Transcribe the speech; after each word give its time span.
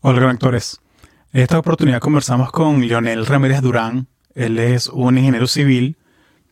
Hola, 0.00 0.20
conectores. 0.20 0.80
En 1.32 1.42
esta 1.42 1.58
oportunidad 1.58 1.98
conversamos 1.98 2.52
con 2.52 2.86
Leonel 2.86 3.26
Ramírez 3.26 3.60
Durán. 3.60 4.06
Él 4.32 4.60
es 4.60 4.86
un 4.86 5.18
ingeniero 5.18 5.48
civil 5.48 5.96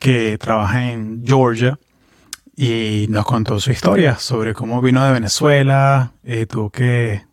que 0.00 0.36
trabaja 0.36 0.90
en 0.90 1.22
Georgia 1.24 1.78
y 2.56 3.06
nos 3.08 3.24
contó 3.24 3.60
su 3.60 3.70
historia 3.70 4.16
sobre 4.18 4.52
cómo 4.52 4.82
vino 4.82 5.04
de 5.04 5.12
Venezuela, 5.12 6.12
eh, 6.24 6.46
tuvo 6.46 6.70
que 6.70 7.24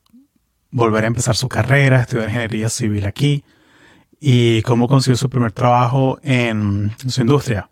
volver 0.70 1.06
a 1.06 1.08
empezar 1.08 1.36
su 1.36 1.50
carrera, 1.50 2.02
estudiar 2.02 2.30
ingeniería 2.30 2.70
civil 2.70 3.08
aquí 3.08 3.44
y 4.20 4.62
cómo 4.62 4.88
consiguió 4.88 5.18
su 5.18 5.32
primer 5.32 5.52
trabajo 5.52 6.20
en 6.22 6.92
su 7.08 7.22
industria. 7.22 7.72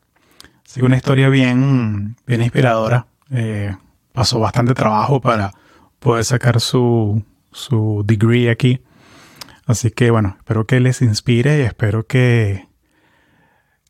Así 0.66 0.82
una 0.82 0.98
historia 0.98 1.30
bien, 1.30 2.16
bien 2.26 2.42
inspiradora. 2.42 3.06
Eh, 3.30 3.78
pasó 4.14 4.40
bastante 4.40 4.74
trabajo 4.74 5.22
para 5.22 5.54
poder 6.00 6.26
sacar 6.26 6.60
su, 6.60 7.24
su 7.52 8.04
degree 8.06 8.50
aquí. 8.50 8.82
Así 9.66 9.92
que 9.92 10.12
bueno, 10.12 10.36
espero 10.40 10.66
que 10.66 10.80
les 10.80 11.02
inspire 11.02 11.60
y 11.60 11.62
espero 11.62 12.06
que 12.06 12.68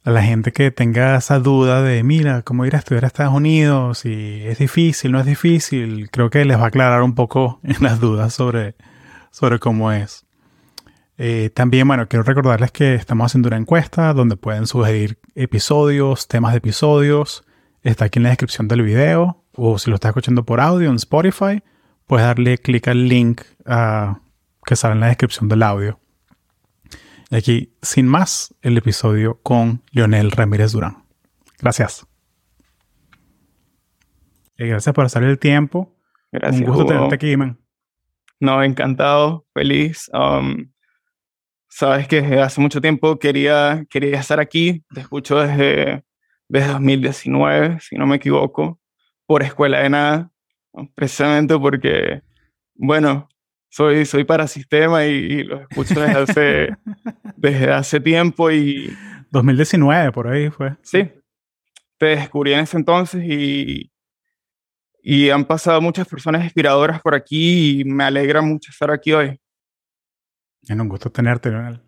a 0.03 0.11
la 0.11 0.23
gente 0.23 0.51
que 0.51 0.71
tenga 0.71 1.15
esa 1.15 1.39
duda 1.39 1.81
de, 1.81 2.03
mira, 2.03 2.41
cómo 2.41 2.65
ir 2.65 2.75
a 2.75 2.79
estudiar 2.79 3.03
a 3.03 3.07
Estados 3.07 3.33
Unidos, 3.33 3.99
si 3.99 4.41
es 4.45 4.57
difícil, 4.57 5.11
no 5.11 5.19
es 5.19 5.25
difícil, 5.25 6.09
creo 6.09 6.29
que 6.29 6.43
les 6.43 6.57
va 6.57 6.63
a 6.63 6.67
aclarar 6.67 7.03
un 7.03 7.13
poco 7.13 7.59
en 7.63 7.77
las 7.81 7.99
dudas 7.99 8.33
sobre, 8.33 8.75
sobre 9.31 9.59
cómo 9.59 9.91
es. 9.91 10.25
Eh, 11.17 11.51
también, 11.53 11.87
bueno, 11.87 12.07
quiero 12.07 12.23
recordarles 12.23 12.71
que 12.71 12.95
estamos 12.95 13.27
haciendo 13.27 13.47
una 13.47 13.57
encuesta 13.57 14.11
donde 14.13 14.37
pueden 14.37 14.65
sugerir 14.65 15.19
episodios, 15.35 16.27
temas 16.27 16.53
de 16.53 16.57
episodios. 16.57 17.43
Está 17.83 18.05
aquí 18.05 18.17
en 18.17 18.23
la 18.23 18.29
descripción 18.29 18.67
del 18.67 18.81
video 18.81 19.43
o 19.53 19.77
si 19.77 19.89
lo 19.91 19.95
estás 19.95 20.09
escuchando 20.09 20.45
por 20.45 20.59
audio 20.59 20.89
en 20.89 20.95
Spotify, 20.95 21.61
puedes 22.11 22.27
darle 22.27 22.57
clic 22.57 22.89
al 22.89 23.07
link 23.07 23.39
ah, 23.65 24.19
que 24.65 24.75
sale 24.75 24.95
en 24.95 24.99
la 24.99 25.07
descripción 25.07 25.47
del 25.47 25.63
audio. 25.63 25.97
Y 27.29 27.37
aquí, 27.37 27.73
sin 27.81 28.05
más, 28.05 28.53
el 28.61 28.77
episodio 28.77 29.39
con 29.41 29.81
Leonel 29.91 30.29
Ramírez 30.29 30.73
Durán. 30.73 31.05
Gracias. 31.61 32.05
Y 34.57 34.67
gracias 34.67 34.93
por 34.93 35.05
hacer 35.05 35.23
el 35.23 35.39
tiempo. 35.39 35.95
Gracias. 36.33 36.59
Un 36.59 36.67
gusto 36.67 36.83
Hugo. 36.83 36.91
tenerte 36.91 37.15
aquí, 37.15 37.37
man. 37.37 37.57
No, 38.41 38.61
encantado, 38.61 39.45
feliz. 39.53 40.11
Um, 40.11 40.69
sabes 41.69 42.09
que 42.09 42.41
hace 42.41 42.59
mucho 42.59 42.81
tiempo 42.81 43.19
quería, 43.19 43.85
quería 43.89 44.19
estar 44.19 44.41
aquí. 44.41 44.83
Te 44.93 44.99
escucho 44.99 45.39
desde, 45.39 46.03
desde 46.49 46.73
2019, 46.73 47.79
si 47.79 47.95
no 47.95 48.05
me 48.05 48.17
equivoco, 48.17 48.81
por 49.25 49.43
Escuela 49.43 49.79
de 49.79 49.89
Nada, 49.91 50.31
precisamente 50.95 51.57
porque, 51.57 52.21
bueno, 52.75 53.27
soy, 53.69 54.05
soy 54.05 54.23
para 54.23 54.47
sistema 54.47 55.05
y, 55.05 55.11
y 55.11 55.43
los 55.43 55.61
escucho 55.61 55.99
desde 55.99 56.19
hace, 56.19 56.69
desde 57.37 57.71
hace 57.71 57.99
tiempo 57.99 58.51
y 58.51 58.95
2019, 59.31 60.11
por 60.11 60.27
ahí 60.27 60.49
fue. 60.49 60.75
sí, 60.81 61.09
te 61.97 62.07
descubrí 62.07 62.53
en 62.53 62.61
ese 62.61 62.77
entonces 62.77 63.23
y, 63.23 63.91
y 65.03 65.29
han 65.29 65.45
pasado 65.45 65.79
muchas 65.81 66.07
personas 66.07 66.43
inspiradoras 66.43 67.01
por 67.01 67.15
aquí 67.15 67.81
y 67.81 67.85
me 67.85 68.03
alegra 68.03 68.41
mucho 68.41 68.71
estar 68.71 68.91
aquí 68.91 69.13
hoy. 69.13 69.39
Es 70.63 70.69
un 70.71 70.89
gusto 70.89 71.11
tenerte, 71.11 71.49
Leonel. 71.49 71.81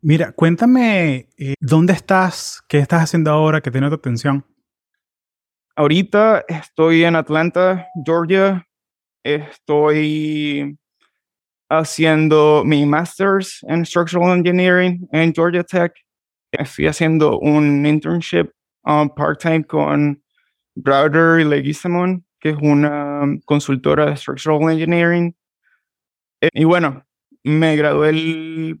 Mira, 0.00 0.32
cuéntame, 0.32 1.28
eh, 1.36 1.54
¿dónde 1.58 1.92
estás? 1.92 2.62
¿Qué 2.68 2.78
estás 2.78 3.02
haciendo 3.02 3.30
ahora? 3.30 3.60
¿Qué 3.60 3.70
tiene 3.70 3.88
tu 3.88 3.96
atención? 3.96 4.44
Ahorita 5.78 6.44
estoy 6.48 7.04
en 7.04 7.14
Atlanta, 7.14 7.86
Georgia. 8.04 8.66
Estoy 9.22 10.76
haciendo 11.70 12.64
mi 12.64 12.84
master's 12.84 13.60
en 13.68 13.86
Structural 13.86 14.36
Engineering 14.36 15.08
en 15.12 15.32
Georgia 15.32 15.62
Tech. 15.62 15.92
Estoy 16.50 16.88
haciendo 16.88 17.38
un 17.38 17.86
internship 17.86 18.50
um, 18.86 19.08
part-time 19.08 19.62
con 19.62 20.20
Browder 20.74 21.38
y 21.38 21.44
Leguizamon, 21.44 22.26
que 22.40 22.50
es 22.50 22.56
una 22.60 23.38
consultora 23.44 24.06
de 24.06 24.16
Structural 24.16 24.72
Engineering. 24.72 25.36
Y 26.54 26.64
bueno, 26.64 27.06
me 27.44 27.76
gradué 27.76 28.08
el 28.08 28.80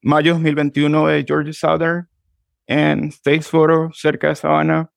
mayo 0.00 0.32
2021 0.32 1.08
de 1.08 1.24
Georgia 1.28 1.52
Southern 1.52 2.08
en 2.66 3.12
Statesboro, 3.12 3.90
cerca 3.92 4.28
de 4.28 4.36
Savannah. 4.36 4.91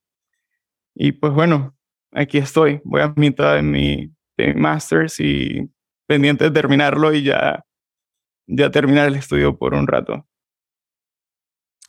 Y 0.95 1.11
pues 1.11 1.33
bueno, 1.33 1.75
aquí 2.11 2.38
estoy. 2.38 2.81
Voy 2.83 3.01
a 3.01 3.13
mitad 3.16 3.56
de 3.56 3.61
mi, 3.61 4.11
de 4.38 4.53
mi 4.53 4.61
master's 4.61 5.19
y 5.19 5.69
pendiente 6.07 6.45
de 6.45 6.51
terminarlo 6.51 7.13
y 7.13 7.23
ya, 7.23 7.63
ya 8.47 8.72
terminar 8.72 9.07
el 9.07 9.16
estudio 9.16 9.57
por 9.57 9.73
un 9.73 9.85
rato. 9.88 10.25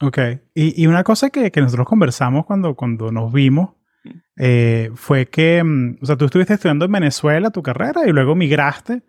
Ok. 0.01 0.19
Y, 0.55 0.83
y 0.83 0.87
una 0.87 1.05
cosa 1.05 1.31
que, 1.31 1.51
que 1.51 1.61
nosotros 1.61 1.87
conversamos 1.87 2.45
cuando, 2.45 2.75
cuando 2.75 3.11
nos 3.11 3.33
vimos 3.33 3.71
eh, 4.37 4.91
fue 4.95 5.27
que, 5.27 5.63
mm, 5.65 5.99
o 6.03 6.07
sea, 6.07 6.17
tú 6.17 6.27
estuviste 6.27 6.55
estudiando 6.55 6.85
en 6.85 6.93
Venezuela 6.93 7.51
tu 7.51 7.63
carrera 7.63 8.03
y 8.07 8.13
luego 8.13 8.35
migraste 8.35 9.03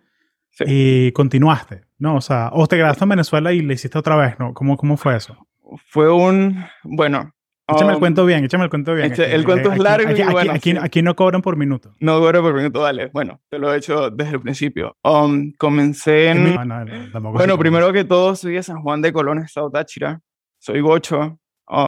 Sí. 0.50 0.64
y 0.66 1.12
continuaste, 1.12 1.84
¿no? 1.98 2.16
O 2.16 2.20
sea, 2.20 2.50
o 2.52 2.66
te 2.66 2.74
quedaste 2.76 3.04
en 3.04 3.10
Venezuela 3.10 3.52
y 3.52 3.60
le 3.60 3.74
hiciste 3.74 3.96
otra 3.96 4.16
vez, 4.16 4.40
¿no? 4.40 4.54
¿Cómo, 4.54 4.76
cómo 4.76 4.96
fue 4.96 5.14
eso? 5.14 5.46
Fue 5.86 6.12
un, 6.12 6.64
bueno. 6.82 7.32
Échame 7.70 7.90
el 7.90 7.96
um, 7.96 8.00
cuento 8.00 8.24
bien, 8.24 8.44
échame 8.44 8.64
el 8.64 8.70
cuento 8.70 8.94
bien. 8.94 9.12
Aquí- 9.12 9.20
el 9.22 9.44
cuento 9.44 9.68
es 9.68 9.74
aquí- 9.74 9.82
largo 9.82 10.08
y 10.08 10.12
aquí, 10.12 10.22
aquí- 10.22 10.32
bueno, 10.32 10.52
aquí- 10.52 10.70
sí. 10.72 10.78
aquí 10.80 11.02
no 11.02 11.14
cobran 11.14 11.42
por 11.42 11.56
minuto. 11.56 11.94
No 12.00 12.18
dura 12.18 12.40
por 12.40 12.54
minuto, 12.54 12.80
dale. 12.82 13.08
Bueno, 13.12 13.40
te 13.50 13.58
lo 13.58 13.72
he 13.72 13.76
hecho 13.76 14.10
desde 14.10 14.32
el 14.32 14.40
principio. 14.40 14.96
Um, 15.04 15.52
comencé 15.58 16.28
en... 16.28 16.54
No, 16.54 16.64
no, 16.64 16.84
no, 16.84 17.10
tampoco 17.12 17.36
Bueno, 17.36 17.58
primero 17.58 17.92
que 17.92 18.04
todo, 18.04 18.34
soy 18.36 18.54
de 18.54 18.62
San 18.62 18.80
Juan 18.80 19.02
de 19.02 19.12
Colón, 19.12 19.38
Estado 19.40 19.70
Táchira. 19.70 20.20
Soy 20.58 20.80
gocho, 20.80 21.38
ah, 21.68 21.86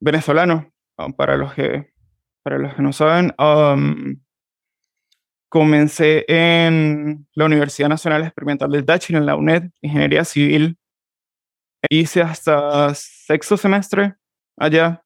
venezolano, 0.00 0.68
ah, 0.98 1.08
para, 1.16 1.36
los 1.36 1.54
que, 1.54 1.92
para 2.42 2.58
los 2.58 2.74
que 2.74 2.82
no 2.82 2.92
saben. 2.92 3.32
Um, 3.38 4.16
comencé 5.48 6.24
en 6.28 7.26
la 7.34 7.44
Universidad 7.44 7.88
Nacional 7.88 8.22
Experimental 8.24 8.70
del 8.70 8.84
Táchira, 8.84 9.18
en 9.18 9.26
la 9.26 9.36
UNED, 9.36 9.70
Ingeniería 9.80 10.24
Civil. 10.24 10.76
Hice 11.88 12.20
hasta 12.22 12.92
sexto 12.94 13.56
semestre 13.56 14.14
allá. 14.58 15.02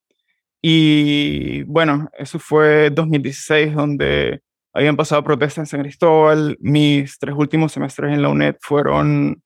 Y 0.67 1.61
bueno, 1.65 2.09
eso 2.17 2.39
fue 2.39 2.89
2016, 2.89 3.75
donde 3.75 4.41
habían 4.73 4.95
pasado 4.95 5.23
protestas 5.23 5.59
en 5.59 5.65
San 5.67 5.81
Cristóbal. 5.81 6.57
Mis 6.59 7.19
tres 7.19 7.35
últimos 7.37 7.71
semestres 7.71 8.11
en 8.11 8.23
la 8.23 8.29
UNED 8.29 8.55
fueron, 8.61 9.43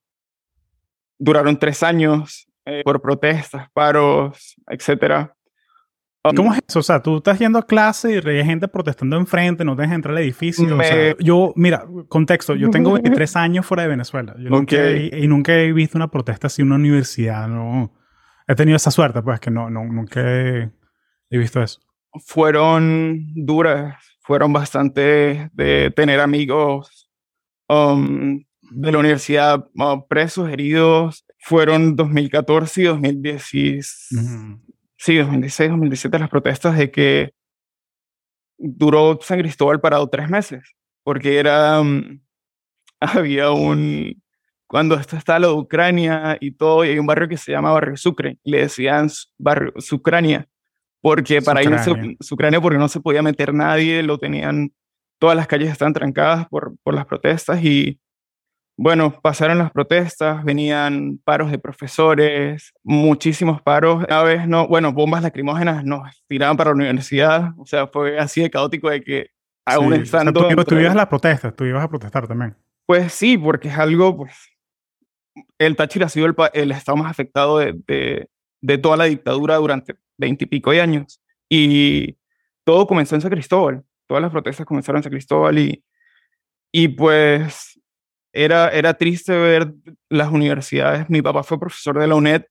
duraron 1.17 1.59
tres 1.59 1.83
años 1.83 2.47
eh, 2.65 2.83
por 2.85 3.01
protestas, 3.01 3.67
paros, 3.73 4.55
etc. 4.69 5.29
¿Cómo 6.35 6.53
es 6.53 6.61
eso? 6.65 6.79
O 6.79 6.83
sea, 6.83 7.01
tú 7.03 7.17
estás 7.17 7.37
yendo 7.37 7.59
a 7.59 7.67
clase 7.67 8.13
y 8.23 8.29
hay 8.29 8.45
gente 8.45 8.69
protestando 8.69 9.17
enfrente, 9.17 9.65
no 9.65 9.75
te 9.75 9.81
dejan 9.81 9.95
entrar 9.95 10.15
al 10.15 10.23
edificio. 10.23 10.73
O 10.73 10.81
sea, 10.81 10.95
Me- 10.95 11.15
yo, 11.19 11.51
mira, 11.57 11.85
contexto, 12.07 12.55
yo 12.55 12.69
tengo 12.69 12.93
23 13.01 13.35
años 13.35 13.65
fuera 13.65 13.83
de 13.83 13.89
Venezuela. 13.89 14.35
Yo 14.37 14.49
nunca 14.49 14.77
Ok. 14.77 14.81
he- 14.83 15.19
y 15.21 15.27
nunca 15.27 15.53
he 15.53 15.73
visto 15.73 15.97
una 15.97 16.09
protesta 16.09 16.47
así 16.47 16.61
en 16.61 16.67
una 16.69 16.75
universidad. 16.77 17.45
No, 17.49 17.93
he 18.47 18.55
tenido 18.55 18.77
esa 18.77 18.89
suerte, 18.91 19.21
pues, 19.21 19.41
que 19.41 19.51
no, 19.51 19.69
no 19.69 19.83
nunca 19.83 20.21
he, 20.21 20.69
he 21.29 21.37
visto 21.37 21.61
eso. 21.61 21.79
fueron 22.25 23.33
duras, 23.35 23.95
fueron 24.21 24.53
bastante 24.53 25.49
de 25.53 25.91
tener 25.95 26.19
amigos 26.19 27.09
um, 27.67 28.43
de 28.71 28.91
la 28.91 28.99
universidad 28.99 29.67
uh, 29.75 30.07
presos, 30.07 30.49
heridos. 30.49 31.25
Fueron 31.39 31.95
2014 31.95 32.81
y 32.81 32.83
2016. 32.85 34.07
Ujú. 34.11 34.61
sí, 34.97 35.17
2016, 35.17 35.69
2017, 35.69 36.19
las 36.19 36.29
protestas 36.29 36.77
de 36.77 36.91
que 36.91 37.33
duró 38.59 39.17
San 39.21 39.39
Cristóbal 39.39 39.79
parado 39.79 40.09
tres 40.09 40.29
meses, 40.29 40.75
porque 41.03 41.39
era, 41.39 41.81
mm, 41.81 42.21
había 42.99 43.51
un, 43.51 44.21
cuando 44.67 44.95
esto 44.95 45.15
está 45.15 45.39
lo 45.39 45.47
de 45.47 45.53
Ucrania 45.61 46.37
y 46.41 46.51
todo, 46.51 46.83
y 46.83 46.89
hay 46.89 46.99
un 46.99 47.07
barrio 47.07 47.29
que 47.29 47.37
se 47.37 47.51
llama 47.51 47.71
Barrio 47.71 47.95
Sucre, 47.95 48.37
y 48.43 48.51
le 48.51 48.59
decían 48.59 49.09
Barrio 49.37 49.73
Sucrania, 49.77 50.48
porque 51.01 51.41
para 51.41 51.63
ir 51.63 51.73
a 51.73 51.83
Su- 51.83 51.91
Sucrania. 51.91 52.17
Sucrania 52.19 52.61
porque 52.61 52.77
no 52.77 52.87
se 52.87 52.99
podía 52.99 53.21
meter 53.21 53.53
nadie, 53.53 54.03
lo 54.03 54.17
tenían, 54.17 54.71
todas 55.19 55.35
las 55.35 55.47
calles 55.47 55.69
estaban 55.71 55.93
trancadas 55.93 56.47
por, 56.49 56.75
por 56.83 56.93
las 56.93 57.05
protestas 57.05 57.63
y 57.63 57.99
bueno, 58.81 59.19
pasaron 59.21 59.57
las 59.57 59.71
protestas, 59.71 60.41
venían 60.45 61.19
paros 61.25 61.51
de 61.51 61.59
profesores, 61.59 62.71
muchísimos 62.81 63.61
paros. 63.61 64.05
A 64.09 64.23
veces 64.23 64.47
no, 64.47 64.69
bueno, 64.69 64.93
bombas 64.93 65.21
lacrimógenas 65.21 65.83
nos 65.83 66.23
tiraban 66.29 66.55
para 66.55 66.69
la 66.69 66.75
universidad. 66.77 67.49
O 67.57 67.65
sea, 67.65 67.87
fue 67.87 68.17
así 68.17 68.41
de 68.41 68.49
caótico 68.49 68.89
de 68.89 69.01
que 69.03 69.31
aún 69.65 69.87
Sí, 69.95 70.01
o 70.01 70.05
sea, 70.05 70.19
estando. 70.21 70.47
tú, 70.47 70.63
tú 70.63 70.75
ibas 70.79 70.93
a 70.93 70.95
las 70.95 71.07
protestas, 71.07 71.53
tú 71.57 71.65
ibas 71.65 71.83
a 71.83 71.89
protestar 71.89 72.25
también. 72.25 72.55
Pues 72.85 73.11
sí, 73.13 73.37
porque 73.37 73.67
es 73.67 73.77
algo, 73.77 74.15
pues. 74.15 74.33
El 75.57 75.75
Táchira 75.75 76.05
ha 76.05 76.09
sido 76.09 76.25
el, 76.27 76.35
el 76.53 76.71
estado 76.71 76.95
más 76.97 77.11
afectado 77.11 77.59
de, 77.59 77.73
de, 77.85 78.29
de 78.61 78.77
toda 78.77 78.95
la 78.95 79.05
dictadura 79.05 79.57
durante 79.57 79.95
veintipico 80.19 80.71
de 80.71 80.81
años. 80.81 81.21
Y 81.49 82.17
todo 82.63 82.85
comenzó 82.85 83.15
en 83.15 83.21
San 83.21 83.31
Cristóbal. 83.31 83.83
Todas 84.07 84.21
las 84.21 84.31
protestas 84.31 84.65
comenzaron 84.65 84.99
en 84.99 85.03
San 85.03 85.11
Cristóbal 85.11 85.57
y, 85.57 85.83
y 86.71 86.89
pues 86.89 87.79
era, 88.31 88.69
era 88.69 88.93
triste 88.93 89.35
ver 89.35 89.73
las 90.09 90.31
universidades. 90.31 91.09
Mi 91.09 91.21
papá 91.21 91.43
fue 91.43 91.59
profesor 91.59 91.97
de 91.99 92.07
la 92.07 92.15
UNED 92.15 92.43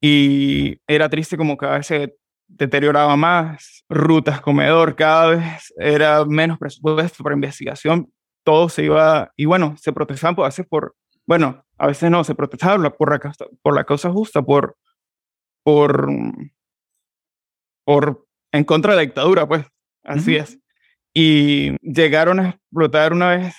y 0.00 0.78
era 0.86 1.08
triste 1.10 1.36
como 1.36 1.56
cada 1.56 1.76
vez 1.76 1.86
se 1.86 2.16
deterioraba 2.48 3.16
más, 3.16 3.84
rutas, 3.88 4.40
comedor, 4.40 4.96
cada 4.96 5.36
vez 5.36 5.72
era 5.76 6.24
menos 6.24 6.58
presupuesto 6.58 7.22
para 7.22 7.34
investigación, 7.36 8.12
todo 8.44 8.68
se 8.68 8.84
iba, 8.84 9.30
y 9.36 9.44
bueno, 9.44 9.76
se 9.78 9.92
protestaban 9.92 10.34
a 10.38 10.44
veces 10.46 10.66
por, 10.66 10.96
bueno, 11.26 11.64
a 11.78 11.86
veces 11.86 12.10
no, 12.10 12.24
se 12.24 12.34
protestaban 12.34 12.82
por 12.98 13.10
la, 13.12 13.32
por 13.62 13.74
la 13.74 13.84
causa 13.84 14.10
justa, 14.10 14.42
por, 14.42 14.76
por, 15.62 16.08
por, 17.90 18.24
en 18.52 18.62
contra 18.62 18.92
de 18.92 18.98
la 18.98 19.02
dictadura, 19.02 19.48
pues, 19.48 19.66
así 20.04 20.36
es. 20.36 20.60
Y 21.12 21.74
llegaron 21.82 22.38
a 22.38 22.50
explotar 22.50 23.12
una 23.12 23.30
vez 23.30 23.56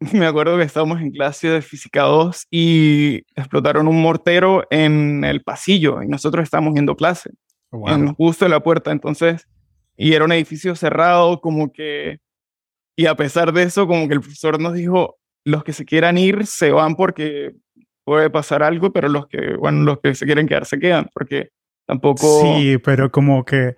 me 0.14 0.24
acuerdo 0.24 0.56
que 0.56 0.62
estábamos 0.62 1.02
en 1.02 1.10
clase 1.10 1.48
de 1.48 1.60
física 1.60 2.04
2 2.04 2.46
y 2.50 3.16
explotaron 3.36 3.86
un 3.86 4.00
mortero 4.00 4.64
en 4.70 5.22
el 5.22 5.42
pasillo 5.42 6.02
y 6.02 6.08
nosotros 6.08 6.44
estábamos 6.44 6.74
yendo 6.76 6.96
clase, 6.96 7.32
oh, 7.72 7.90
en, 7.90 8.14
justo 8.14 8.46
en 8.46 8.52
la 8.52 8.60
puerta. 8.60 8.90
Entonces, 8.90 9.46
y 9.98 10.14
era 10.14 10.24
un 10.24 10.32
edificio 10.32 10.74
cerrado, 10.76 11.42
como 11.42 11.70
que, 11.70 12.20
y 12.96 13.04
a 13.04 13.16
pesar 13.16 13.52
de 13.52 13.64
eso, 13.64 13.86
como 13.86 14.08
que 14.08 14.14
el 14.14 14.20
profesor 14.22 14.58
nos 14.58 14.72
dijo, 14.72 15.18
los 15.44 15.62
que 15.62 15.74
se 15.74 15.84
quieran 15.84 16.16
ir 16.16 16.46
se 16.46 16.70
van 16.70 16.96
porque 16.96 17.52
puede 18.04 18.30
pasar 18.30 18.62
algo, 18.62 18.94
pero 18.94 19.10
los 19.10 19.26
que, 19.26 19.56
bueno, 19.56 19.82
los 19.82 20.00
que 20.00 20.14
se 20.14 20.24
quieren 20.24 20.48
quedar 20.48 20.64
se 20.64 20.78
quedan, 20.78 21.10
porque 21.12 21.50
tampoco... 21.86 22.42
Sí, 22.42 22.78
pero 22.78 23.10
como 23.10 23.44
que 23.44 23.76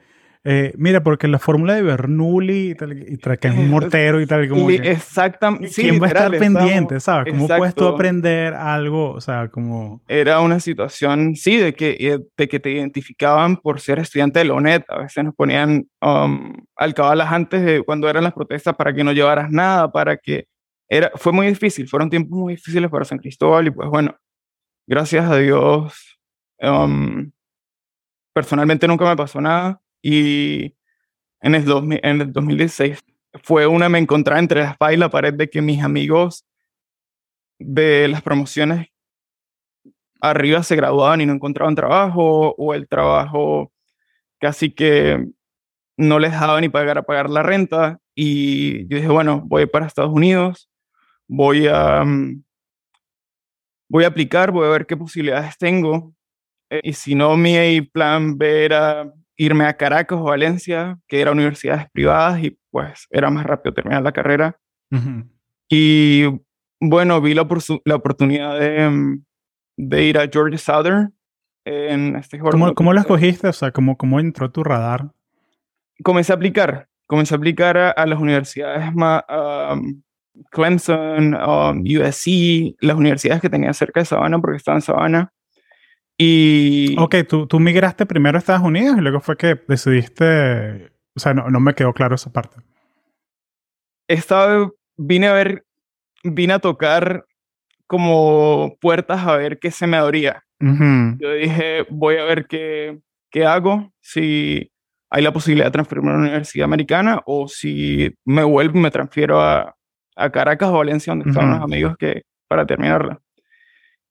eh, 0.49 0.73
mira, 0.77 1.03
porque 1.03 1.27
la 1.27 1.41
fórmula 1.41 1.75
de 1.75 1.83
Bernoulli 1.83 2.71
y 2.71 2.75
tal, 2.77 2.93
y 2.93 3.19
que 3.19 3.49
es 3.49 3.53
un 3.53 3.69
mortero 3.69 4.21
y 4.21 4.27
tal, 4.27 4.49
como 4.49 4.71
exactamente. 4.71 5.73
¿Quién 5.75 6.01
va 6.01 6.05
a 6.05 6.09
estar 6.11 6.39
pendiente, 6.39 7.01
sabes? 7.01 7.35
¿Cómo 7.35 7.49
puedes 7.49 7.75
tú 7.75 7.89
aprender 7.89 8.55
algo? 8.55 9.11
O 9.11 9.21
sea, 9.21 9.49
como... 9.49 10.03
Era 10.07 10.39
una 10.39 10.61
situación, 10.61 11.35
sí, 11.35 11.57
de 11.57 11.75
que, 11.75 11.97
eh, 11.99 12.21
de 12.37 12.49
que 12.49 12.61
te 12.61 12.71
identificaban 12.71 13.57
por 13.57 13.81
ser 13.81 13.99
estudiante 13.99 14.39
de 14.39 14.45
LONET. 14.45 14.85
A 14.89 15.01
veces 15.01 15.25
nos 15.25 15.35
ponían 15.35 15.89
um, 16.01 16.53
alcabalas 16.77 17.33
antes 17.33 17.65
de 17.65 17.83
cuando 17.83 18.09
eran 18.09 18.23
las 18.23 18.33
protestas 18.33 18.77
para 18.77 18.95
que 18.95 19.03
no 19.03 19.11
llevaras 19.11 19.51
nada, 19.51 19.91
para 19.91 20.17
que... 20.17 20.47
Era, 20.89 21.11
fue 21.17 21.33
muy 21.33 21.49
difícil, 21.49 21.89
fueron 21.89 22.09
tiempos 22.09 22.39
muy 22.39 22.55
difíciles 22.55 22.89
para 22.89 23.05
San 23.05 23.19
Cristóbal 23.19 23.67
y 23.67 23.71
pues 23.73 23.89
bueno, 23.89 24.15
gracias 24.87 25.29
a 25.29 25.37
Dios, 25.39 26.21
um, 26.61 27.33
personalmente 28.37 28.87
nunca 28.87 29.07
me 29.07 29.17
pasó 29.17 29.41
nada 29.41 29.81
y 30.03 30.75
en 31.41 31.55
el, 31.55 31.65
en 32.03 32.21
el 32.21 32.33
2016 32.35 33.03
fue 33.43 33.67
una 33.67 33.89
me 33.89 33.99
encontré 33.99 34.39
entre 34.39 34.61
la 34.61 34.73
espalda 34.73 34.93
y 34.93 34.99
la 34.99 35.09
pared 35.09 35.33
de 35.33 35.49
que 35.49 35.63
mis 35.63 35.83
amigos 35.83 36.45
de 37.59 38.09
las 38.09 38.21
promociones 38.21 38.89
arriba 40.21 40.63
se 40.63 40.77
graduaban 40.77 41.23
y 41.23 41.25
no 41.25 41.33
encontraban 41.33 41.75
trabajo 41.75 42.55
o 42.59 42.75
el 42.75 42.87
trabajo 42.89 43.73
casi 44.39 44.71
que 44.71 45.27
no 45.97 46.19
les 46.19 46.33
daba 46.33 46.61
ni 46.61 46.69
pagar 46.69 46.99
a 46.99 47.05
pagar 47.05 47.31
la 47.31 47.43
renta 47.43 48.01
y 48.15 48.87
yo 48.89 48.99
dije, 48.99 49.09
bueno, 49.09 49.41
voy 49.47 49.65
para 49.65 49.87
Estados 49.87 50.13
Unidos, 50.13 50.69
voy 51.27 51.69
a, 51.69 52.05
mm, 52.05 52.45
voy 53.89 54.05
a 54.05 54.09
aplicar, 54.09 54.51
voy 54.51 54.67
a 54.67 54.73
ver 54.73 54.85
qué 54.85 54.95
posibilidades 54.95 55.57
tengo 55.57 56.16
eh, 56.71 56.81
y 56.83 56.93
si 56.93 57.15
no, 57.15 57.37
mi 57.37 57.81
plan 57.83 58.39
B 58.39 58.65
era 58.65 59.13
irme 59.37 59.67
a 59.67 59.77
Caracas 59.77 60.19
o 60.19 60.25
Valencia, 60.25 60.99
que 61.07 61.21
eran 61.21 61.35
universidades 61.35 61.91
privadas 61.91 62.43
y 62.43 62.59
pues 62.71 63.07
era 63.11 63.31
más 63.31 63.45
rápido 63.45 63.75
terminar 63.75 64.03
la 64.03 64.13
carrera. 64.13 64.59
Y 65.69 66.25
bueno, 66.81 67.21
vi 67.21 67.35
la, 67.35 67.47
la 67.85 67.95
oportunidad 67.95 68.59
de, 68.59 68.89
mm, 68.89 69.25
de, 69.77 70.05
ir 70.05 70.19
a 70.19 70.29
Georgia 70.29 70.59
Southern. 70.59 71.13
En 71.65 72.15
este 72.15 72.39
¿Cómo, 72.39 72.75
¿Cómo 72.75 72.93
lo 72.93 73.01
escogiste? 73.01 73.49
O 73.49 73.53
sea, 73.53 73.73
¿cómo, 73.73 73.97
¿cómo 73.97 74.21
entró 74.21 74.51
tu 74.53 74.63
radar? 74.63 75.11
Comencé 76.05 76.33
a 76.33 76.37
aplicar. 76.37 76.89
Comencé 77.07 77.35
a 77.35 77.39
aplicar 77.39 77.77
a, 77.77 78.07
las 78.07 78.19
universidades 78.19 78.95
más... 78.95 79.23
Um, 79.29 80.03
Clemson, 80.51 81.35
um, 81.35 81.81
USC, 81.81 82.77
las 82.81 82.97
universidades 82.97 83.41
que 83.41 83.49
tenía 83.49 83.73
cerca 83.73 84.01
de 84.01 84.07
Savannah, 84.07 84.39
porque 84.39 84.59
estaba 84.59 84.77
en 84.77 84.83
Savannah. 84.83 85.33
Y... 86.19 86.97
Ok, 86.99 87.17
tú, 87.29 87.47
tú 87.47 87.61
migraste 87.61 88.07
primero 88.07 88.37
a 88.37 88.41
Estados 88.41 88.63
Unidos 88.63 88.97
y 88.99 89.01
luego 89.01 89.21
fue 89.21 89.37
que 89.37 89.61
decidiste... 89.69 90.93
O 91.15 91.21
sea, 91.21 91.35
no, 91.35 91.49
no 91.49 91.61
me 91.61 91.75
quedó 91.75 91.93
claro 91.93 92.15
esa 92.15 92.33
parte. 92.33 92.57
Estaba, 94.09 94.71
vine 94.97 95.29
a 95.29 95.33
ver, 95.33 95.65
vine 96.23 96.55
a 96.55 96.59
tocar 96.59 97.25
como 97.87 98.77
puertas 98.81 99.27
a 99.27 99.37
ver 99.37 99.59
qué 99.59 99.71
se 99.71 99.87
me 99.87 99.97
abría. 99.97 100.45
Yo 100.59 101.33
dije, 101.33 101.87
voy 101.91 102.17
a 102.17 102.25
ver 102.25 102.47
qué, 102.47 102.99
qué 103.31 103.45
hago, 103.45 103.93
si 104.01 104.71
hay 105.11 105.23
la 105.23 105.33
posibilidad 105.33 105.67
de 105.67 105.73
transferirme 105.73 106.11
a 106.11 106.15
una 106.15 106.23
universidad 106.23 106.65
americana 106.65 107.21
o 107.27 107.47
si 107.47 108.15
me 108.25 108.43
vuelvo 108.43 108.79
y 108.79 108.83
me 108.83 108.91
transfiero 108.91 109.41
a, 109.41 109.77
a 110.17 110.31
Caracas 110.31 110.71
o 110.71 110.79
Valencia, 110.79 111.13
donde 111.13 111.29
están 111.31 111.51
los 111.51 111.61
amigos 111.61 111.97
que, 111.99 112.23
para 112.49 112.67
terminarla. 112.67 113.21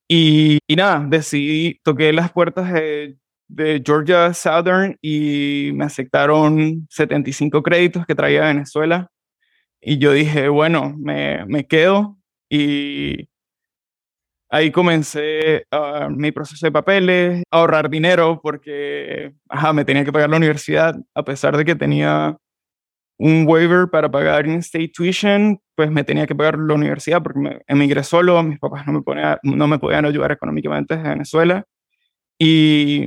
Y, 0.08 0.58
nada, 0.76 1.04
decidí, 1.08 1.80
toqué 1.82 2.12
las 2.12 2.32
puertas 2.32 2.72
de, 2.72 3.16
Georgia 3.84 4.34
Southern 4.34 4.96
y 5.00 5.70
me 5.74 5.84
aceptaron 5.84 6.86
75 6.90 7.62
créditos 7.62 8.04
que 8.06 8.14
traía 8.14 8.42
de 8.42 8.54
Venezuela. 8.54 9.10
Y 9.80 9.98
yo 9.98 10.12
dije, 10.12 10.48
bueno, 10.48 10.94
me, 10.98 11.44
me 11.46 11.66
quedo 11.66 12.18
y 12.50 13.28
ahí 14.48 14.70
comencé 14.70 15.66
uh, 15.72 16.10
mi 16.10 16.32
proceso 16.32 16.66
de 16.66 16.72
papeles, 16.72 17.42
ahorrar 17.50 17.90
dinero 17.90 18.40
porque 18.42 19.32
ajá, 19.48 19.72
me 19.72 19.84
tenía 19.84 20.04
que 20.04 20.12
pagar 20.12 20.30
la 20.30 20.36
universidad 20.36 20.96
a 21.14 21.24
pesar 21.24 21.56
de 21.56 21.64
que 21.64 21.74
tenía 21.74 22.36
un 23.18 23.44
waiver 23.46 23.88
para 23.90 24.10
pagar 24.10 24.46
in-state 24.46 24.92
tuition, 24.94 25.60
pues 25.74 25.90
me 25.90 26.04
tenía 26.04 26.26
que 26.26 26.34
pagar 26.34 26.58
la 26.58 26.74
universidad 26.74 27.22
porque 27.22 27.40
me 27.40 27.60
emigré 27.66 28.02
solo, 28.02 28.42
mis 28.42 28.58
papás 28.58 28.86
no 28.86 28.92
me, 28.92 29.02
ponía, 29.02 29.38
no 29.42 29.66
me 29.66 29.78
podían 29.78 30.04
ayudar 30.04 30.32
económicamente 30.32 30.96
desde 30.96 31.08
Venezuela. 31.08 31.64
Y, 32.38 33.06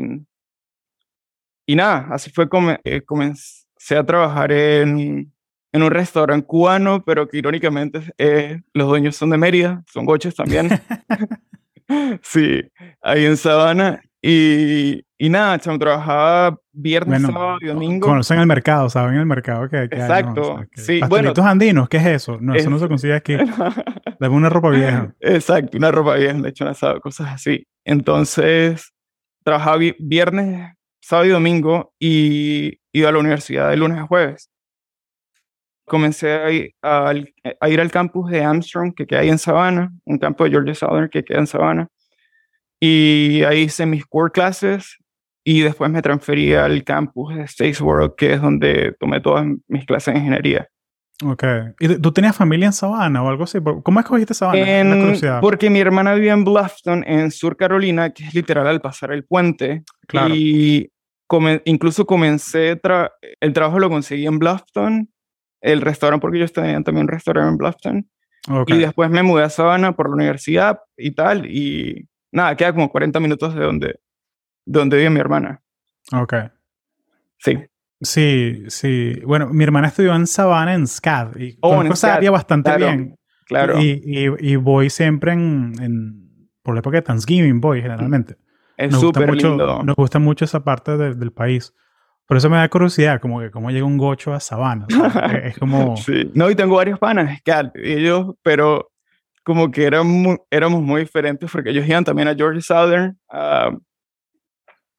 y 1.67 1.75
nada, 1.75 2.07
así 2.11 2.31
fue 2.31 2.49
como 2.49 2.75
eh, 2.83 3.01
comencé 3.01 3.95
a 3.97 4.03
trabajar 4.03 4.51
en, 4.51 5.31
en, 5.71 5.83
un 5.83 5.91
restaurante 5.91 6.47
cubano, 6.47 7.03
pero 7.05 7.27
que 7.27 7.37
irónicamente 7.37 8.01
eh, 8.17 8.61
los 8.73 8.87
dueños 8.87 9.15
son 9.15 9.29
de 9.29 9.37
Mérida, 9.37 9.83
son 9.91 10.05
goches 10.05 10.35
también. 10.35 10.69
sí, 12.21 12.61
ahí 13.01 13.25
en 13.25 13.37
Sabana. 13.37 14.01
Y, 14.21 15.05
y 15.17 15.29
nada, 15.29 15.57
chamo, 15.59 15.79
trabajaba 15.79 16.57
viernes, 16.73 17.21
sábado 17.21 17.57
y 17.61 17.67
domingo. 17.67 18.07
Conocen 18.07 18.39
el 18.39 18.47
mercado, 18.47 18.89
saben 18.89 19.15
el 19.15 19.25
mercado 19.25 19.69
que, 19.69 19.83
Exacto. 19.83 20.57
hay. 20.59 20.65
sí, 20.73 21.01
bueno. 21.07 21.33
andinos, 21.43 21.87
¿qué 21.87 21.97
es 21.97 22.05
eso? 22.05 22.37
No, 22.41 22.53
eso 22.53 22.69
no 22.69 22.79
se 22.79 22.87
consigue 22.87 23.15
aquí. 23.15 23.35
Dame 24.19 24.35
una 24.35 24.49
ropa 24.49 24.69
vieja. 24.69 25.13
Exacto, 25.19 25.77
una 25.77 25.91
ropa 25.91 26.15
vieja, 26.15 26.33
de 26.33 26.49
hecho, 26.49 26.67
asado, 26.67 26.99
cosas 26.99 27.33
así. 27.33 27.65
Entonces, 27.85 28.93
trabajaba 29.43 29.77
viernes, 29.99 30.73
sábado 31.01 31.27
y 31.27 31.31
domingo 31.31 31.93
y 31.97 32.79
iba 32.91 33.09
a 33.09 33.11
la 33.13 33.19
universidad 33.19 33.69
de 33.69 33.77
lunes 33.77 33.99
a 33.99 34.07
jueves. 34.07 34.49
Comencé 35.85 36.31
a 36.31 36.51
ir, 36.51 36.75
a 36.83 37.69
ir 37.69 37.81
al 37.81 37.89
campus 37.89 38.29
de 38.29 38.43
Armstrong, 38.43 38.93
que 38.93 39.07
queda 39.07 39.21
ahí 39.21 39.29
en 39.29 39.39
Savannah, 39.39 39.89
un 40.05 40.19
campo 40.19 40.43
de 40.43 40.51
Georgia 40.51 40.75
Southern 40.75 41.09
que 41.09 41.23
queda 41.23 41.39
en 41.39 41.47
Savannah 41.47 41.87
y 42.79 43.43
ahí 43.43 43.61
hice 43.63 43.85
mis 43.85 44.05
core 44.05 44.31
classes 44.31 44.97
y 45.43 45.61
después 45.61 45.89
me 45.91 46.01
transferí 46.01 46.53
al 46.53 46.83
campus 46.83 47.35
de 47.35 47.43
States 47.43 47.81
World, 47.81 48.13
que 48.15 48.33
es 48.33 48.41
donde 48.41 48.95
tomé 48.99 49.19
todas 49.21 49.45
mis 49.67 49.85
clases 49.85 50.13
de 50.13 50.19
ingeniería. 50.19 50.67
Ok. 51.23 51.43
¿Y 51.79 51.99
tú 51.99 52.13
tenías 52.13 52.35
familia 52.35 52.67
en 52.67 52.73
Savannah 52.73 53.21
o 53.21 53.29
algo 53.29 53.43
así? 53.43 53.59
¿Cómo 53.83 53.99
escogiste 53.99 54.33
Savannah? 54.33 55.41
porque 55.41 55.69
mi 55.69 55.79
hermana 55.79 56.13
vivía 56.13 56.33
en 56.33 56.45
Bluffton, 56.45 57.03
en 57.05 57.31
Sur 57.31 57.57
Carolina, 57.57 58.11
que 58.11 58.23
es 58.23 58.33
literal 58.33 58.67
al 58.67 58.79
pasar 58.79 59.11
el 59.11 59.25
puente. 59.25 59.83
Claro. 60.07 60.33
Y 60.33 60.91
incluso 61.65 62.05
comencé, 62.05 62.79
el 63.41 63.53
trabajo 63.53 63.79
lo 63.79 63.89
conseguí 63.89 64.25
en 64.27 64.39
Bluffton, 64.39 65.09
el 65.61 65.81
restaurante, 65.81 66.21
porque 66.21 66.37
ellos 66.37 66.53
tenían 66.53 66.83
también 66.83 67.03
un 67.03 67.09
restaurante 67.09 67.51
en 67.51 67.57
Bluffton. 67.57 68.09
Okay. 68.47 68.77
Y 68.77 68.79
después 68.79 69.09
me 69.09 69.21
mudé 69.21 69.43
a 69.43 69.49
Savannah 69.49 69.91
por 69.91 70.09
la 70.09 70.15
universidad 70.15 70.79
y 70.95 71.11
tal, 71.11 71.45
y 71.45 72.07
nada, 72.31 72.55
queda 72.55 72.73
como 72.73 72.89
40 72.89 73.19
minutos 73.19 73.55
de 73.55 73.61
donde, 73.61 73.99
donde 74.65 74.97
vive 74.97 75.09
mi 75.09 75.19
hermana. 75.19 75.61
Ok. 76.13 76.33
Sí. 77.37 77.57
Sí, 78.01 78.63
sí. 78.67 79.21
Bueno, 79.25 79.47
mi 79.47 79.63
hermana 79.63 79.87
estudió 79.87 80.15
en 80.15 80.27
Savannah, 80.27 80.73
en 80.73 80.87
SCAD. 80.87 81.35
Y 81.37 81.57
oh, 81.61 81.83
en 81.83 81.95
SCAD, 81.95 82.29
bastante 82.31 82.77
bien. 82.77 83.15
Claro. 83.45 83.81
Y, 83.81 84.01
y, 84.39 84.55
voy 84.57 84.89
siempre 84.91 85.33
en, 85.33 85.73
en, 85.81 86.49
por 86.61 86.75
la 86.75 86.79
época 86.79 86.97
de 86.97 87.01
Thanksgiving, 87.01 87.59
voy 87.59 87.81
generalmente. 87.81 88.37
Es 88.77 88.95
súper 88.95 89.33
lindo. 89.33 89.83
Nos 89.83 89.95
gusta 89.95 90.19
mucho 90.19 90.45
esa 90.45 90.63
parte 90.63 90.97
del 90.97 91.31
país. 91.31 91.73
Por 92.27 92.37
eso 92.37 92.47
me 92.47 92.57
da 92.57 92.69
curiosidad, 92.69 93.19
como 93.19 93.39
que 93.39 93.49
cómo 93.49 93.71
llega 93.71 93.85
un 93.85 93.97
gocho 93.97 94.33
a 94.33 94.39
Savannah. 94.39 94.85
es 95.43 95.57
como... 95.57 95.97
Sí. 95.97 96.31
No, 96.35 96.49
y 96.51 96.55
tengo 96.55 96.75
varios 96.75 96.99
panas, 96.99 97.39
SCAD. 97.39 97.71
Ellos, 97.73 98.35
pero 98.43 98.91
como 99.49 99.71
que 99.71 99.83
éramos, 99.83 100.37
éramos 100.51 100.83
muy 100.83 101.01
diferentes 101.01 101.49
porque 101.51 101.71
ellos 101.71 101.87
iban 101.89 102.03
también 102.03 102.27
a 102.27 102.35
Georgia 102.35 102.61
Southern 102.61 103.19
a, 103.27 103.75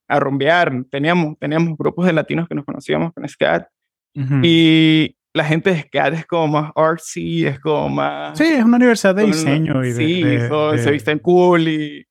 a 0.09 0.19
rumbear. 0.19 0.73
Teníamos, 0.91 1.39
teníamos 1.39 1.79
grupos 1.79 2.05
de 2.05 2.13
latinos 2.13 2.49
que 2.49 2.57
nos 2.57 2.65
conocíamos 2.65 3.13
con 3.13 3.29
SCAT. 3.29 3.69
Y 4.43 5.17
la 5.33 5.45
gente 5.45 5.71
de 5.71 5.83
SCAT 5.83 6.15
es 6.15 6.27
como 6.27 6.49
más 6.49 6.73
artsy, 6.75 7.47
es 7.47 7.61
como 7.61 7.91
más... 7.91 8.37
Sí, 8.37 8.43
es 8.43 8.65
una 8.65 8.77
universidad 8.77 9.15
de 9.15 9.27
diseño. 9.27 9.85
Y 9.85 9.93
sí, 9.93 10.25
de, 10.25 10.79
se 10.79 10.91
visten 10.91 11.21
cool 11.21 11.69
y, 11.69 12.05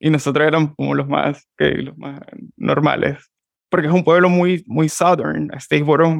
y 0.00 0.10
nosotros 0.10 0.44
éramos 0.48 0.72
como 0.74 0.96
los 0.96 1.06
más, 1.06 1.48
que, 1.56 1.74
los 1.76 1.96
más 1.96 2.18
normales. 2.56 3.30
Porque 3.70 3.86
es 3.86 3.92
un 3.92 4.02
pueblo 4.02 4.28
muy, 4.28 4.64
muy 4.66 4.88
southern. 4.88 5.48
Statesboro 5.60 6.12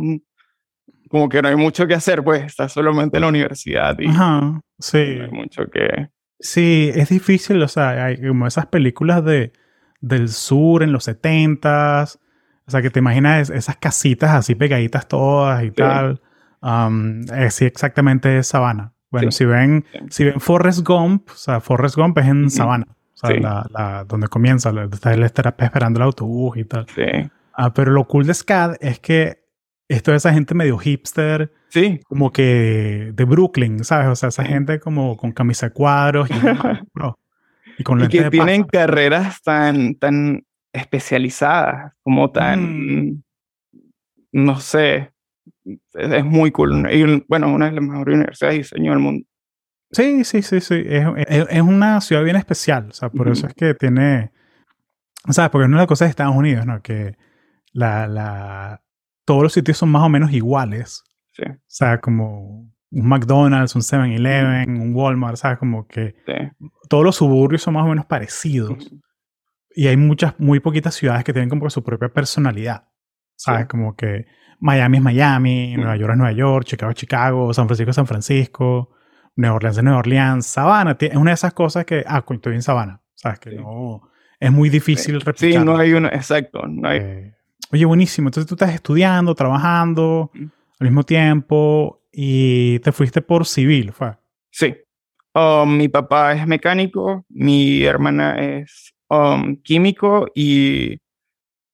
como 1.08 1.28
que 1.28 1.42
no 1.42 1.48
hay 1.48 1.56
mucho 1.56 1.86
que 1.86 1.94
hacer, 1.94 2.22
pues 2.22 2.44
está 2.44 2.68
solamente 2.68 3.16
en 3.16 3.22
la 3.22 3.28
universidad 3.28 3.98
y 3.98 4.08
Ajá, 4.08 4.60
sí. 4.78 5.16
no 5.18 5.24
hay 5.24 5.30
mucho 5.30 5.66
que... 5.70 6.08
Sí, 6.40 6.90
es 6.94 7.08
difícil, 7.08 7.62
o 7.62 7.68
sea, 7.68 8.04
hay 8.04 8.20
como 8.20 8.46
esas 8.46 8.66
películas 8.66 9.24
de, 9.24 9.52
del 10.00 10.28
sur 10.28 10.82
en 10.82 10.92
los 10.92 11.04
setentas, 11.04 12.18
o 12.66 12.70
sea, 12.70 12.82
que 12.82 12.90
te 12.90 12.98
imaginas 12.98 13.50
esas 13.50 13.76
casitas 13.76 14.30
así 14.30 14.54
pegaditas 14.54 15.06
todas 15.06 15.62
y 15.64 15.70
tal. 15.70 16.20
Um, 16.60 17.24
sí, 17.50 17.66
exactamente 17.66 18.38
es 18.38 18.48
Sabana. 18.48 18.92
Bueno, 19.10 19.30
si 19.30 19.44
ven, 19.44 19.84
si 20.10 20.24
ven 20.24 20.40
Forrest 20.40 20.80
Gump, 20.86 21.30
o 21.30 21.36
sea, 21.36 21.60
Forrest 21.60 21.96
Gump 21.96 22.18
es 22.18 22.26
en 22.26 22.50
Sabana, 22.50 22.86
o 22.88 23.16
sea, 23.16 23.30
la, 23.38 23.66
la, 23.70 24.04
donde 24.04 24.26
comienza, 24.26 24.72
está 24.90 25.14
él 25.14 25.22
estará 25.22 25.54
esperando 25.56 26.00
el 26.00 26.04
autobús 26.04 26.56
y 26.56 26.64
tal. 26.64 26.86
Sí. 26.94 27.30
Ah, 27.52 27.72
pero 27.72 27.92
lo 27.92 28.04
cool 28.06 28.26
de 28.26 28.34
SCAD 28.34 28.76
es 28.80 28.98
que 28.98 29.43
esto 29.88 30.12
es 30.12 30.16
esa 30.18 30.32
gente 30.32 30.54
medio 30.54 30.78
hipster, 30.78 31.52
Sí, 31.68 32.00
como 32.06 32.30
que 32.32 33.10
de 33.14 33.24
Brooklyn, 33.24 33.82
¿sabes? 33.84 34.06
O 34.08 34.14
sea, 34.16 34.28
esa 34.28 34.44
gente 34.44 34.78
como 34.78 35.16
con 35.16 35.32
camisa 35.32 35.66
de 35.68 35.72
cuadros 35.72 36.28
y, 36.30 36.34
bro, 36.94 37.18
y 37.78 37.82
con 37.82 38.00
y 38.02 38.08
que 38.08 38.22
de 38.22 38.30
tienen 38.30 38.62
pasta. 38.62 38.78
carreras 38.78 39.42
tan, 39.42 39.94
tan 39.96 40.44
especializadas, 40.72 41.92
como 42.02 42.30
tan, 42.30 43.10
Mm. 43.10 43.22
no 44.32 44.58
sé, 44.60 45.12
es, 45.64 45.78
es 45.94 46.24
muy 46.24 46.50
cool. 46.52 46.88
Y 46.92 47.24
bueno, 47.28 47.52
una 47.52 47.66
de 47.66 47.72
las 47.72 47.84
mejores 47.84 48.14
universidades 48.14 48.54
de 48.54 48.58
diseño 48.58 48.90
del 48.92 49.00
mundo. 49.00 49.26
Sí, 49.90 50.24
sí, 50.24 50.42
sí, 50.42 50.60
sí. 50.60 50.82
Es, 50.86 51.06
es- 51.28 51.46
es 51.50 51.62
una 51.62 52.00
ciudad 52.00 52.24
bien 52.24 52.36
especial. 52.36 52.88
O 52.90 52.92
sea, 52.92 53.10
por 53.10 53.28
eso 53.28 53.42
Ujú. 53.46 53.48
es 53.48 53.54
que 53.54 53.74
tiene. 53.74 54.32
¿Sabes? 55.30 55.50
Porque 55.50 55.66
una 55.66 55.76
de 55.76 55.82
las 55.82 55.86
cosas 55.88 56.06
de 56.06 56.10
Estados 56.10 56.34
Unidos, 56.36 56.66
¿no? 56.66 56.82
Que 56.82 57.16
la, 57.72 58.06
la, 58.08 58.82
todos 59.24 59.42
los 59.42 59.52
sitios 59.52 59.76
son 59.78 59.90
más 59.90 60.02
o 60.02 60.08
menos 60.08 60.32
iguales. 60.32 61.02
Sí, 61.32 61.42
O 61.48 61.56
sea, 61.66 62.00
como 62.00 62.70
un 62.90 63.08
McDonald's, 63.08 63.74
un 63.74 63.82
7-Eleven, 63.82 64.80
un 64.80 64.94
Walmart, 64.94 65.36
¿sabes? 65.36 65.58
Como 65.58 65.86
que 65.88 66.14
sí. 66.26 66.32
todos 66.88 67.02
los 67.04 67.16
suburbios 67.16 67.62
son 67.62 67.74
más 67.74 67.84
o 67.84 67.88
menos 67.88 68.06
parecidos. 68.06 68.90
Y 69.76 69.88
hay 69.88 69.96
muchas, 69.96 70.34
muy 70.38 70.60
poquitas 70.60 70.94
ciudades 70.94 71.24
que 71.24 71.32
tienen 71.32 71.48
como 71.48 71.68
su 71.70 71.82
propia 71.82 72.08
personalidad. 72.08 72.88
¿Sabes? 73.36 73.62
Sí. 73.62 73.68
Como 73.68 73.96
que 73.96 74.26
Miami 74.60 74.98
es 74.98 75.02
Miami, 75.02 75.72
Ujú. 75.72 75.80
Nueva 75.80 75.96
York 75.96 76.12
es 76.12 76.18
Nueva 76.18 76.32
York, 76.32 76.64
Chicago 76.66 76.90
es 76.90 76.96
Chicago, 76.96 77.52
San 77.52 77.66
Francisco 77.66 77.90
es 77.90 77.96
San 77.96 78.06
Francisco, 78.06 78.90
Nueva 79.34 79.56
Orleans 79.56 79.76
es 79.78 79.82
Nueva 79.82 79.98
Orleans, 79.98 80.46
Savannah 80.46 80.96
ti- 80.96 81.06
es 81.06 81.16
una 81.16 81.30
de 81.32 81.34
esas 81.34 81.52
cosas 81.52 81.84
que, 81.84 82.04
ah, 82.06 82.24
estoy 82.30 82.54
en 82.54 82.62
Savannah. 82.62 83.00
¿Sabes? 83.16 83.40
Que 83.40 83.50
Sí. 83.50 83.56
no, 83.56 84.02
es 84.38 84.52
muy 84.52 84.68
difícil 84.68 85.18
Sí, 85.18 85.24
replicar. 85.26 85.64
no 85.64 85.76
hay 85.76 85.92
uno, 85.94 86.06
exacto, 86.08 86.62
no 86.68 86.88
hay, 86.88 86.98
Eh, 87.00 87.33
oye, 87.72 87.84
buenísimo. 87.84 88.28
Entonces 88.28 88.48
tú 88.48 88.54
estás 88.54 88.74
estudiando, 88.74 89.34
trabajando 89.34 90.30
Ujú. 90.34 90.50
al 90.80 90.86
mismo 90.86 91.02
tiempo 91.04 92.02
y 92.12 92.78
te 92.80 92.92
fuiste 92.92 93.20
por 93.22 93.46
civil, 93.46 93.92
¿fue? 93.92 94.16
Sí. 94.50 94.76
Um, 95.34 95.76
mi 95.76 95.88
papá 95.88 96.32
es 96.34 96.46
mecánico, 96.46 97.26
mi 97.28 97.82
hermana 97.82 98.38
es 98.38 98.94
um, 99.08 99.56
químico 99.56 100.26
y 100.34 100.98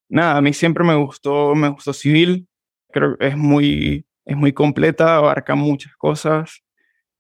nada, 0.09 0.39
a 0.39 0.41
mí 0.41 0.53
siempre 0.55 0.83
me 0.85 0.95
gustó, 0.95 1.55
me 1.55 1.69
gustó 1.69 1.93
civil. 1.93 2.49
Creo 2.93 3.17
que 3.19 3.29
es 3.29 3.37
muy, 3.37 4.07
es 4.25 4.37
muy 4.37 4.53
completa, 4.53 5.17
abarca 5.17 5.55
muchas 5.55 5.95
cosas. 5.97 6.63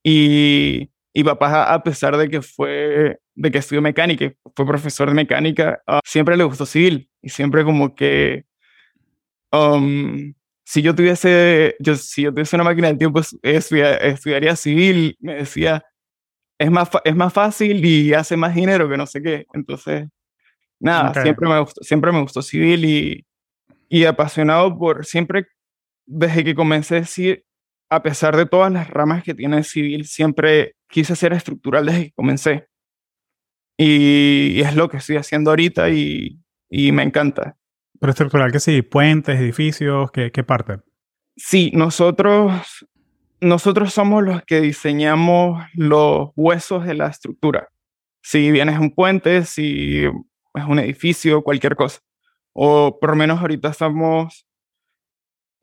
Y, 0.03 0.91
y 1.13 1.25
papá, 1.25 1.73
a 1.73 1.83
pesar 1.83 2.17
de 2.17 2.29
que 2.31 2.41
fue, 2.41 3.19
de 3.35 3.51
que 3.51 3.59
estudió 3.59 3.83
mecánica, 3.83 4.33
fue 4.57 4.67
profesor 4.67 5.09
de 5.09 5.15
mecánica, 5.15 5.83
ah, 5.87 6.01
siempre 6.05 6.37
le 6.37 6.45
gustó 6.45 6.65
civil 6.65 7.11
y 7.23 7.29
siempre 7.29 7.65
como 7.65 7.95
que 7.95 8.47
um, 9.53 10.33
si 10.65 10.83
yo 10.83 10.95
tuviese, 10.95 11.77
yo, 11.81 11.97
si 11.97 12.23
yo 12.23 12.31
tuviese 12.33 12.57
una 12.57 12.65
máquina 12.65 12.89
del 12.89 12.99
tiempo, 12.99 13.21
es- 13.21 13.37
estudia- 13.43 13.97
estudiaría 13.97 14.55
civil, 14.57 15.17
me 15.21 15.35
decía, 15.37 15.85
es 16.59 16.71
más, 16.71 16.91
es 17.05 17.17
más 17.17 17.33
fácil 17.33 17.85
y 17.85 18.15
hace 18.15 18.37
más 18.37 18.55
dinero 18.55 18.89
que 18.89 18.97
no 18.97 19.07
sé 19.07 19.23
qué. 19.23 19.47
Entonces, 19.55 20.09
nada, 20.79 21.11
Ok. 21.11 21.23
siempre, 21.23 21.49
me 21.49 21.61
gustó, 21.61 21.83
siempre 21.83 22.13
me 22.13 22.21
gustó 22.23 22.43
civil 22.43 22.85
y, 22.85 23.27
y 23.89 24.05
apasionado 24.05 24.77
por, 24.79 25.05
siempre, 25.07 25.47
desde 26.07 26.45
que 26.45 26.55
comencé 26.55 26.97
a 26.97 27.01
decir, 27.01 27.45
a 27.91 28.03
pesar 28.03 28.37
de 28.37 28.47
todas 28.47 28.73
las 28.73 28.89
ramas 28.89 29.25
que 29.25 29.35
tiene 29.35 29.65
civil, 29.65 30.07
siempre 30.07 30.75
quise 30.89 31.17
ser 31.17 31.33
estructural 31.33 31.87
desde 31.87 32.05
que 32.07 32.13
comencé. 32.13 32.69
Y, 33.77 34.53
y 34.59 34.61
es 34.61 34.77
lo 34.77 34.89
que 34.89 34.99
estoy 34.99 35.17
haciendo 35.17 35.51
ahorita 35.51 35.89
y, 35.91 36.39
y 36.69 36.93
me 36.93 37.03
encanta. 37.03 37.57
Pero 38.01 38.11
estructural 38.11 38.51
que 38.51 38.61
sí, 38.61 38.83
puentes, 38.83 39.39
edificios, 39.39 40.11
¿qué, 40.11 40.33
qué 40.33 40.43
parte? 40.43 40.79
Sí, 41.37 41.71
nosotros, 41.75 42.87
nosotros 43.41 43.93
somos 43.93 44.25
los 44.25 44.43
que 44.43 44.61
diseñamos 44.63 45.63
los 45.75 46.31
huesos 46.35 46.87
de 46.87 46.95
la 46.95 47.09
estructura. 47.09 47.69
Si 48.23 48.51
bien 48.51 48.71
es 48.71 48.79
un 48.79 48.95
puente, 48.95 49.45
si 49.45 50.05
es 50.05 50.65
un 50.67 50.79
edificio, 50.79 51.43
cualquier 51.43 51.77
cosa. 51.77 52.01
O 52.53 52.99
por 52.99 53.11
lo 53.11 53.17
menos 53.17 53.41
ahorita 53.41 53.69
estamos, 53.69 54.47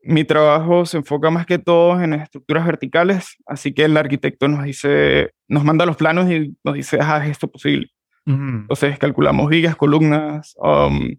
mi 0.00 0.24
trabajo 0.24 0.86
se 0.86 0.98
enfoca 0.98 1.30
más 1.30 1.44
que 1.44 1.58
todo 1.58 2.00
en 2.00 2.14
estructuras 2.14 2.64
verticales, 2.64 3.36
así 3.46 3.74
que 3.74 3.84
el 3.84 3.96
arquitecto 3.96 4.46
nos 4.46 4.64
dice, 4.64 5.32
nos 5.48 5.64
manda 5.64 5.86
los 5.86 5.96
planos 5.96 6.30
y 6.30 6.56
nos 6.64 6.74
dice, 6.74 6.98
ah, 7.00 7.20
es 7.24 7.32
esto 7.32 7.50
posible. 7.50 7.88
Ujú. 8.26 8.38
Entonces 8.38 8.98
calculamos 8.98 9.48
vigas, 9.48 9.74
columnas, 9.76 10.54
um, 10.58 11.16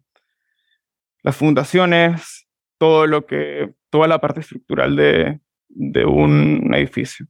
las 1.24 1.36
fundaciones, 1.36 2.48
todo 2.78 3.08
lo 3.08 3.26
que, 3.26 3.74
toda 3.90 4.08
la 4.08 4.20
parte 4.20 4.42
estructural 4.42 4.96
de, 4.96 5.42
de 5.68 6.06
un 6.06 6.74
edificio. 6.74 7.28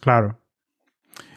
Claro. 0.00 0.40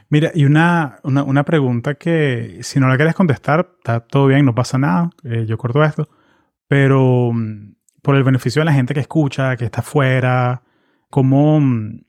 Mira, 0.09 0.31
y 0.35 0.43
una, 0.43 0.99
una, 1.03 1.45
pregunta 1.45 1.95
que 1.95 2.57
si 2.63 2.81
no 2.81 2.89
la 2.89 2.97
quieres 2.97 3.15
contestar, 3.15 3.75
está 3.77 4.01
todo 4.01 4.27
bien, 4.27 4.45
no 4.45 4.53
pasa 4.53 4.77
nada, 4.77 5.09
eh, 5.23 5.45
yo 5.47 5.57
corto 5.57 5.81
esto, 5.85 6.09
pero 6.67 7.31
mm, 7.33 7.75
por 8.01 8.17
el 8.17 8.23
beneficio 8.23 8.59
de 8.59 8.65
la 8.65 8.73
gente 8.73 8.93
que 8.93 8.99
escucha, 8.99 9.55
que 9.55 9.63
está 9.63 9.79
afuera, 9.79 10.63
¿cómo, 11.09 11.61
mm, 11.61 12.03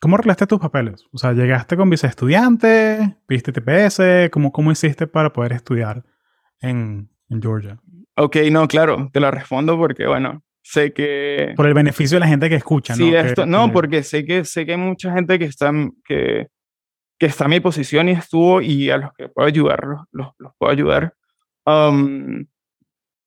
¿cómo 0.00 0.16
arreglaste 0.16 0.48
tus 0.48 0.58
papeles? 0.58 1.06
O 1.12 1.18
sea, 1.18 1.32
¿llegaste 1.32 1.76
con 1.76 1.90
visa 1.90 2.08
estudiante? 2.08 3.18
¿Viste 3.28 3.52
TPS? 3.52 4.28
¿Cómo, 4.32 4.50
¿Cómo 4.50 4.72
hiciste 4.72 5.06
para 5.06 5.32
poder 5.32 5.52
estudiar 5.52 6.04
en, 6.60 7.08
en 7.28 7.40
Georgia? 7.40 7.80
Ok, 8.16 8.36
no, 8.50 8.68
claro, 8.68 9.08
te 9.12 9.20
la 9.20 9.30
respondo 9.30 9.76
porque, 9.76 10.06
bueno, 10.06 10.42
sé 10.62 10.92
que... 10.92 11.52
Por 11.56 11.66
el 11.66 11.74
beneficio 11.74 12.16
de 12.16 12.20
la 12.20 12.26
gente 12.26 12.48
que 12.48 12.56
escucha, 12.56 12.94
Sí, 12.94 13.06
¿no? 13.06 13.10
Que- 13.12 13.28
esto, 13.28 13.46
no, 13.46 13.66
que- 13.66 13.72
porque 13.72 14.02
sé 14.02 14.24
que, 14.24 14.44
sé 14.44 14.66
que 14.66 14.72
hay 14.72 14.78
mucha 14.78 15.12
gente 15.12 15.38
que 15.38 15.46
está, 15.46 15.72
que, 16.04 16.48
que 17.18 17.26
está 17.26 17.44
en 17.44 17.50
mi 17.50 17.60
posición 17.60 18.08
y 18.08 18.12
estuvo 18.12 18.60
y 18.60 18.90
a 18.90 18.98
los 18.98 19.12
que 19.14 19.28
puedo 19.28 19.46
ayudar, 19.48 19.84
los, 19.86 20.00
los, 20.12 20.28
los 20.38 20.52
puedo 20.58 20.72
ayudar. 20.72 21.14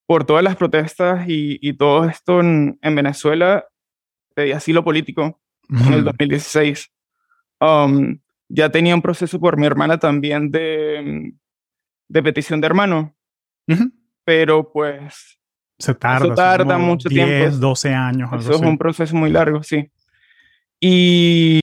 Por 0.07 0.23
todas 0.25 0.43
las 0.43 0.55
protestas 0.55 1.27
y, 1.27 1.57
y 1.67 1.73
todo 1.73 2.05
esto 2.05 2.39
en, 2.39 2.77
en 2.81 2.95
Venezuela, 2.95 3.65
pedí 4.35 4.51
asilo 4.51 4.83
político 4.83 5.41
en 5.69 5.93
el 5.93 5.99
Ujú. 6.01 6.05
2016. 6.05 6.91
Um, 7.59 8.19
ya 8.47 8.69
tenía 8.69 8.93
un 8.93 9.01
proceso 9.01 9.39
por 9.39 9.57
mi 9.57 9.65
hermana 9.65 9.97
también 9.97 10.51
de, 10.51 11.33
de 12.07 12.23
petición 12.23 12.61
de 12.61 12.67
hermano. 12.67 13.15
Pero 14.25 14.69
pues 14.71 15.39
Se 15.79 15.93
tarda. 15.95 16.25
son 16.27 16.35
tarda 16.35 16.77
mucho 16.77 17.07
10, 17.07 17.25
tiempo. 17.27 17.57
12 17.57 17.93
años. 17.93 18.29
eso 18.33 18.51
es 18.51 18.57
así. 18.57 18.65
un 18.65 18.77
proceso 18.77 19.15
muy 19.15 19.29
largo, 19.29 19.63
sí. 19.63 19.89
Y 20.79 21.59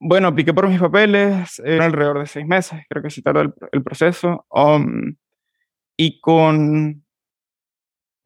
bueno, 0.00 0.28
apliqué 0.28 0.52
por 0.52 0.68
mis 0.68 0.80
papeles, 0.80 1.60
era 1.64 1.84
alrededor 1.86 2.18
de 2.20 2.26
seis 2.26 2.46
meses, 2.46 2.80
creo 2.88 3.02
que 3.02 3.10
se 3.10 3.22
tardó 3.22 3.40
el, 3.42 3.54
el 3.72 3.82
proceso. 3.82 4.44
um, 4.50 5.14
y 5.96 6.20
con 6.20 7.04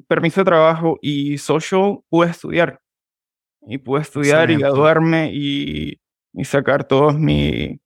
permiso 0.09 0.41
de 0.41 0.45
trabajo 0.47 0.99
y 1.01 1.39
social 1.39 1.99
pude 2.09 2.31
estudiar. 2.31 2.81
Y 3.63 3.79
pude 3.79 4.01
estudiar 4.03 4.51
y 4.51 4.55
Excelente. 4.55 4.63
graduarme 4.63 5.31
y, 5.33 6.01
y 6.33 6.45
sacar 6.45 6.85
todos 6.85 7.19
mi... 7.19 7.81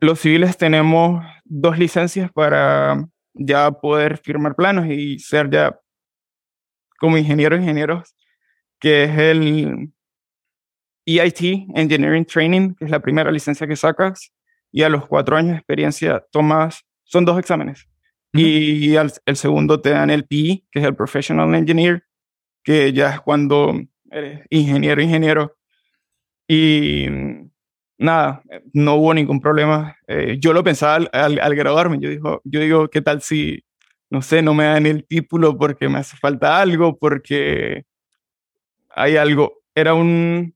Los 0.00 0.20
civiles 0.20 0.56
tenemos 0.56 1.24
dos 1.44 1.78
licencias 1.78 2.30
para 2.32 3.04
ya 3.34 3.70
poder 3.70 4.18
firmar 4.18 4.54
planos 4.54 4.86
y 4.86 5.18
ser 5.18 5.50
ya 5.50 5.78
como 6.98 7.16
ingenieros 7.16 7.60
ingenieros, 7.60 8.14
que 8.78 9.04
es 9.04 9.18
el 9.18 9.92
EIT, 11.06 11.68
Engineering 11.74 12.24
Training, 12.24 12.74
que 12.74 12.84
es 12.84 12.90
la 12.90 13.00
primera 13.00 13.30
licencia 13.30 13.66
que 13.66 13.76
sacas, 13.76 14.32
y 14.70 14.82
a 14.82 14.88
los 14.88 15.06
cuatro 15.06 15.36
años 15.36 15.52
de 15.52 15.56
experiencia 15.58 16.24
tomas, 16.30 16.84
son 17.04 17.24
dos 17.24 17.38
exámenes. 17.38 17.88
Y 18.32 18.94
al, 18.96 19.12
el 19.26 19.36
segundo 19.36 19.80
te 19.80 19.90
dan 19.90 20.10
el 20.10 20.24
PE, 20.24 20.64
que 20.70 20.78
es 20.78 20.84
el 20.84 20.94
Professional 20.94 21.52
Engineer, 21.54 22.04
que 22.62 22.92
ya 22.92 23.14
es 23.14 23.20
cuando 23.20 23.74
eres 24.10 24.46
ingeniero, 24.50 25.02
ingeniero. 25.02 25.56
Y 26.46 27.06
nada, 28.00 28.42
no 28.72 28.96
hubo 28.96 29.14
ningún 29.14 29.40
problema. 29.40 29.96
Eh, 30.08 30.38
yo 30.40 30.52
lo 30.52 30.64
pensaba 30.64 31.06
al, 31.12 31.38
al, 31.38 31.54
graduarme. 31.54 31.98
Yo, 32.00 32.08
digo, 32.08 32.40
yo 32.44 32.60
digo, 32.60 32.88
¿qué 32.88 33.02
tal 33.02 33.20
si, 33.20 33.62
no 34.08 34.22
sé, 34.22 34.42
no 34.42 34.54
me 34.54 34.64
dan 34.64 34.86
el 34.86 35.06
título 35.06 35.56
porque 35.56 35.88
me 35.88 35.98
hace 35.98 36.16
falta 36.16 36.60
algo, 36.60 36.98
porque 36.98 37.84
hay 38.88 39.16
algo? 39.16 39.62
Era 39.74 39.94
un, 39.94 40.54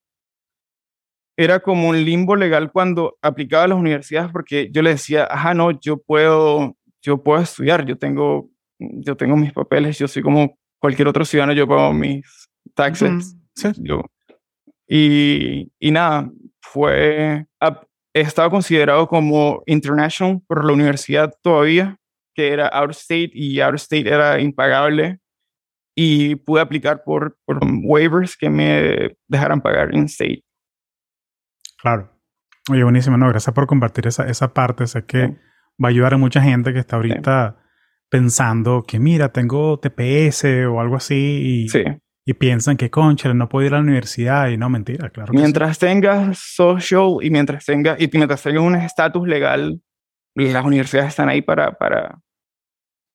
era 1.36 1.60
como 1.60 1.88
un 1.88 2.04
limbo 2.04 2.34
legal 2.34 2.72
cuando 2.72 3.18
aplicaba 3.20 3.64
a 3.64 3.68
las 3.68 3.78
universidades 3.78 4.32
porque 4.32 4.70
yo 4.72 4.82
le 4.82 4.90
decía, 4.90 5.28
ajá, 5.30 5.52
no, 5.52 5.70
yo 5.80 5.98
puedo, 5.98 6.76
yo 7.02 7.22
puedo 7.22 7.42
estudiar, 7.42 7.84
yo 7.84 7.98
tengo, 7.98 8.50
yo 8.78 9.16
tengo 9.16 9.36
mis 9.36 9.52
papeles, 9.52 9.98
yo 9.98 10.08
soy 10.08 10.22
como 10.22 10.58
cualquier 10.78 11.08
otro 11.08 11.24
ciudadano, 11.24 11.52
yo 11.52 11.68
pago 11.68 11.92
mis 11.92 12.26
taxes. 12.74 13.36
Yo, 13.76 14.02
y, 14.88 15.70
y 15.78 15.90
nada, 15.90 16.30
fue, 16.64 17.46
estaba 18.14 18.50
considerado 18.50 19.06
como 19.06 19.62
international 19.66 20.40
por 20.46 20.64
la 20.64 20.72
universidad 20.72 21.32
todavía, 21.42 21.96
que 22.34 22.52
era 22.52 22.68
out 22.68 22.90
of 22.90 22.96
state 22.96 23.30
y 23.34 23.60
out 23.60 23.74
of 23.74 23.80
state 23.80 24.08
era 24.08 24.40
impagable. 24.40 25.20
Y 25.96 26.34
pude 26.36 26.60
aplicar 26.60 27.04
por, 27.04 27.38
por 27.44 27.60
waivers 27.84 28.36
que 28.36 28.50
me 28.50 29.16
dejaran 29.28 29.60
pagar 29.60 29.94
in 29.94 30.06
state. 30.06 30.42
Claro. 31.80 32.10
Oye, 32.68 32.82
buenísimo. 32.82 33.16
No, 33.16 33.28
gracias 33.28 33.54
por 33.54 33.68
compartir 33.68 34.08
esa, 34.08 34.26
esa 34.26 34.52
parte. 34.52 34.88
Sé 34.88 35.04
que 35.04 35.28
va 35.82 35.86
a 35.86 35.88
ayudar 35.88 36.14
a 36.14 36.18
mucha 36.18 36.42
gente 36.42 36.72
que 36.72 36.80
está 36.80 36.96
ahorita 36.96 37.62
pensando 38.08 38.82
que, 38.82 38.98
mira, 38.98 39.28
tengo 39.28 39.78
TPS 39.78 40.44
o 40.68 40.80
algo 40.80 40.96
así. 40.96 41.64
Y, 41.64 41.68
sí 41.68 41.84
y 42.26 42.34
piensan 42.34 42.76
que, 42.76 42.90
concha, 42.90 43.32
no 43.34 43.48
puedo 43.48 43.66
ir 43.66 43.74
a 43.74 43.76
la 43.76 43.82
universidad 43.82 44.48
y 44.48 44.56
no, 44.56 44.70
mentira, 44.70 45.10
claro. 45.10 45.32
mientras 45.34 45.78
tengas 45.78 46.38
social 46.38 47.18
y 47.20 47.30
mientras 47.30 47.64
tengas, 47.66 48.00
y 48.00 48.08
mientras 48.12 48.42
tengas 48.42 48.62
un 48.62 48.76
estatus 48.76 49.28
legal, 49.28 49.80
las 50.34 50.64
universidades 50.64 51.10
están 51.10 51.28
ahí 51.28 51.42
para, 51.42 51.72
para, 51.72 52.18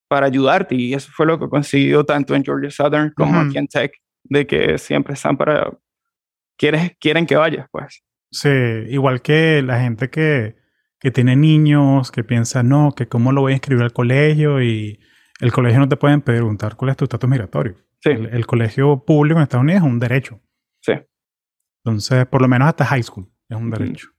para 0.07 0.27
ayudarte 0.27 0.75
y 0.75 0.93
eso 0.93 1.09
fue 1.11 1.25
lo 1.25 1.39
que 1.39 1.45
he 1.45 1.49
conseguido 1.49 2.05
tanto 2.05 2.35
en 2.35 2.43
Georgia 2.43 2.69
Southern 2.69 3.11
como 3.15 3.39
aquí 3.39 3.57
en 3.57 3.67
Tech, 3.67 3.91
de 4.23 4.45
que 4.45 4.77
siempre 4.77 5.15
están 5.15 5.37
para, 5.37 5.71
quieres, 6.55 6.95
quieren 6.99 7.25
que 7.25 7.35
vayas, 7.35 7.67
pues. 7.71 8.03
Sí, 8.31 8.49
igual 8.89 9.23
que 9.23 9.63
la 9.63 9.81
gente 9.81 10.11
que, 10.11 10.55
que 10.99 11.09
tiene 11.09 11.35
niños, 11.35 12.11
que 12.11 12.23
piensa, 12.23 12.61
no, 12.61 12.93
que 12.95 13.07
cómo 13.07 13.31
lo 13.31 13.41
voy 13.41 13.53
a 13.53 13.55
inscribir 13.55 13.83
al 13.83 13.93
colegio 13.93 14.61
y 14.61 14.99
el 15.39 15.51
colegio 15.51 15.79
no 15.79 15.89
te 15.89 15.97
pueden 15.97 16.21
preguntar 16.21 16.75
cuál 16.75 16.91
es 16.91 16.97
tu 16.97 17.05
estatus 17.05 17.27
migratorio. 17.27 17.75
El, 18.03 18.45
colegio 18.45 19.03
público 19.05 19.39
en 19.39 19.43
Estados 19.43 19.63
Unidos 19.63 19.83
es 19.83 19.87
un 19.87 19.99
derecho. 19.99 20.41
Sí. 20.81 20.93
Entonces, 21.83 22.25
por 22.27 22.41
lo 22.41 22.47
menos 22.47 22.67
hasta 22.67 22.85
high 22.85 23.03
school 23.03 23.29
es 23.49 23.57
un 23.57 23.69
derecho. 23.69 24.09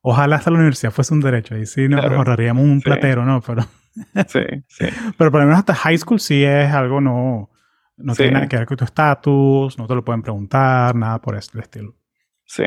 Ojalá 0.00 0.36
hasta 0.36 0.50
la 0.50 0.58
universidad 0.58 0.92
fuese 0.92 1.12
un 1.12 1.20
derecho. 1.20 1.54
Ahí 1.54 1.66
sí 1.66 1.88
nos 1.88 2.04
ahorraríamos 2.04 2.62
un 2.62 2.80
platero, 2.80 3.24
¿no? 3.24 3.40
Pero, 3.42 3.62
sí, 4.28 4.40
sí. 4.68 4.86
Pero 5.18 5.30
por 5.30 5.40
lo 5.40 5.46
menos 5.46 5.58
hasta 5.58 5.74
high 5.74 5.98
school 5.98 6.20
sí 6.20 6.44
es 6.44 6.72
algo 6.72 7.00
no... 7.00 7.50
No 7.98 8.14
tiene 8.14 8.32
nada 8.32 8.46
que 8.46 8.58
ver 8.58 8.66
con 8.66 8.76
tu 8.76 8.84
estatus, 8.84 9.78
no 9.78 9.86
te 9.86 9.94
lo 9.94 10.04
pueden 10.04 10.20
preguntar, 10.20 10.94
nada 10.94 11.18
por 11.18 11.34
este 11.34 11.58
estilo. 11.58 11.96
Sí. 12.44 12.64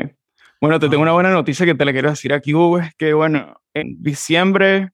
Bueno, 0.60 0.80
te 0.80 0.88
tengo 0.88 1.02
una 1.02 1.12
buena 1.12 1.30
noticia 1.30 1.64
que 1.64 1.76
te 1.76 1.84
la 1.84 1.92
quiero 1.92 2.10
decir 2.10 2.32
aquí, 2.32 2.52
Hugo, 2.52 2.80
es 2.80 2.92
que, 2.96 3.14
bueno, 3.14 3.60
en 3.72 4.02
diciembre 4.02 4.90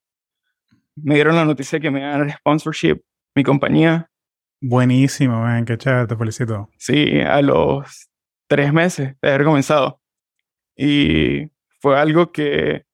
me 0.94 1.14
dieron 1.14 1.36
la 1.36 1.46
noticia 1.46 1.80
que 1.80 1.90
me 1.90 2.02
dan 2.02 2.30
sponsorship 2.30 3.00
mi 3.34 3.44
compañía 3.44 4.10
Buenísimo, 4.68 5.42
man. 5.42 5.64
Qué 5.64 5.78
chévere, 5.78 6.08
te 6.08 6.16
felicito. 6.16 6.68
Sí, 6.76 7.20
a 7.20 7.40
los 7.40 8.08
tres 8.48 8.72
meses 8.72 9.14
de 9.22 9.28
haber 9.28 9.44
comenzado. 9.44 10.00
Y 10.76 11.52
fue 11.80 11.98
algo 11.98 12.32
que 12.32 12.84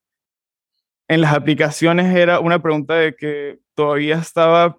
en 1.09 1.21
las 1.23 1.33
aplicaciones 1.35 2.15
era 2.15 2.41
una 2.41 2.61
pregunta 2.63 2.95
de 2.97 3.17
que 3.17 3.59
todavía 3.75 4.17
estaba 4.19 4.77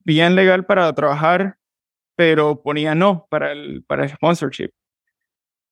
bien 0.00 0.34
legal 0.34 0.66
para 0.66 0.92
trabajar, 0.92 1.56
pero 2.14 2.62
ponía 2.62 2.94
no 2.94 3.26
para 3.30 3.52
el, 3.52 3.82
para 3.86 4.04
el 4.04 4.10
sponsorship. 4.10 4.70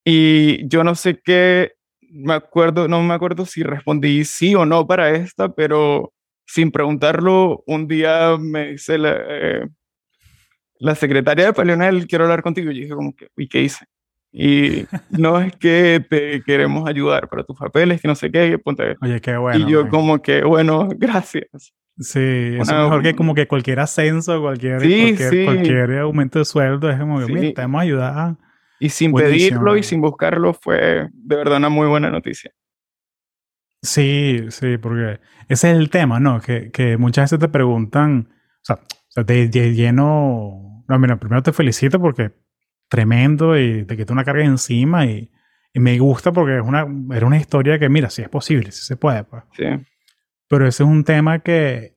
Y 0.06 0.66
yo 0.68 0.84
no 0.84 0.94
sé 0.94 1.20
qué, 1.22 1.74
me 2.00 2.32
acuerdo, 2.32 2.88
no 2.88 3.02
me 3.02 3.12
acuerdo 3.12 3.44
si 3.44 3.62
respondí 3.62 4.24
sí 4.24 4.54
o 4.54 4.64
no 4.64 4.86
para 4.86 5.10
esta, 5.10 5.50
pero 5.54 6.14
sin 6.46 6.70
preguntarlo, 6.70 7.62
un 7.66 7.88
día 7.88 8.38
me 8.38 8.68
dice 8.68 8.96
la, 8.96 9.16
eh, 9.28 9.68
la 10.78 10.94
secretaria 10.94 11.46
de 11.46 11.52
Palionel, 11.52 12.06
quiero 12.06 12.24
hablar 12.24 12.42
contigo. 12.42 12.70
Y 12.70 12.76
yo 12.76 12.80
dije 12.82 12.94
como 12.94 13.14
que, 13.14 13.28
¿y 13.36 13.48
qué 13.48 13.62
hice? 13.62 13.86
Y 14.32 14.86
no 15.10 15.40
es 15.40 15.56
que 15.56 16.04
te 16.08 16.42
queremos 16.42 16.88
ayudar 16.88 17.28
para 17.28 17.44
tus 17.44 17.58
papeles, 17.58 18.00
que 18.00 18.08
no 18.08 18.14
sé 18.14 18.30
qué. 18.30 18.58
Ponte. 18.58 18.96
Oye, 19.00 19.20
qué 19.20 19.36
bueno. 19.36 19.66
Y 19.66 19.70
yo 19.70 19.88
como 19.88 20.20
que, 20.20 20.44
bueno, 20.44 20.88
gracias. 20.96 21.74
Sí, 21.98 22.56
es 22.60 22.70
mejor 22.70 23.02
que 23.02 23.16
como 23.16 23.34
que 23.34 23.48
cualquier 23.48 23.80
ascenso, 23.80 24.42
cualquier, 24.42 24.78
cualquier, 25.46 25.98
aumento 26.00 26.38
de 26.38 26.44
sueldo, 26.44 26.90
es 26.90 26.98
como 26.98 27.24
que, 27.24 27.32
mira, 27.32 27.54
te 27.54 27.62
hemos 27.62 27.80
ayudado. 27.80 28.36
Y 28.78 28.90
sin 28.90 29.14
pedirlo 29.14 29.78
y 29.78 29.82
sin 29.82 30.02
buscarlo 30.02 30.52
fue 30.52 31.08
de 31.10 31.36
verdad 31.36 31.56
una 31.56 31.70
muy 31.70 31.86
buena 31.86 32.10
noticia. 32.10 32.52
Sí, 33.82 34.44
sí, 34.50 34.78
porque 34.78 35.20
ese 35.48 35.70
es 35.70 35.78
el 35.78 35.88
tema, 35.88 36.20
¿no? 36.20 36.40
Que, 36.40 36.70
que 36.70 36.96
muchas 36.98 37.30
veces 37.30 37.38
te 37.38 37.48
preguntan, 37.48 38.28
o 38.30 38.64
sea, 38.64 39.24
de, 39.24 39.48
lleno. 39.48 40.65
No, 40.88 40.98
mira, 40.98 41.18
primero 41.18 41.42
te 41.42 41.52
felicito 41.52 42.00
porque 42.00 42.32
tremendo 42.88 43.58
y 43.58 43.84
te 43.84 43.96
quito 43.96 44.12
una 44.12 44.24
carga 44.24 44.44
encima 44.44 45.06
y, 45.06 45.30
y, 45.72 45.80
me 45.80 45.98
gusta 45.98 46.32
porque 46.32 46.58
es 46.58 46.64
una, 46.64 46.86
era 47.14 47.26
una 47.26 47.38
historia 47.38 47.78
que, 47.78 47.88
mira, 47.88 48.10
si 48.10 48.22
es 48.22 48.28
posible, 48.28 48.70
si 48.70 48.84
se 48.84 48.96
puede. 48.96 49.24
Pues. 49.24 49.42
Sí. 49.56 49.64
Pero 50.48 50.66
ese 50.66 50.84
es 50.84 50.88
un 50.88 51.04
tema 51.04 51.40
que 51.40 51.96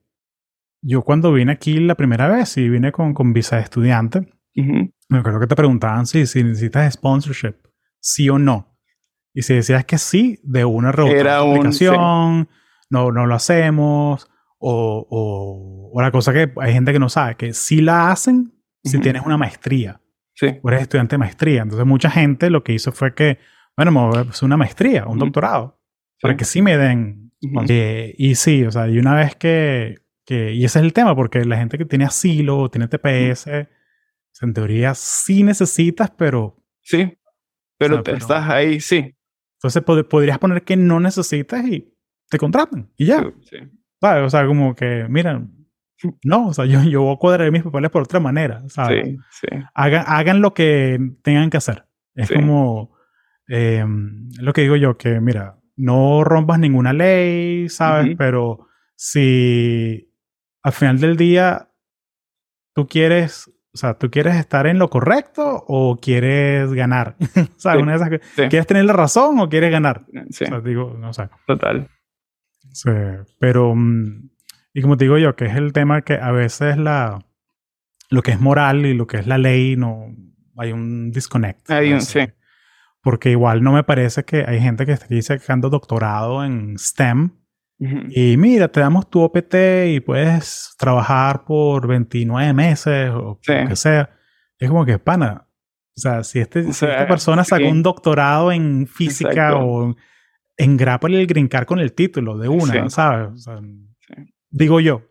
yo 0.82 1.04
cuando 1.04 1.32
vine 1.32 1.52
aquí 1.52 1.80
la 1.80 1.96
primera 1.96 2.28
vez 2.28 2.58
y 2.58 2.70
vine 2.70 2.92
con, 2.92 3.14
con 3.14 3.34
visa 3.34 3.58
de 3.58 3.64
estudiante, 3.64 4.28
me 4.56 5.18
acuerdo 5.18 5.40
que 5.40 5.48
te 5.48 5.56
preguntaban 5.56 6.06
si, 6.06 6.26
si 6.26 6.44
necesitas 6.44 6.94
sponsorship, 6.94 7.56
sí 8.00 8.30
o 8.30 8.38
no. 8.40 8.78
Y 9.34 9.44
si 9.44 9.54
decías 9.54 9.86
que 9.86 9.98
sí, 9.98 10.40
de 10.44 10.66
una 10.66 10.90
aplicación, 10.90 12.50
no, 12.90 13.12
no 13.12 13.26
lo 13.26 13.36
hacemos. 13.36 14.30
O, 14.58 15.92
o, 15.94 16.02
la 16.02 16.12
cosa 16.12 16.34
que 16.34 16.52
hay 16.58 16.74
gente 16.74 16.92
que 16.92 17.00
no 17.00 17.08
sabe, 17.08 17.36
que 17.36 17.54
si 17.54 17.82
la 17.82 18.12
hacen 18.12 18.59
si 18.90 19.00
tienes 19.00 19.24
una 19.26 19.38
maestría. 19.38 20.02
Sí. 20.34 20.48
O 20.62 20.70
eres 20.70 20.84
estudiante 20.84 21.16
de 21.16 21.18
maestría. 21.20 21.62
Entonces 21.62 21.86
mucha 21.86 22.10
gente 22.10 22.50
lo 22.50 22.64
que 22.64 22.74
hizo 22.74 22.92
fue 22.92 23.14
que, 23.14 23.40
bueno, 23.76 23.92
me 23.92 24.00
voy 24.00 24.18
a 24.18 24.22
hacer 24.22 24.46
una 24.46 24.58
maestría, 24.58 25.06
un 25.06 25.20
doctorado, 25.20 25.80
para 26.22 26.36
que 26.36 26.46
sí 26.46 26.62
me 26.62 26.78
den. 26.78 27.32
Eh, 27.70 28.14
y 28.18 28.36
sí, 28.36 28.64
o 28.64 28.72
sea, 28.72 28.88
y 28.90 29.00
una 29.00 29.16
vez 29.16 29.36
que, 29.36 29.96
que, 30.26 30.54
y 30.54 30.66
ese 30.66 30.80
es 30.80 30.86
el 30.86 30.94
tema, 30.94 31.16
porque 31.16 31.46
la 31.46 31.58
gente 31.58 31.78
que 31.78 31.86
tiene 31.86 32.06
asilo, 32.06 32.70
tiene 32.70 32.88
TPS, 32.88 33.48
en 34.42 34.54
teoría 34.54 34.94
sí 34.96 35.44
necesitas, 35.44 36.12
pero... 36.12 36.58
Sí, 36.82 37.18
pero, 37.78 38.04
te 38.04 38.14
estás 38.14 38.50
ahí, 38.50 38.80
sí. 38.80 39.16
Entonces 39.58 39.84
podrías 39.84 40.40
poner 40.40 40.64
que 40.64 40.78
no 40.78 41.00
necesitas 41.00 41.66
y 41.68 41.94
te 42.30 42.38
contratan 42.38 42.92
y 42.96 43.06
ya. 43.08 43.32
Sí. 43.42 43.58
O 44.02 44.30
sea, 44.30 44.46
como 44.48 44.76
que, 44.76 45.06
mira, 45.10 45.46
no, 46.24 46.48
o 46.48 46.54
sea, 46.54 46.66
yo, 46.66 46.84
yo 46.84 47.02
voy 47.02 47.16
a 47.16 47.18
cuadrar 47.18 47.52
mis 47.52 47.64
papeles 47.64 47.92
por 47.92 48.04
otra 48.04 48.20
manera, 48.20 48.64
¿sabes? 48.68 49.06
Sí, 49.06 49.18
sí. 49.42 49.48
Hagan, 49.74 50.04
hagan 50.08 50.42
lo 50.42 50.54
que 50.54 51.00
tengan 51.24 51.50
que 51.50 51.58
hacer. 51.58 51.86
Es 52.16 52.32
como 52.32 52.96
eh, 53.48 53.86
lo 54.40 54.54
que 54.54 54.62
digo 54.62 54.76
yo, 54.76 54.98
que 54.98 55.20
mira, 55.20 55.58
no 55.76 56.24
rompas 56.24 56.60
ninguna 56.60 56.94
ley, 56.94 57.70
¿sabes? 57.70 58.16
Pero 58.18 58.68
si 58.96 60.14
al 60.62 60.74
final 60.74 61.00
del 61.00 61.16
día 61.16 61.70
tú 62.74 62.88
quieres, 62.88 63.48
o 63.74 63.78
sea, 63.78 63.98
tú 63.98 64.12
quieres 64.12 64.36
estar 64.36 64.68
en 64.68 64.78
lo 64.78 64.90
correcto 64.90 65.64
o 65.68 65.98
quieres 65.98 66.72
ganar, 66.74 67.16
¿sabes? 67.58 67.82
Una 67.82 67.98
de 67.98 68.18
esas, 68.18 68.50
¿Quieres 68.50 68.68
tener 68.68 68.86
la 68.86 68.94
razón 68.94 69.40
o 69.40 69.50
quieres 69.50 69.72
ganar? 69.72 70.06
Sí. 70.30 70.44
O 70.44 70.48
sea, 70.48 70.60
digo, 70.60 70.96
no 71.00 71.14
sé. 71.14 71.30
Total. 71.48 71.90
Sí, 72.72 72.92
pero, 73.40 73.74
mm, 73.74 74.30
y 74.80 74.82
como 74.82 74.96
te 74.96 75.04
digo 75.04 75.18
yo, 75.18 75.36
que 75.36 75.44
es 75.44 75.56
el 75.56 75.74
tema 75.74 76.04
que 76.04 76.14
a 76.14 76.32
veces 76.32 76.78
la, 76.78 77.20
lo 78.10 78.22
que 78.22 78.32
es 78.32 78.40
moral 78.40 78.86
y 78.86 78.94
lo 78.94 79.08
que 79.08 79.18
es 79.18 79.28
la 79.28 79.38
ley, 79.38 79.76
no, 79.76 80.06
hay 80.56 80.72
un 80.72 81.12
disconnect. 81.12 81.70
Hay 81.70 81.92
un, 81.92 82.00
sí. 82.00 82.22
Porque 83.02 83.30
igual 83.30 83.62
no 83.62 83.74
me 83.74 83.84
parece 83.84 84.24
que 84.24 84.46
hay 84.48 84.62
gente 84.62 84.86
que 84.86 84.94
está 84.94 85.06
aquí 85.06 85.22
sacando 85.22 85.70
doctorado 85.70 86.46
en 86.46 86.78
STEM 86.80 87.32
y 87.78 88.38
mira, 88.38 88.70
te 88.70 88.80
damos 88.80 89.10
tu 89.10 89.20
OPT 89.20 89.56
y 89.88 90.00
puedes 90.00 90.74
trabajar 90.78 91.44
por 91.44 91.86
29 91.86 92.54
meses 92.54 93.10
o 93.10 93.38
lo 93.46 93.68
que 93.68 93.76
sea. 93.76 94.10
Es 94.58 94.70
como 94.70 94.86
que, 94.86 94.98
pana, 94.98 95.46
o 95.94 96.00
sea, 96.00 96.24
si, 96.24 96.40
este, 96.40 96.62
esta 96.62 97.06
persona 97.06 97.44
sacó 97.44 97.68
un 97.68 97.84
doctorado 97.84 98.54
en 98.54 98.88
física 98.88 99.58
o 99.58 99.94
engrápale 100.56 101.20
el 101.20 101.28
grincar 101.28 101.66
con 101.66 101.80
el 101.80 101.92
título 101.92 102.38
de 102.38 102.48
una, 102.48 102.90
¿sabes? 102.90 103.46
Digo 104.50 104.80
yo. 104.80 105.04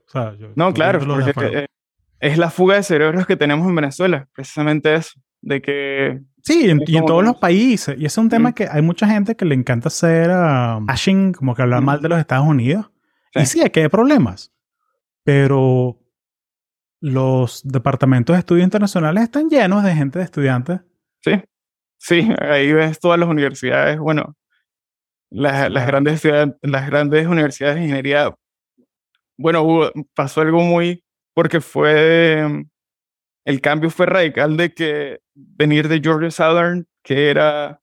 no, 0.54 0.72
claro, 0.72 1.00
porque 1.00 1.66
es 2.20 2.38
la 2.38 2.50
fuga 2.50 2.76
de 2.76 2.82
cerebros 2.82 3.26
que 3.26 3.36
tenemos 3.36 3.68
en 3.68 3.74
Venezuela, 3.74 4.28
precisamente 4.34 4.94
eso, 4.94 5.20
de 5.40 5.62
que... 5.62 6.20
Sí, 6.42 6.66
y 6.66 6.96
en 6.96 7.06
todos 7.06 7.22
los 7.22 7.36
países. 7.36 7.94
Y 7.98 8.06
ese 8.06 8.06
es 8.06 8.18
un 8.18 8.28
tema 8.30 8.54
que 8.54 8.66
hay 8.70 8.80
mucha 8.80 9.06
gente 9.06 9.36
que 9.36 9.44
le 9.44 9.54
encanta 9.54 9.88
hacer 9.88 10.30
uh, 10.30 11.32
como 11.36 11.54
que 11.54 11.62
hablar 11.62 11.82
mal 11.82 12.00
de 12.00 12.08
los 12.08 12.18
Estados 12.18 12.46
Unidos. 12.46 12.90
Y 13.34 13.44
sí, 13.44 13.60
hay 13.60 13.70
que 13.70 13.82
hay 13.82 13.88
problemas. 13.88 14.52
Pero 15.24 16.00
los 17.00 17.62
departamentos 17.64 18.34
de 18.34 18.40
estudios 18.40 18.64
internacionales 18.64 19.24
están 19.24 19.48
llenos 19.48 19.84
de 19.84 19.94
gente 19.94 20.18
de 20.18 20.24
estudiantes. 20.24 20.80
Sí, 21.20 21.42
sí, 21.98 22.28
ahí 22.40 22.72
ves 22.72 22.98
todas 22.98 23.20
las 23.20 23.28
universidades, 23.28 23.98
bueno, 23.98 24.36
las, 25.30 25.70
las 25.70 25.86
grandes, 25.86 26.22
las 26.62 26.86
grandes 26.86 27.26
universidades 27.26 27.76
de 27.76 27.82
ingeniería. 27.82 28.34
Bueno, 29.38 29.92
pasó 30.14 30.40
algo 30.40 30.60
muy, 30.60 31.04
porque 31.32 31.60
fue, 31.60 32.66
el 33.44 33.60
cambio 33.60 33.88
fue 33.88 34.06
radical 34.06 34.56
de 34.56 34.74
que 34.74 35.20
venir 35.34 35.88
de 35.88 36.00
Georgia 36.00 36.30
Southern, 36.30 36.86
que 37.04 37.30
era, 37.30 37.80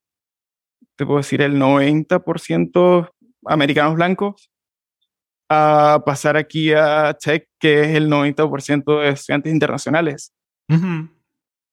te 0.98 1.06
puedo 1.06 1.20
decir, 1.20 1.42
el 1.42 1.58
90% 1.58 3.10
americanos 3.46 3.96
blancos, 3.96 4.52
a 5.50 6.02
pasar 6.06 6.38
aquí 6.38 6.74
a 6.74 7.14
Tech, 7.14 7.48
que 7.60 7.82
es 7.82 7.96
el 7.96 8.10
90% 8.10 9.00
de 9.00 9.10
estudiantes 9.10 9.54
internacionales. 9.54 10.34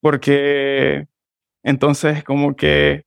Porque 0.01 1.09
entonces 1.65 2.23
como 2.23 2.55
que 2.55 3.05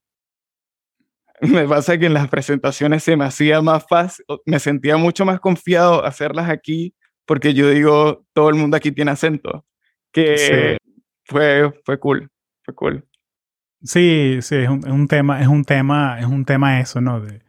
me 1.42 1.68
pasa 1.68 1.98
que 1.98 2.06
en 2.06 2.14
las 2.14 2.28
presentaciones 2.30 3.04
se 3.04 3.16
me 3.18 3.26
hacía 3.26 3.62
más 3.62 3.86
fácil, 3.88 4.26
me 4.46 4.60
sentía 4.60 4.98
mucho 4.98 5.26
más 5.26 5.40
confiado 5.40 6.06
hacerlas 6.06 6.50
aquí 6.50 6.96
porque 7.26 7.54
yo 7.54 7.70
digo, 7.70 8.26
todo 8.34 8.50
el 8.50 8.56
mundo 8.56 8.78
aquí 8.78 8.92
tiene 8.92 9.12
acento, 9.12 9.66
que 10.12 10.78
fue, 11.26 11.74
fue 11.84 12.00
cool, 12.00 12.30
fue 12.64 12.76
cool. 12.76 13.08
Sí, 13.82 14.38
sí, 14.42 14.56
es 14.58 14.70
un, 14.70 14.80
es 14.80 14.92
un, 14.92 15.08
tema, 15.08 15.42
es 15.42 15.48
un 15.48 15.64
tema, 15.64 16.20
es 16.20 16.26
un 16.26 16.46
tema 16.46 16.80
eso, 16.80 17.02
¿no? 17.02 17.20
De, 17.22 17.42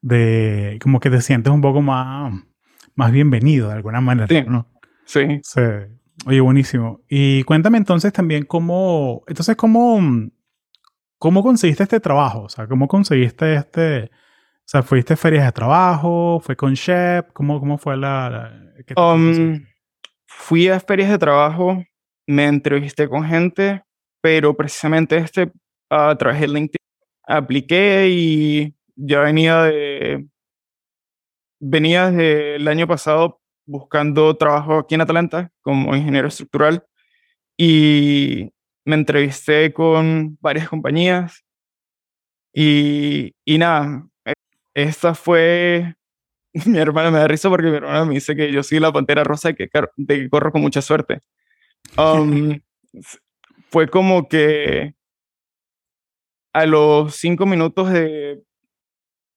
de 0.00 0.78
como 0.80 1.00
que 1.00 1.10
te 1.10 1.20
sientes 1.20 1.52
un 1.52 1.60
poco 1.60 1.82
más 1.82 2.32
más 2.96 3.12
bienvenido 3.12 3.68
de 3.68 3.74
alguna 3.74 4.00
manera. 4.00 4.26
Sí. 4.26 4.42
¿no? 4.48 4.66
Sí. 5.04 5.40
sí. 5.42 5.60
Oye, 6.24 6.40
buenísimo. 6.40 7.02
Y 7.08 7.44
cuéntame 7.44 7.78
entonces 7.78 8.12
también 8.12 8.44
cómo, 8.44 9.22
entonces 9.28 9.54
cómo, 9.54 10.00
cómo 11.18 11.42
conseguiste 11.42 11.82
este 11.82 12.00
trabajo, 12.00 12.42
o 12.42 12.48
sea, 12.48 12.66
cómo 12.66 12.88
conseguiste 12.88 13.54
este, 13.54 14.04
o 14.04 14.68
sea, 14.68 14.82
fuiste 14.82 15.14
a 15.14 15.16
ferias 15.16 15.46
de 15.46 15.52
trabajo, 15.52 16.40
fue 16.40 16.56
con 16.56 16.74
Shep, 16.74 17.32
cómo, 17.32 17.60
cómo 17.60 17.78
fue 17.78 17.96
la... 17.96 18.52
um, 18.96 19.64
fui 20.26 20.68
a 20.68 20.80
ferias 20.80 21.10
de 21.10 21.18
trabajo, 21.18 21.82
me 22.26 22.46
entrevisté 22.46 23.08
con 23.08 23.24
gente, 23.24 23.82
pero 24.20 24.56
precisamente 24.56 25.16
este, 25.16 25.52
a 25.90 26.16
través 26.16 26.40
de 26.40 26.48
LinkedIn, 26.48 26.76
apliqué 27.26 28.08
y 28.10 28.74
ya 28.96 29.20
venía 29.20 29.62
de 29.62 30.26
venía 31.58 32.10
desde 32.10 32.56
el 32.56 32.68
año 32.68 32.86
pasado 32.86 33.40
buscando 33.66 34.36
trabajo 34.36 34.78
aquí 34.78 34.94
en 34.94 35.00
Atlanta 35.00 35.52
como 35.60 35.94
ingeniero 35.96 36.28
estructural 36.28 36.84
y 37.56 38.52
me 38.86 38.94
entrevisté 38.94 39.72
con 39.72 40.38
varias 40.40 40.68
compañías 40.68 41.44
y, 42.54 43.34
y 43.44 43.58
nada, 43.58 44.06
e, 44.24 44.32
esta 44.74 45.14
fue, 45.14 45.96
mi 46.66 46.78
hermana 46.78 47.10
me 47.10 47.18
da 47.18 47.28
risa 47.28 47.50
porque 47.50 47.66
mi 47.66 47.76
hermana 47.76 48.04
me 48.04 48.14
dice 48.14 48.34
que 48.34 48.50
yo 48.50 48.62
soy 48.62 48.80
la 48.80 48.92
pantera 48.92 49.24
rosa 49.24 49.50
y 49.50 49.54
que, 49.54 49.68
que 49.68 50.30
corro 50.30 50.52
con 50.52 50.62
mucha 50.62 50.80
suerte. 50.80 51.20
Um, 51.98 52.60
fue 53.70 53.88
como 53.88 54.28
que 54.28 54.94
a 56.52 56.64
los 56.64 57.14
cinco 57.16 57.44
minutos 57.44 57.90
de 57.90 58.42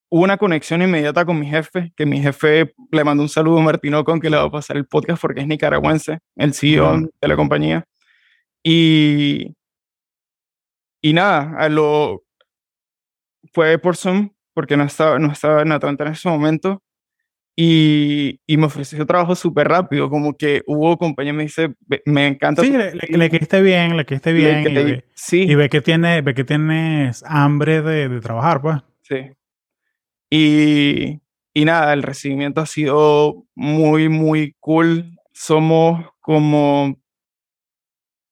hubo 0.09 0.23
una 0.23 0.37
conexión 0.37 0.81
inmediata 0.81 1.25
con 1.25 1.39
mi 1.39 1.47
jefe, 1.47 1.91
que 1.95 2.05
mi 2.05 2.21
jefe 2.21 2.73
le 2.91 3.03
mandó 3.03 3.23
un 3.23 3.29
saludo 3.29 3.59
a 3.59 3.63
Martino 3.63 4.03
con 4.03 4.19
que 4.19 4.29
le 4.29 4.37
va 4.37 4.43
a 4.43 4.51
pasar 4.51 4.77
el 4.77 4.85
podcast 4.85 5.21
porque 5.21 5.41
es 5.41 5.47
nicaragüense, 5.47 6.19
el 6.35 6.53
CEO 6.53 7.09
de 7.21 7.27
la 7.27 7.35
compañía. 7.35 7.85
Y, 8.71 9.55
y 11.01 11.13
nada, 11.13 11.55
a 11.57 11.69
lo, 11.69 12.23
fue 13.51 13.79
por 13.79 13.97
Zoom, 13.97 14.29
porque 14.53 14.77
no 14.77 14.83
estaba, 14.83 15.17
no 15.17 15.31
estaba 15.31 15.63
en 15.63 15.71
Atlanta 15.71 16.05
en 16.05 16.11
ese 16.11 16.29
momento. 16.29 16.83
Y, 17.55 18.39
y 18.45 18.57
me 18.57 18.67
ofreció 18.67 19.03
trabajo 19.07 19.33
súper 19.33 19.69
rápido, 19.69 20.07
como 20.11 20.37
que 20.37 20.61
hubo 20.67 20.99
compañía 20.99 21.33
me 21.33 21.43
dice, 21.43 21.73
me 22.05 22.27
encanta. 22.27 22.61
Sí, 22.61 22.69
le, 22.69 22.93
le, 22.93 23.25
esté 23.25 23.63
bien, 23.63 23.97
le 23.97 24.05
esté 24.07 24.33
bien. 24.33 24.61
y, 24.69 24.73
ve, 24.75 25.05
sí. 25.15 25.41
y 25.49 25.55
ve 25.55 25.67
que, 25.67 25.81
tiene, 25.81 26.21
ve 26.21 26.35
que 26.35 26.43
tienes 26.43 27.23
hambre 27.25 27.81
de, 27.81 28.07
de 28.07 28.21
trabajar, 28.21 28.61
pues. 28.61 28.77
Sí. 29.01 29.31
Y, 30.29 31.21
y 31.55 31.65
nada, 31.65 31.91
el 31.93 32.03
recibimiento 32.03 32.61
ha 32.61 32.67
sido 32.67 33.47
muy, 33.55 34.09
muy 34.09 34.55
cool. 34.59 35.17
Somos 35.33 36.05
como 36.21 36.99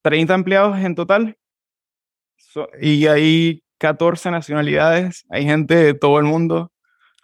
30 0.01 0.33
empleados 0.33 0.77
en 0.79 0.95
total 0.95 1.37
y 2.79 3.07
hay 3.07 3.63
14 3.79 4.31
nacionalidades, 4.31 5.25
hay 5.29 5.45
gente 5.45 5.75
de 5.75 5.93
todo 5.93 6.19
el 6.19 6.25
mundo. 6.25 6.71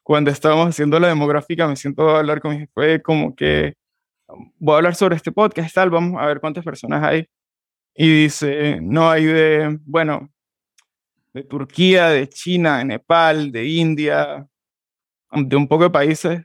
Cuando 0.04 0.32
estábamos 0.32 0.70
haciendo 0.70 1.00
la 1.00 1.08
demográfica, 1.08 1.68
me 1.68 1.76
siento 1.76 2.10
a 2.10 2.20
hablar 2.20 2.42
con 2.42 2.52
mi 2.52 2.60
jefe 2.60 3.02
como 3.02 3.36
que 3.36 3.74
voy 4.60 4.74
a 4.74 4.78
hablar 4.78 4.96
sobre 4.96 5.16
este 5.16 5.32
podcast, 5.32 5.74
tal, 5.74 5.90
vamos 5.90 6.22
a 6.22 6.26
ver 6.26 6.40
cuántas 6.40 6.64
personas 6.64 7.04
hay. 7.04 7.28
Y 7.96 8.24
dice, 8.24 8.80
no, 8.82 9.10
hay 9.10 9.26
de, 9.26 9.80
bueno, 9.86 10.32
de 11.34 11.44
Turquía, 11.44 12.10
de 12.10 12.28
China, 12.28 12.80
de 12.80 12.86
Nepal, 12.86 13.52
de 13.52 13.66
India, 13.66 14.48
de 15.32 15.56
un 15.56 15.68
poco 15.68 15.84
de 15.86 15.90
países 15.90 16.42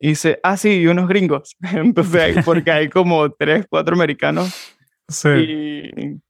y 0.00 0.08
dice, 0.10 0.38
ah, 0.42 0.56
sí, 0.56 0.80
y 0.80 0.86
unos 0.86 1.08
gringos. 1.08 1.56
Entonces, 1.72 2.44
porque 2.44 2.70
hay 2.70 2.88
como 2.88 3.30
tres, 3.32 3.66
cuatro 3.68 3.94
americanos. 3.94 4.76
Sí. 5.08 6.20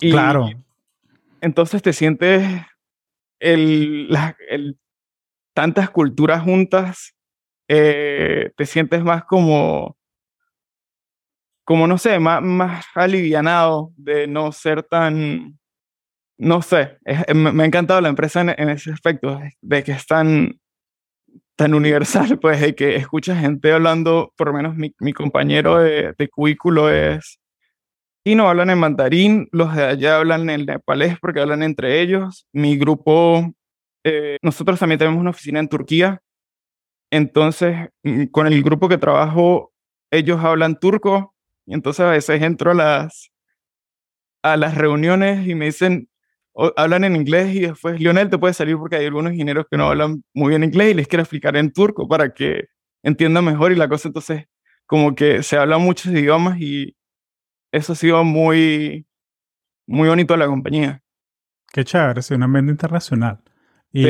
Y, 0.00 0.10
claro. 0.10 0.50
Entonces 1.40 1.82
te 1.82 1.92
sientes 1.92 2.42
el, 3.38 4.08
el, 4.48 4.78
tantas 5.54 5.90
culturas 5.90 6.42
juntas, 6.42 7.14
eh, 7.68 8.50
te 8.56 8.66
sientes 8.66 9.02
más 9.02 9.24
como, 9.24 9.96
como 11.64 11.86
no 11.86 11.98
sé, 11.98 12.18
más, 12.18 12.42
más 12.42 12.86
alivianado 12.94 13.92
de 13.96 14.26
no 14.26 14.52
ser 14.52 14.82
tan, 14.82 15.58
no 16.38 16.62
sé, 16.62 16.98
me, 17.34 17.62
ha 17.62 17.66
encantado 17.66 18.00
la 18.00 18.08
empresa 18.08 18.40
en, 18.40 18.50
en, 18.56 18.70
ese 18.70 18.92
aspecto, 18.92 19.40
de 19.60 19.84
que 19.84 19.92
están 19.92 20.58
tan 21.56 21.74
universal, 21.74 22.38
pues, 22.40 22.60
de 22.60 22.74
que 22.74 22.96
escucha 22.96 23.36
gente 23.36 23.72
hablando, 23.72 24.32
por 24.36 24.48
lo 24.48 24.54
menos 24.54 24.76
mi, 24.76 24.94
mi 24.98 25.12
compañero 25.12 25.78
de, 25.78 26.14
de 26.16 26.28
cubículo 26.28 26.90
es 26.90 27.38
y 28.24 28.34
no 28.34 28.48
hablan 28.48 28.70
en 28.70 28.78
mandarín, 28.78 29.48
los 29.52 29.74
de 29.74 29.84
allá 29.84 30.16
hablan 30.16 30.48
en 30.48 30.64
nepalés 30.64 31.18
porque 31.20 31.40
hablan 31.40 31.62
entre 31.62 32.00
ellos. 32.00 32.46
Mi 32.52 32.76
grupo, 32.78 33.52
eh, 34.04 34.38
nosotros 34.42 34.80
también 34.80 34.98
tenemos 34.98 35.20
una 35.20 35.30
oficina 35.30 35.60
en 35.60 35.68
Turquía, 35.68 36.22
entonces 37.10 37.90
mm, 38.02 38.26
con 38.26 38.46
el 38.46 38.62
grupo 38.62 38.88
que 38.88 38.98
trabajo, 38.98 39.72
ellos 40.10 40.40
hablan 40.42 40.78
turco, 40.80 41.34
y 41.66 41.74
entonces 41.74 42.00
a 42.06 42.10
veces 42.10 42.42
entro 42.42 42.72
a 42.72 42.74
las, 42.74 43.30
a 44.42 44.56
las 44.56 44.74
reuniones 44.76 45.46
y 45.46 45.54
me 45.54 45.66
dicen, 45.66 46.08
hablan 46.76 47.04
en 47.04 47.16
inglés 47.16 47.54
y 47.54 47.60
después 47.60 48.00
Lionel 48.00 48.30
te 48.30 48.38
puede 48.38 48.54
salir 48.54 48.76
porque 48.76 48.96
hay 48.96 49.06
algunos 49.06 49.32
ingenieros 49.32 49.66
que 49.70 49.76
no 49.76 49.88
hablan 49.88 50.24
muy 50.34 50.50
bien 50.50 50.64
inglés 50.64 50.92
y 50.92 50.94
les 50.94 51.08
quiero 51.08 51.22
explicar 51.22 51.56
en 51.56 51.72
turco 51.72 52.08
para 52.08 52.32
que 52.32 52.66
entiendan 53.02 53.44
mejor 53.44 53.72
y 53.72 53.76
la 53.76 53.88
cosa 53.88 54.08
entonces 54.08 54.44
como 54.86 55.14
que 55.14 55.42
se 55.42 55.56
hablan 55.56 55.82
muchos 55.82 56.12
idiomas 56.12 56.60
y 56.60 56.96
eso 57.74 57.92
ha 57.92 57.96
sido 57.96 58.24
muy 58.24 59.06
muy 59.86 60.08
bonito 60.08 60.34
de 60.34 60.38
la 60.38 60.46
compañía. 60.46 61.02
Qué 61.72 61.84
chévere, 61.84 62.20
es 62.20 62.30
un 62.30 62.42
ambiente 62.42 62.72
internacional. 62.72 63.40
Y, 63.92 64.08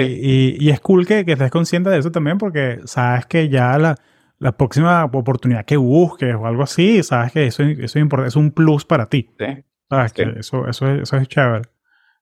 y, 0.65 0.71
es 0.71 0.81
cool 0.81 1.07
que, 1.07 1.27
que, 1.27 1.33
estés 1.33 1.51
consciente 1.51 1.91
de 1.91 1.99
eso 1.99 2.11
también 2.11 2.39
porque 2.39 2.81
sabes 2.87 3.27
que 3.27 3.51
ya 3.51 3.77
la, 3.77 3.95
la 4.39 4.57
próxima 4.57 5.05
oportunidad 5.05 5.67
que 5.67 5.77
busques 5.77 6.35
o 6.35 6.47
algo 6.47 6.63
así, 6.63 7.03
sabes 7.03 7.33
que 7.33 7.47
eso, 7.47 7.63
eso 7.65 7.85
es 7.85 7.97
importante, 7.97 8.29
es 8.29 8.37
un 8.37 8.51
plus 8.51 8.87
para 8.87 9.11
ti. 9.11 9.29
Sí. 9.39 9.65
Sabes 9.91 10.13
que 10.15 10.23
eso, 10.39 10.67
eso, 10.69 10.89
eso 10.89 11.17
es 11.19 11.29
chévere. 11.29 11.69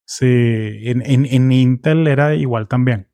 Sí, 0.04 0.26
en, 0.26 1.02
en, 1.06 1.52
Intel 1.52 2.08
era 2.08 2.34
igual 2.34 2.66
también. 2.66 3.08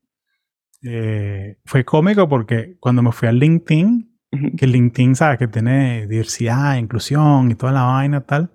Eh, 0.83 1.59
fue 1.67 1.85
cómico 1.85 2.27
porque 2.29 2.77
cuando 2.81 3.03
me 3.03 3.13
fui 3.13 3.29
a 3.29 3.33
LinkedIn, 3.33 4.18
que 4.57 4.67
LinkedIn, 4.67 5.17
sabe 5.17 5.39
Que 5.39 5.49
tiene 5.49 6.07
diversidad, 6.07 6.77
inclusión 6.77 7.51
y 7.51 7.55
toda 7.55 7.73
la 7.73 7.85
vaina 7.85 8.21
tal, 8.23 8.51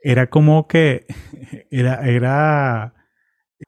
era 0.00 0.28
como 0.28 0.66
que, 0.68 1.06
era, 1.70 2.06
era, 2.08 2.94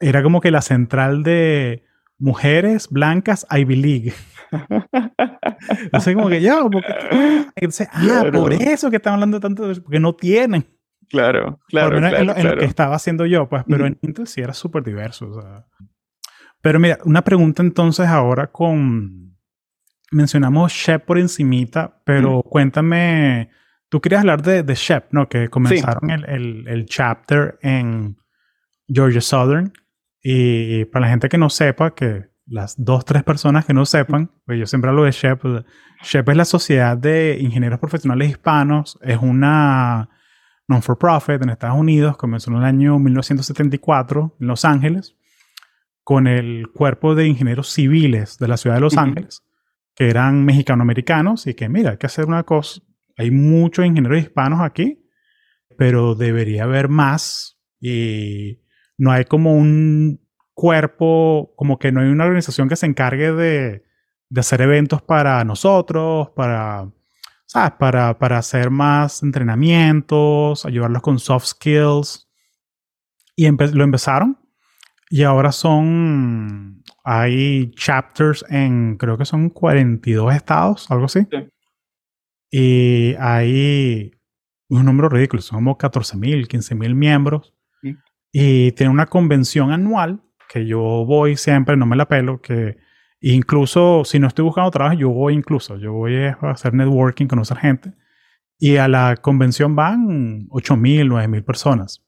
era 0.01 0.23
como 0.23 0.41
que 0.41 0.51
la 0.51 0.63
central 0.63 1.23
de 1.23 1.85
mujeres 2.19 2.89
blancas 2.89 3.47
Ivy 3.51 3.77
League. 3.77 4.13
Entonces, 5.85 6.15
como 6.15 6.29
que 6.29 6.41
ya, 6.41 6.61
entonces, 7.57 7.89
ah, 7.93 8.25
por 8.33 8.53
eso 8.53 8.91
que 8.91 8.97
están 8.97 9.15
hablando 9.15 9.41
tanto 9.41 9.67
de 9.67 9.81
porque 9.81 9.99
no 9.99 10.15
tienen. 10.15 10.67
Claro, 11.09 11.61
claro. 11.69 11.89
Por 11.89 11.95
lo 11.95 12.01
menos 12.01 12.11
claro, 12.11 12.21
en, 12.21 12.27
lo, 12.27 12.33
en 12.33 12.37
lo 12.37 12.43
claro. 12.43 12.59
que 12.61 12.67
estaba 12.67 12.95
haciendo 12.95 13.27
yo, 13.27 13.49
pues, 13.49 13.65
pero 13.69 13.87
en 13.87 13.99
Intel 14.03 14.27
sí 14.27 14.41
era 14.41 14.53
súper 14.53 14.83
diverso. 14.83 15.29
o 15.31 15.41
sea. 15.41 15.67
Pero 16.61 16.81
mira, 16.81 16.99
una 17.05 17.23
pregunta 17.23 17.63
entonces 17.63 18.07
ahora 18.07 18.47
con... 18.47 19.34
Mencionamos 20.15 20.73
Shep 20.73 21.05
por 21.05 21.19
encimita, 21.19 22.01
pero 22.05 22.43
cuéntame, 22.43 23.51
tú 23.89 24.01
querías 24.01 24.21
hablar 24.21 24.43
de, 24.43 24.63
de 24.63 24.75
Shep, 24.75 25.13
¿no? 25.13 25.29
Que 25.29 25.49
comenzaron 25.49 26.11
el, 26.11 26.25
el, 26.29 26.69
el 26.69 26.87
chapter 26.87 27.59
en 27.63 28.17
Georgia 28.87 29.21
Southern. 29.21 29.73
Y 30.23 30.85
para 30.87 31.07
la 31.07 31.11
gente 31.11 31.29
que 31.29 31.37
no 31.37 31.51
sepa, 31.51 31.95
que 31.95 32.27
las 32.47 32.75
dos, 32.83 33.05
tres 33.05 33.23
personas 33.23 33.65
que 33.65 33.75
no 33.75 33.85
sepan, 33.87 34.31
pues 34.45 34.59
yo 34.59 34.67
siempre 34.67 34.91
hablo 34.91 35.05
de 35.05 35.11
Shep. 35.11 35.43
Shep 36.03 36.29
es 36.29 36.37
la 36.37 36.45
Sociedad 36.45 36.97
de 36.97 37.39
Ingenieros 37.41 37.81
Profesionales 37.81 38.31
Hispanos, 38.31 38.99
es 39.03 39.19
una 39.21 40.09
non-for-profit 40.69 41.43
en 41.43 41.51
Estados 41.51 41.79
Unidos, 41.79 42.17
comenzó 42.17 42.51
en 42.51 42.59
el 42.59 42.65
año 42.65 42.99
1974 42.99 44.37
en 44.41 44.47
Los 44.47 44.65
Ángeles, 44.65 45.17
con 46.03 46.27
el 46.27 46.69
cuerpo 46.73 47.15
de 47.15 47.27
ingenieros 47.27 47.71
civiles 47.71 48.39
de 48.39 48.49
la 48.49 48.57
ciudad 48.57 48.77
de 48.77 48.81
Los. 48.83 48.97
Ángeles, 48.97 49.44
que 49.95 50.09
eran 50.09 50.45
mexicanoamericanos 50.45 51.47
y 51.47 51.55
que, 51.55 51.69
mira, 51.69 51.93
hay 51.93 51.97
que 51.99 52.07
hacer 52.07 52.27
una 52.27 52.43
cosa, 52.43 52.81
hay 53.17 53.31
muchos 53.31 53.87
ingenieros 53.87 54.19
hispanos 54.19 54.61
aquí, 54.61 55.07
pero 55.77 56.15
debería 56.15 56.65
haber 56.65 56.89
más 56.89 57.59
y 57.81 58.61
no 58.97 59.13
hay 59.13 59.25
como 59.25 59.55
un 59.55 60.21
cuerpo, 60.55 61.53
como 61.57 61.79
que 61.79 61.93
no 61.93 62.01
hay 62.01 62.09
una 62.09 62.25
organización 62.25 62.69
que 62.69 62.77
se 62.77 62.87
encargue 62.87 63.33
de, 63.33 63.85
de 64.29 64.41
hacer 64.41 64.61
eventos 64.61 65.03
para 65.03 65.45
nosotros, 65.45 66.31
para, 66.31 66.91
¿sabes? 67.47 67.73
Para, 67.79 68.19
para 68.19 68.39
hacer 68.39 68.71
más 68.71 69.23
entrenamientos, 69.23 70.65
ayudarlos 70.65 71.03
con 71.03 71.19
soft 71.19 71.47
skills. 71.47 72.29
Y 73.37 73.49
lo 73.51 73.85
empezaron. 73.85 74.39
Y 75.11 75.25
ahora 75.25 75.53
son, 75.53 76.84
hay 77.05 77.71
chapters 77.73 78.45
en, 78.49 78.97
creo 78.97 79.19
que 79.19 79.27
son 79.27 79.51
42 79.51 80.35
estados, 80.35 80.91
algo 80.91 81.05
así. 81.05 81.27
Sí. 81.31 81.49
Y 82.51 83.15
hay 83.19 84.13
un 84.69 84.85
número 84.87 85.09
ridículo, 85.09 85.43
son 85.43 85.59
como 85.59 85.77
14 85.77 86.17
mil, 86.17 86.49
15 86.49 86.75
mil 86.75 86.95
miembros. 86.95 87.55
Sí. 87.83 87.97
Y 88.33 88.73
tiene 88.73 88.91
una 88.91 89.07
convención 89.07 89.71
anual 89.71 90.23
que 90.49 90.67
yo 90.67 90.79
voy 90.79 91.37
siempre, 91.37 91.77
no 91.77 91.85
me 91.85 91.97
la 91.97 92.09
pelo, 92.09 92.41
que 92.41 92.77
incluso 93.21 94.05
si 94.05 94.19
no 94.19 94.29
estoy 94.29 94.45
buscando 94.45 94.71
trabajo, 94.71 94.97
yo 94.97 95.11
voy 95.11 95.35
incluso, 95.35 95.77
yo 95.77 95.93
voy 95.93 96.17
a 96.17 96.39
hacer 96.43 96.75
networking, 96.75 97.27
conocer 97.27 97.59
gente. 97.59 97.93
Y 98.59 98.77
a 98.77 98.87
la 98.89 99.17
convención 99.17 99.75
van 99.75 100.47
8 100.51 100.77
mil, 100.77 101.09
9 101.09 101.29
mil 101.29 101.45
personas. 101.45 102.04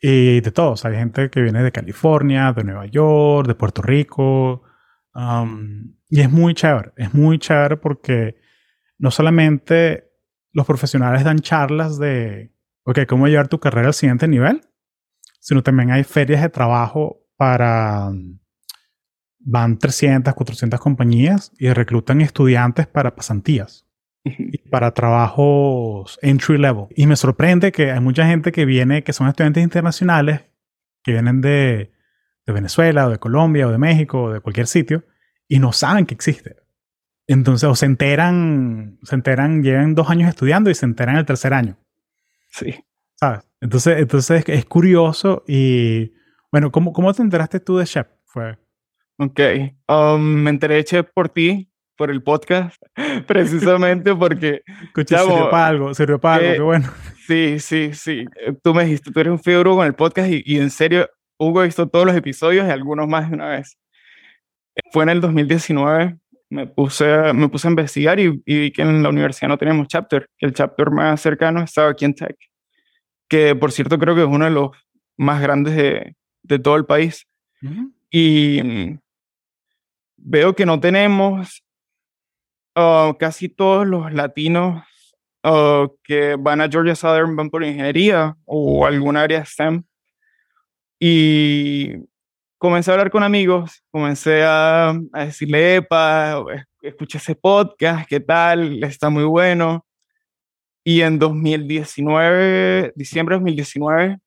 Y 0.00 0.40
de 0.40 0.50
todos, 0.50 0.84
hay 0.84 0.94
gente 0.96 1.28
que 1.28 1.42
viene 1.42 1.62
de 1.62 1.72
California, 1.72 2.52
de 2.52 2.64
Nueva 2.64 2.86
York, 2.86 3.46
de 3.46 3.54
Puerto 3.54 3.82
Rico. 3.82 4.62
um, 5.14 5.94
y 6.08 6.20
es 6.20 6.30
muy 6.30 6.54
chévere, 6.54 6.92
es 6.96 7.14
muy 7.14 7.38
chévere 7.38 7.76
porque 7.76 8.36
no 8.98 9.10
solamente 9.10 10.10
los 10.52 10.66
profesionales 10.66 11.22
dan 11.22 11.38
charlas 11.38 11.98
de, 11.98 12.52
ok, 12.84 13.00
cómo 13.06 13.28
llevar 13.28 13.48
tu 13.48 13.60
carrera 13.60 13.88
al 13.88 13.94
siguiente 13.94 14.26
nivel, 14.26 14.62
sino 15.38 15.62
también 15.62 15.90
hay 15.92 16.02
ferias 16.02 16.42
de 16.42 16.48
trabajo 16.48 17.26
para, 17.36 18.08
um, 18.08 18.40
van 19.38 19.78
300, 19.78 20.34
400 20.34 20.80
compañías 20.80 21.52
y 21.58 21.72
reclutan 21.72 22.20
estudiantes 22.20 22.86
para 22.86 23.14
pasantías 23.14 23.86
y 24.24 24.59
para 24.70 24.92
trabajos 24.92 26.18
entry 26.22 26.58
level. 26.58 26.86
Y 26.96 27.06
me 27.06 27.16
sorprende 27.16 27.72
que 27.72 27.90
hay 27.90 28.00
mucha 28.00 28.26
gente 28.26 28.52
que 28.52 28.64
viene, 28.64 29.02
que 29.02 29.12
son 29.12 29.28
estudiantes 29.28 29.62
internacionales, 29.62 30.42
que 31.02 31.12
vienen 31.12 31.40
de, 31.40 31.92
de 32.46 32.52
Venezuela 32.52 33.06
o 33.06 33.10
de 33.10 33.18
Colombia 33.18 33.66
o 33.66 33.70
de 33.70 33.78
México 33.78 34.22
o 34.24 34.32
de 34.32 34.40
cualquier 34.40 34.66
sitio 34.66 35.04
y 35.48 35.58
no 35.58 35.72
saben 35.72 36.06
que 36.06 36.14
existe. 36.14 36.56
Entonces, 37.26 37.68
o 37.68 37.74
se 37.74 37.86
enteran, 37.86 38.98
se 39.02 39.14
enteran, 39.14 39.62
llevan 39.62 39.94
dos 39.94 40.10
años 40.10 40.28
estudiando 40.28 40.70
y 40.70 40.74
se 40.74 40.86
enteran 40.86 41.16
el 41.16 41.26
tercer 41.26 41.54
año, 41.54 41.76
Sí. 42.48 42.74
¿sabes? 43.14 43.40
Entonces, 43.60 43.98
entonces 43.98 44.44
es 44.48 44.64
curioso 44.64 45.44
y, 45.46 46.12
bueno, 46.50 46.72
¿cómo, 46.72 46.92
cómo 46.92 47.12
te 47.14 47.22
enteraste 47.22 47.60
tú 47.60 47.76
de 47.76 47.84
Shep? 47.84 48.08
Fue, 48.24 48.58
Ok. 49.18 49.38
Um, 49.86 50.20
me 50.20 50.50
enteré 50.50 50.82
che, 50.82 51.04
por 51.04 51.28
ti, 51.28 51.69
por 52.00 52.10
el 52.10 52.22
podcast, 52.22 52.80
precisamente 53.26 54.14
porque 54.14 54.62
escucha, 54.84 55.16
Chavo, 55.16 55.32
sirvió 55.32 55.50
para 55.50 55.66
algo, 55.66 55.92
sirvió 55.92 56.18
para 56.18 56.36
algo, 56.36 56.48
eh, 56.48 56.54
qué 56.54 56.62
bueno. 56.62 56.90
Sí, 57.26 57.60
sí, 57.60 57.90
sí. 57.92 58.24
Eh, 58.40 58.54
Tú 58.62 58.72
me 58.72 58.84
dijiste, 58.84 59.10
tú 59.12 59.20
eres 59.20 59.32
un 59.32 59.38
fiebre 59.38 59.68
con 59.68 59.86
el 59.86 59.94
podcast 59.94 60.30
y, 60.30 60.42
y 60.46 60.56
en 60.56 60.70
serio, 60.70 61.10
Hugo 61.38 61.62
hizo 61.66 61.86
todos 61.86 62.06
los 62.06 62.16
episodios 62.16 62.66
y 62.66 62.70
algunos 62.70 63.06
más 63.06 63.28
de 63.28 63.36
una 63.36 63.48
vez. 63.48 63.76
Fue 64.92 65.02
en 65.02 65.10
el 65.10 65.20
2019, 65.20 66.16
me 66.48 66.66
puse, 66.68 67.34
me 67.34 67.50
puse 67.50 67.68
a 67.68 67.70
investigar 67.70 68.18
y, 68.18 68.42
y 68.46 68.58
vi 68.60 68.72
que 68.72 68.80
en 68.80 69.02
la 69.02 69.10
universidad 69.10 69.48
no 69.48 69.58
teníamos 69.58 69.86
chapter, 69.86 70.26
el 70.38 70.54
chapter 70.54 70.90
más 70.90 71.20
cercano 71.20 71.62
estaba 71.62 71.90
aquí 71.90 72.06
en 72.06 72.14
Tech, 72.14 72.36
que 73.28 73.54
por 73.54 73.72
cierto 73.72 73.98
creo 73.98 74.14
que 74.14 74.22
es 74.22 74.26
uno 74.26 74.46
de 74.46 74.52
los 74.52 74.70
más 75.18 75.42
grandes 75.42 75.76
de, 75.76 76.16
de 76.44 76.58
todo 76.58 76.76
el 76.76 76.86
país. 76.86 77.26
Ujú. 77.62 77.92
Y 78.10 78.62
mm, 78.64 78.98
veo 80.16 80.56
que 80.56 80.64
no 80.64 80.80
tenemos 80.80 81.62
ah, 82.74 83.14
casi 83.18 83.48
todos 83.48 83.86
los 83.86 84.12
latinos 84.12 84.82
ah, 85.42 85.86
que 86.04 86.36
van 86.38 86.60
a 86.60 86.68
Georgia 86.68 86.94
Southern 86.94 87.36
van 87.36 87.50
por 87.50 87.64
ingeniería 87.64 88.36
o 88.44 88.86
algún 88.86 89.16
área 89.16 89.44
STEM. 89.44 89.82
Y 90.98 91.94
comencé 92.58 92.90
a 92.90 92.94
hablar 92.94 93.10
con 93.10 93.22
amigos, 93.22 93.82
comencé 93.90 94.42
a, 94.44 94.90
a 95.12 95.24
decirle, 95.24 95.76
epa, 95.76 96.44
es- 96.52 96.64
escuché 96.82 97.18
ese 97.18 97.34
podcast, 97.34 98.08
¿qué 98.08 98.20
tal? 98.20 98.82
Está 98.84 99.10
muy 99.10 99.24
bueno. 99.24 99.86
Y 100.84 101.02
en 101.02 101.18
2019, 101.18 102.92
diciembre 102.96 103.34
de 103.36 103.40
2019, 103.40 104.18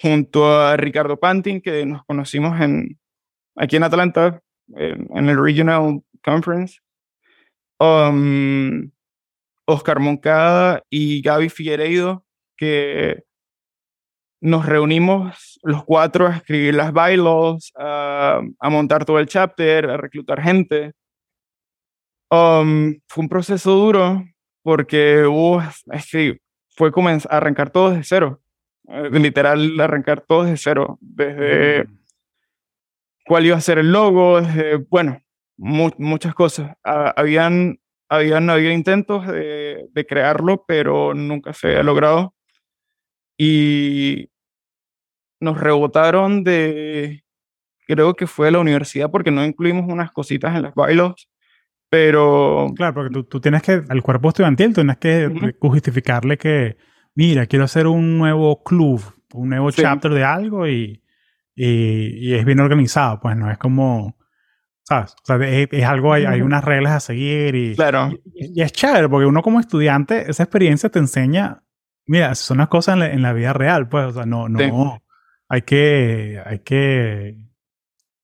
junto 0.00 0.50
a 0.60 0.76
Ricardo 0.76 1.18
Pantin, 1.18 1.60
que 1.60 1.84
nos 1.86 2.04
conocimos 2.04 2.58
en, 2.60 2.98
aquí 3.56 3.76
en 3.76 3.82
Atlanta, 3.84 4.40
en, 4.74 5.08
en 5.14 5.28
el 5.28 5.42
Regional 5.42 6.00
Conference, 6.24 6.78
um, 7.78 8.90
Oscar 9.66 10.00
Moncada 10.00 10.82
y 10.90 11.20
Gaby 11.22 11.48
Figueiredo, 11.48 12.24
que 12.56 13.22
nos 14.40 14.66
reunimos 14.66 15.58
los 15.62 15.84
cuatro 15.84 16.26
a 16.28 16.36
escribir 16.36 16.74
las 16.74 16.92
bylaws, 16.92 17.72
a, 17.76 18.40
a 18.60 18.70
montar 18.70 19.04
todo 19.04 19.18
el 19.18 19.26
chapter, 19.26 19.90
a 19.90 19.96
reclutar 19.96 20.40
gente. 20.40 20.92
Um, 22.30 22.98
fue 23.08 23.22
un 23.22 23.28
proceso 23.28 23.70
duro 23.72 24.24
porque 24.62 25.24
hubo, 25.24 25.62
es 25.62 26.10
que 26.10 26.38
fue 26.76 26.92
comenzar 26.92 27.32
a 27.32 27.36
arrancar 27.38 27.70
todo 27.70 27.90
desde 27.90 28.04
cero. 28.04 28.40
Eh, 28.88 29.10
literal, 29.18 29.78
arrancar 29.80 30.20
todo 30.20 30.44
desde 30.44 30.56
cero. 30.58 30.98
Desde 31.00 31.84
Mm. 31.84 31.98
cuál 33.26 33.46
iba 33.46 33.56
a 33.56 33.60
ser 33.60 33.78
el 33.78 33.92
logo, 33.92 34.40
desde, 34.40 34.76
bueno, 34.76 35.20
mu- 35.58 35.90
muchas 35.98 36.34
cosas. 36.34 36.74
Ah, 36.84 37.12
habían, 37.16 37.78
habían 38.08 38.48
habido 38.48 38.72
intentos 38.72 39.26
de, 39.26 39.86
de 39.92 40.06
crearlo, 40.06 40.64
pero 40.66 41.12
nunca 41.12 41.52
se 41.52 41.76
ha 41.76 41.82
logrado. 41.82 42.34
Y 43.36 44.30
nos 45.40 45.58
rebotaron 45.60 46.42
de, 46.42 47.22
creo 47.86 48.14
que 48.14 48.26
fue 48.26 48.46
de 48.46 48.52
la 48.52 48.58
universidad, 48.60 49.10
porque 49.10 49.30
no 49.30 49.44
incluimos 49.44 49.86
unas 49.88 50.10
cositas 50.10 50.56
en 50.56 50.62
las 50.62 50.74
bylaws, 50.74 51.28
pero 51.88 52.72
Claro, 52.76 52.94
porque 52.94 53.12
tú, 53.14 53.24
tú 53.24 53.40
tienes 53.40 53.62
que, 53.62 53.82
al 53.88 54.02
cuerpo 54.02 54.28
estudiantil, 54.28 54.74
tienes 54.74 54.96
que 54.98 55.26
Ujú. 55.28 55.52
justificarle 55.68 56.36
que, 56.36 56.76
mira, 57.14 57.46
quiero 57.46 57.64
hacer 57.64 57.86
un 57.86 58.18
nuevo 58.18 58.62
club, 58.64 59.00
un 59.34 59.50
nuevo 59.50 59.70
Sí. 59.70 59.82
chapter 59.82 60.12
de 60.12 60.24
algo 60.24 60.66
y, 60.66 61.02
y, 61.54 62.28
y 62.30 62.34
es 62.34 62.44
bien 62.44 62.58
organizado, 62.60 63.20
pues 63.20 63.36
no 63.36 63.50
es 63.50 63.58
como, 63.58 64.17
¿sabes? 64.88 65.12
O 65.22 65.24
sea, 65.26 65.36
es, 65.46 65.68
es 65.70 65.84
algo, 65.84 66.14
hay, 66.14 66.40
unas 66.40 66.64
reglas 66.64 66.92
a 66.94 67.00
seguir 67.00 67.54
y, 67.54 67.76
claro, 67.76 68.10
y, 68.34 68.58
y 68.58 68.62
es 68.62 68.72
chévere 68.72 69.06
porque 69.08 69.26
uno 69.26 69.42
como 69.42 69.60
estudiante, 69.60 70.30
esa 70.30 70.44
experiencia 70.44 70.88
te 70.88 70.98
enseña, 70.98 71.62
mira, 72.06 72.34
son 72.34 72.56
las 72.56 72.68
cosas 72.68 72.94
en 72.94 73.00
la, 73.00 73.12
en 73.12 73.20
la 73.20 73.34
vida 73.34 73.52
real, 73.52 73.88
pues, 73.90 74.06
o 74.06 74.12
sea, 74.12 74.24
no, 74.24 74.48
no, 74.48 74.58
Sí. 74.58 74.70
hay 75.50 75.62
que, 75.62 76.42
hay 76.42 76.58
que, 76.60 77.36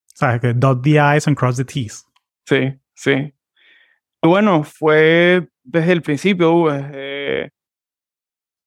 ¿sabes? 0.07 0.41
Que 0.41 0.53
dot 0.55 0.81
the 0.81 0.97
I's 1.15 1.27
and 1.27 1.37
cross 1.37 1.57
the 1.57 1.65
T's. 1.65 2.03
sí, 2.47 2.73
sí. 2.95 3.11
Y 4.23 4.27
Bueno, 4.27 4.63
fue 4.63 5.47
desde 5.63 5.91
el 5.91 6.01
principio, 6.01 6.71
desde 6.71 7.51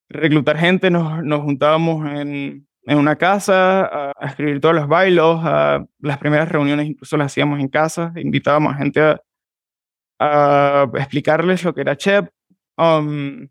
reclutar 0.08 0.56
gente, 0.56 0.88
nos, 0.88 1.24
nos 1.24 1.40
juntábamos 1.40 2.08
en 2.08 2.67
en 2.88 2.96
una 2.96 3.16
casa 3.16 4.10
a, 4.10 4.26
escribir 4.26 4.60
todos 4.60 4.74
los 4.74 4.88
bailos, 4.88 5.40
a 5.44 5.84
las 6.00 6.16
primeras 6.16 6.48
reuniones 6.48 6.86
incluso 6.86 7.18
las 7.18 7.26
hacíamos 7.26 7.60
en 7.60 7.68
casa, 7.68 8.12
invitábamos 8.16 8.74
a 8.74 8.78
gente 8.78 9.00
a, 9.00 9.20
a 10.18 10.90
explicarles 10.94 11.62
lo 11.64 11.74
que 11.74 11.82
era 11.82 11.96
Chep. 11.96 12.30
Um, 12.78 13.48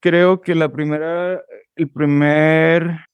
creo 0.00 0.40
que 0.40 0.54
la 0.54 0.68
primera, 0.68 1.42
el 1.74 1.90
primer 1.90 3.06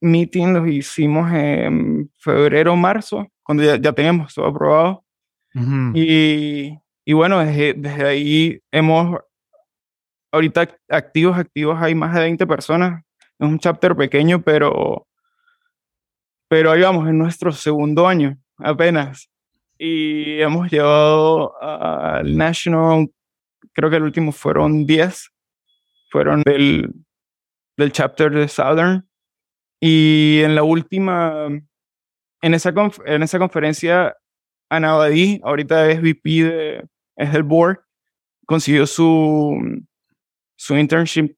meeting 0.00 0.54
lo 0.54 0.66
hicimos 0.66 1.32
en 1.32 2.10
febrero 2.16 2.74
marzo, 2.74 3.28
cuando 3.44 3.62
ya, 3.62 3.76
ya 3.76 3.92
teníamos 3.92 4.34
todo 4.34 4.46
aprobado. 4.46 5.04
y, 5.94 6.76
y, 7.04 7.12
bueno, 7.12 7.38
desde, 7.38 7.74
desde 7.74 8.06
ahí 8.06 8.60
hemos, 8.72 9.20
ahorita 10.32 10.68
activos, 10.88 11.38
activos 11.38 11.80
hay 11.80 11.94
más 11.94 12.12
de 12.12 12.20
20 12.22 12.44
personas. 12.46 13.05
Es 13.38 13.48
un 13.48 13.58
chapter 13.58 13.94
pequeño, 13.94 14.42
pero, 14.42 15.06
pero 16.48 16.70
ahí 16.70 16.82
vamos, 16.82 17.08
en 17.08 17.18
nuestro 17.18 17.52
segundo 17.52 18.06
año 18.06 18.38
apenas. 18.58 19.30
Y 19.78 20.40
hemos 20.40 20.70
llevado 20.70 21.60
al 21.62 22.36
National, 22.36 23.10
creo 23.72 23.90
que 23.90 23.96
el 23.96 24.04
último 24.04 24.32
fueron 24.32 24.86
10, 24.86 25.30
fueron 26.10 26.42
del, 26.42 26.90
del 27.76 27.92
chapter 27.92 28.32
de 28.32 28.48
Southern. 28.48 29.06
Y 29.80 30.40
en 30.42 30.54
la 30.54 30.62
última, 30.62 31.46
en 32.40 32.54
esa, 32.54 32.72
en 33.04 33.22
esa 33.22 33.38
conferencia, 33.38 34.16
Anabadí, 34.70 35.40
ahorita 35.44 35.90
es 35.90 36.00
VP, 36.00 36.42
de, 36.42 36.88
es 37.16 37.32
del 37.32 37.42
board, 37.42 37.78
consiguió 38.46 38.86
su, 38.86 39.84
su, 40.56 40.76
internship, 40.76 41.35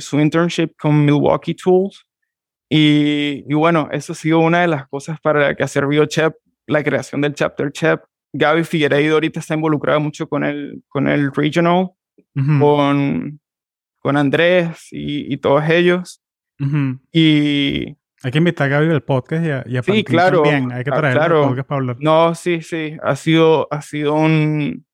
su 0.00 0.20
internship 0.20 0.70
con 0.78 1.04
Milwaukee 1.04 1.54
Tools. 1.54 2.06
Y, 2.68 3.44
y, 3.48 3.54
bueno, 3.54 3.88
eso 3.92 4.12
ha 4.12 4.16
sido 4.16 4.40
una 4.40 4.62
de 4.62 4.68
las 4.68 4.88
cosas 4.88 5.20
para 5.20 5.40
la 5.40 5.54
que 5.54 5.62
ha 5.62 5.68
servido 5.68 6.04
CHEP, 6.06 6.34
la 6.66 6.82
creación 6.82 7.20
del 7.20 7.34
chapter 7.34 7.70
CHEP. 7.70 8.00
Gaby 8.32 8.64
Figueiredo 8.64 9.14
ahorita 9.14 9.40
está 9.40 9.54
involucrada 9.54 9.98
mucho 9.98 10.28
con 10.28 10.44
el, 10.44 10.82
con 10.88 11.08
el 11.08 11.32
regional, 11.32 11.90
con, 12.34 13.40
con 13.98 14.16
Andrés 14.16 14.88
y, 14.90 15.32
y 15.32 15.36
todos 15.38 15.68
ellos. 15.70 16.22
Y 17.12 17.96
hay 18.22 18.32
que 18.32 18.38
invitar 18.38 18.66
a 18.66 18.80
Gaby 18.80 18.92
al 18.92 19.02
podcast 19.02 19.46
y 19.68 19.76
a, 19.76 19.82
sí, 19.82 20.02
claro, 20.02 20.42
también. 20.42 20.72
Hay 20.72 20.84
que 20.84 20.90
ah, 20.90 20.96
traer 20.96 21.16
claro. 21.16 21.48
podcast 21.48 21.68
para 21.68 21.78
hablar. 21.78 21.96
No, 22.00 22.34
sí, 22.34 22.62
sí. 22.62 22.96
Ha 23.02 23.14
sido, 23.14 23.68
ha 23.70 23.82
sido 23.82 24.14
un. 24.14 24.86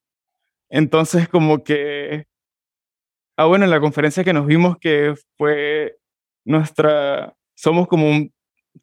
Entonces, 0.69 1.29
como 1.29 1.63
que. 1.63 2.27
Ah, 3.37 3.47
bueno, 3.47 3.65
en 3.65 3.71
la 3.71 3.81
conferencia 3.81 4.25
que 4.25 4.33
nos 4.33 4.47
vimos, 4.47 4.77
que 4.79 5.15
fue 5.37 5.97
nuestra. 6.45 7.35
Somos 7.55 7.89
como 7.89 8.09
un 8.09 8.33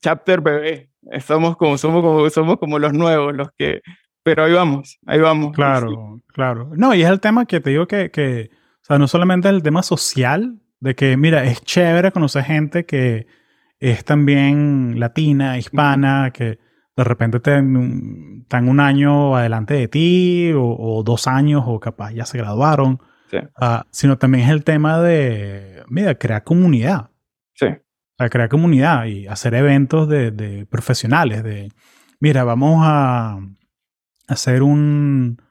chapter 0.01 0.41
bebé. 0.41 0.89
Estamos 1.11 1.55
como, 1.57 1.77
somos 1.77 2.01
como, 2.01 2.29
somos 2.29 2.57
como 2.57 2.79
los 2.79 2.93
nuevos, 2.93 3.35
los 3.35 3.49
que. 3.57 3.81
Pero 4.23 4.43
ahí 4.43 4.53
vamos, 4.53 4.99
ahí 5.05 5.19
vamos. 5.19 5.55
Claro, 5.55 6.21
claro. 6.27 6.71
No, 6.75 6.93
y 6.93 7.01
es 7.01 7.09
el 7.09 7.19
tema 7.19 7.45
que 7.45 7.59
te 7.59 7.69
digo 7.71 7.87
que, 7.87 8.11
que. 8.11 8.49
O 8.81 8.85
sea, 8.85 8.97
no 8.97 9.07
solamente 9.07 9.49
el 9.49 9.63
tema 9.63 9.83
social, 9.83 10.59
de 10.79 10.95
que, 10.95 11.17
mira, 11.17 11.43
es 11.43 11.61
chévere 11.61 12.11
conocer 12.11 12.43
gente 12.43 12.85
que 12.85 13.27
es 13.79 14.03
también 14.03 14.99
latina, 14.99 15.57
hispana, 15.57 16.31
que 16.33 16.59
de 16.95 17.03
repente 17.03 17.37
están 17.37 18.67
un 18.67 18.79
año 18.79 19.35
adelante 19.35 19.73
de 19.73 19.87
ti 19.87 20.51
o, 20.53 21.01
dos 21.03 21.27
años 21.27 21.63
o 21.65 21.79
capaz 21.79 22.11
ya 22.11 22.25
se 22.25 22.37
graduaron. 22.37 22.99
Sí. 23.29 23.37
Ah, 23.55 23.85
sino 23.91 24.17
también 24.17 24.45
es 24.45 24.49
el 24.49 24.63
tema 24.63 24.99
de, 24.99 25.83
mira, 25.87 26.15
crear 26.15 26.43
comunidad. 26.43 27.09
Sí. 27.53 27.67
O 28.19 28.29
crear 28.29 28.49
comunidad 28.49 29.05
y 29.05 29.27
hacer 29.27 29.53
eventos 29.53 30.09
de, 30.09 30.31
de 30.31 30.65
profesionales, 30.65 31.43
de, 31.43 31.71
mira, 32.19 32.43
vamos 32.43 32.81
a 32.83 33.39
hacer 34.27 34.61
un, 34.61 35.41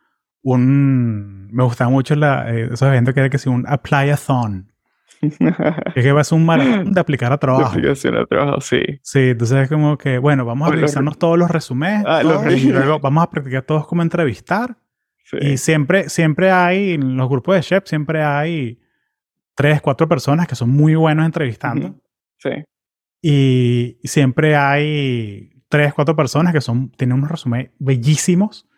un, 0.42 1.48
me 1.52 1.64
gustaba 1.64 1.90
mucho 1.90 2.14
la, 2.14 2.52
eh, 2.52 2.64
esos 2.72 2.82
eventos 2.82 3.14
que 3.14 3.20
era 3.20 3.30
que 3.30 3.38
si 3.38 3.48
un 3.48 3.64
apply-a-thon 3.66 4.72
es 5.20 6.04
que 6.04 6.12
va 6.12 6.20
a 6.20 6.24
ser 6.24 6.38
un 6.38 6.46
maratón 6.46 6.92
de 6.92 7.00
aplicar 7.00 7.32
a 7.32 7.38
trabajo. 7.38 7.72
De 7.72 7.78
aplicación 7.78 8.16
a 8.16 8.24
trabajo, 8.26 8.60
sí. 8.60 8.80
Sí, 9.02 9.30
entonces 9.30 9.64
es 9.64 9.68
como 9.68 9.98
que, 9.98 10.18
bueno, 10.18 10.44
vamos 10.44 10.68
a 10.68 10.72
revisarnos 10.72 11.18
todos 11.18 11.36
los 11.36 11.50
resúmenes 11.50 12.04
ah, 12.06 12.22
y 12.22 12.70
luego 12.70 13.00
vamos 13.00 13.24
a 13.24 13.30
practicar 13.30 13.62
todos 13.62 13.86
como 13.86 14.02
entrevistar. 14.02 14.76
Y 15.40 15.58
siempre, 15.58 16.08
siempre 16.08 16.50
hay, 16.50 16.92
en 16.92 17.16
los 17.16 17.28
grupos 17.28 17.54
de 17.56 17.60
chef, 17.62 17.84
siempre 17.86 18.22
hay 18.22 18.80
tres, 19.54 19.80
cuatro 19.82 20.08
personas 20.08 20.46
que 20.46 20.54
son 20.54 20.70
muy 20.70 20.94
buenos 20.94 21.26
entrevistando. 21.26 22.00
Sí. 22.38 22.50
Y 23.20 23.98
siempre 24.04 24.56
hay 24.56 25.62
tres, 25.68 25.92
cuatro 25.92 26.16
personas 26.16 26.52
que 26.52 26.60
son, 26.60 26.90
tienen 26.92 27.18
unos 27.18 27.30
resúmenes 27.30 27.70
bellísimos 27.78 28.68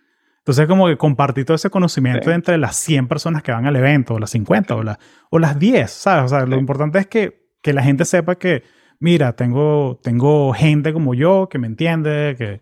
entonces, 0.40 0.66
como 0.66 0.86
que 0.86 0.96
compartir 0.96 1.44
todo 1.44 1.54
ese 1.54 1.68
conocimiento 1.70 2.32
entre 2.32 2.56
las 2.56 2.74
100 2.76 3.08
personas 3.08 3.42
que 3.42 3.52
van 3.52 3.66
al 3.66 3.76
evento, 3.76 4.14
o 4.14 4.18
las 4.18 4.30
50, 4.30 4.74
o, 4.74 4.82
o 5.30 5.38
las 5.38 5.58
10, 5.58 5.90
¿sabes? 5.90 6.24
O 6.24 6.28
sea, 6.28 6.46
lo 6.46 6.56
importante 6.56 6.98
es 6.98 7.06
que, 7.06 7.50
que, 7.62 7.74
la 7.74 7.82
gente 7.82 8.06
sepa 8.06 8.36
que, 8.36 8.64
mira, 8.98 9.34
tengo, 9.34 10.00
tengo 10.02 10.52
gente 10.54 10.94
como 10.94 11.14
yo 11.14 11.48
que 11.50 11.58
me 11.58 11.66
entiende, 11.66 12.34
que 12.38 12.60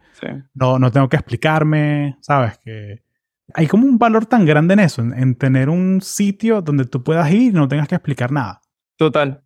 no, 0.54 0.78
no 0.80 0.90
tengo 0.90 1.08
que 1.08 1.16
explicarme, 1.16 2.18
¿sabes? 2.20 2.58
Que 2.58 3.04
hay 3.54 3.66
como 3.66 3.86
un 3.86 3.98
valor 3.98 4.26
tan 4.26 4.44
grande 4.44 4.74
en 4.74 4.80
eso, 4.80 5.02
en, 5.02 5.34
tener 5.34 5.68
un 5.68 6.00
sitio 6.00 6.62
donde 6.62 6.84
tú 6.84 7.02
puedas 7.02 7.30
ir 7.30 7.50
y 7.50 7.52
no 7.52 7.68
tengas 7.68 7.88
que 7.88 7.94
explicar 7.94 8.30
nada. 8.30 8.60
Total, 8.96 9.42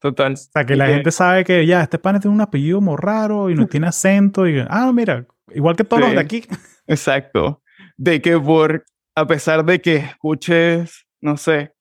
total. 0.00 0.32
O 0.32 0.36
sea, 0.36 0.64
que 0.64 0.76
la 0.76 0.86
gente 0.86 1.10
sabe 1.10 1.44
que 1.44 1.66
ya, 1.66 1.82
este 1.82 1.98
pan 1.98 2.20
tiene 2.20 2.34
un 2.34 2.40
apellido 2.40 2.80
muy 2.80 2.96
raro 2.96 3.50
y 3.50 3.54
no 3.54 3.66
tiene 3.68 3.88
acento 3.88 4.46
y, 4.48 4.64
ah, 4.68 4.90
mira, 4.92 5.26
igual 5.54 5.76
que 5.76 5.84
todos 5.84 6.02
los 6.02 6.12
de 6.12 6.20
aquí. 6.20 6.44
Exacto 6.86 7.62
de 8.02 8.20
que 8.20 8.38
por, 8.38 8.84
a 9.14 9.26
pesar 9.26 9.64
de 9.64 9.80
que 9.80 9.96
escuches, 9.96 11.06
no 11.20 11.36
sé, 11.36 11.72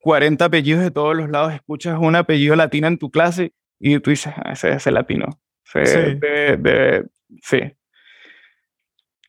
40 0.00 0.44
apellidos 0.44 0.82
de 0.82 0.92
todos 0.92 1.16
los 1.16 1.28
lados, 1.28 1.52
escuchas 1.52 1.98
un 2.00 2.14
apellido 2.14 2.54
latino 2.54 2.86
en 2.86 2.98
tu 2.98 3.10
clase 3.10 3.52
y 3.80 3.98
tú 3.98 4.10
dices, 4.10 4.32
ah, 4.36 4.52
ese 4.52 4.70
es 4.70 4.86
el 4.86 4.94
latino. 4.94 5.26
sí. 5.64 5.80
De, 5.80 7.04
sí. 7.42 7.60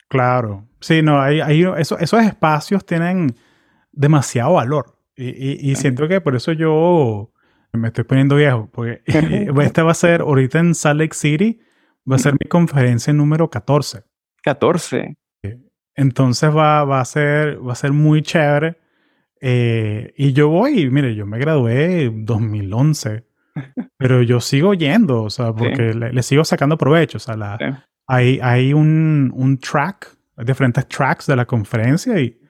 Claro. 0.10 0.68
Sí, 0.82 1.02
no, 1.02 1.22
hay, 1.22 1.40
hay 1.40 1.64
eso, 1.78 1.98
esos 1.98 2.22
espacios 2.24 2.86
tienen 2.86 3.36
demasiado 3.92 4.54
valor. 4.54 4.98
Y, 5.16 5.70
y, 5.70 5.76
siento 5.76 6.08
que 6.08 6.22
por 6.22 6.36
eso 6.36 6.54
yo 6.54 7.32
me 7.74 7.90
estoy 7.90 8.06
poniendo 8.06 8.36
viejo. 8.36 8.70
Porque 8.72 9.02
este 9.06 9.82
va 9.82 9.92
a 9.92 9.96
ser, 9.96 10.22
ahorita 10.22 10.60
en 10.60 10.76
Salt 10.76 11.00
Lake 11.00 11.16
City, 11.16 11.60
va 12.10 12.16
a 12.16 12.20
ser 12.20 12.34
mi 12.34 12.48
conferencia 12.48 13.14
número 13.14 13.50
14. 13.50 14.04
14. 14.44 15.18
Entonces 15.96 16.56
va, 16.56 16.86
va, 16.86 17.02
a, 17.02 17.06
ser, 17.06 17.66
va 17.66 17.74
a 17.74 17.76
ser 17.76 17.92
muy 17.92 18.22
chévere. 18.22 18.78
Eh, 19.42 20.14
y 20.18 20.34
yo 20.34 20.50
voy, 20.50 20.90
mire, 20.90 21.14
yo 21.16 21.26
me 21.26 21.40
gradué 21.40 22.04
en 22.04 22.26
2011, 22.26 23.26
pero 23.98 24.22
yo 24.22 24.40
sigo 24.40 24.74
yendo, 24.74 25.24
o 25.24 25.30
sea, 25.30 25.54
porque 25.54 25.94
le, 25.94 26.24
sigo 26.24 26.46
sacando 26.46 26.78
provecho. 26.78 27.18
O 27.18 27.20
sea, 27.20 27.36
la, 27.36 27.89
hay, 28.10 28.40
hay 28.42 28.74
un, 28.74 29.32
un, 29.36 29.60
track, 29.60 30.18
diferentes 30.44 30.88
tracks 30.88 31.28
de 31.28 31.36
la 31.36 31.46
conferencia 31.46 32.20
y, 32.20 32.42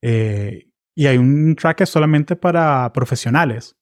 eh, 0.00 0.70
y 0.94 1.06
hay 1.06 1.18
un 1.18 1.56
track 1.56 1.78
que 1.78 1.84
es 1.84 1.90
solamente 1.90 2.36
para 2.36 2.92
profesionales. 2.92 3.76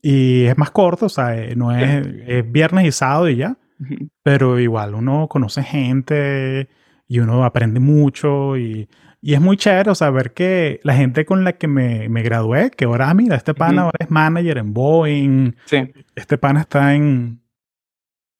Y 0.00 0.44
es 0.44 0.56
más 0.56 0.70
corto, 0.70 1.06
o 1.06 1.08
sea, 1.10 1.36
eh, 1.36 1.54
no 1.54 1.70
es, 1.70 2.06
es 2.26 2.50
viernes 2.50 2.86
y 2.86 2.92
sábado 2.92 3.28
y 3.28 3.36
ya, 3.36 3.58
pero 4.22 4.58
igual 4.58 4.94
uno 4.94 5.28
conoce 5.28 5.62
gente 5.62 6.70
y 7.06 7.18
uno 7.18 7.44
aprende 7.44 7.78
mucho 7.78 8.56
y, 8.56 8.88
y, 9.20 9.34
es 9.34 9.42
muy 9.42 9.58
chévere, 9.58 9.90
o 9.90 9.94
sea, 9.94 10.08
ver 10.08 10.32
que 10.32 10.80
la 10.82 10.94
gente 10.94 11.26
con 11.26 11.44
la 11.44 11.58
que 11.58 11.68
me, 11.68 12.08
me 12.08 12.22
gradué, 12.22 12.70
que 12.70 12.86
ahora, 12.86 13.10
ah, 13.10 13.14
mira, 13.14 13.36
este 13.36 13.52
pana 13.52 13.82
ahora 13.82 13.98
es 14.00 14.10
manager 14.10 14.56
en 14.56 14.72
Boeing, 14.72 15.56
sí. 15.66 15.92
este 16.14 16.38
pana 16.38 16.62
está 16.62 16.94
en 16.94 17.42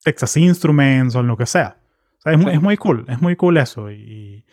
Texas 0.03 0.39
Instruments 0.39 1.14
o 1.16 1.20
en 1.20 1.27
lo 1.27 1.37
que 1.37 1.45
sea. 1.45 1.84
Sea, 2.25 2.33
es, 2.33 2.39
muy, 2.39 2.53
es 2.53 2.62
muy 2.62 2.77
cool, 2.77 3.05
es 3.09 3.20
muy 3.20 3.37
cool 3.37 3.59
eso 3.59 3.91
y, 3.91 4.45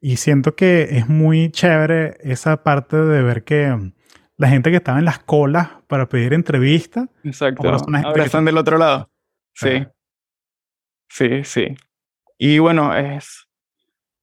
y 0.00 0.16
siento 0.16 0.54
que 0.54 0.82
es 0.92 1.08
muy 1.08 1.50
chévere 1.50 2.16
esa 2.20 2.62
parte 2.62 2.96
de 2.96 3.22
ver 3.22 3.42
que 3.44 3.92
la 4.36 4.48
gente 4.48 4.70
que 4.70 4.76
estaba 4.76 4.98
en 4.98 5.04
las 5.04 5.18
colas 5.20 5.70
para 5.86 6.08
pedir 6.08 6.34
entrevistas. 6.34 7.08
Exacto. 7.24 7.68
Ahora 7.68 8.24
están 8.24 8.44
del 8.44 8.58
otro 8.58 8.78
lado. 8.78 9.10
Sí. 9.54 9.86
Sí, 11.08 11.44
sí. 11.44 11.74
Y 12.38 12.58
bueno, 12.58 12.94
es, 12.94 13.48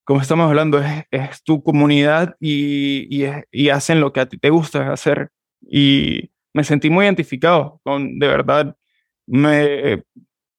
como 0.04 0.22
estamos 0.22 0.48
hablando, 0.48 0.80
es, 0.80 1.06
es 1.10 1.44
tu 1.44 1.64
comunidad 1.64 2.36
y, 2.40 3.08
y, 3.10 3.28
y, 3.52 3.70
hacen 3.70 4.00
lo 4.00 4.14
que 4.14 4.20
a 4.20 4.28
ti 4.28 4.38
te 4.38 4.52
gusta 4.52 4.92
hacer. 4.92 5.32
Y 5.62 6.32
me 6.54 6.64
sentí 6.64 6.90
muy 6.90 7.06
identificado 7.06 7.82
con, 7.84 8.20
de 8.20 8.28
verdad, 8.28 8.78
me, 9.26 10.04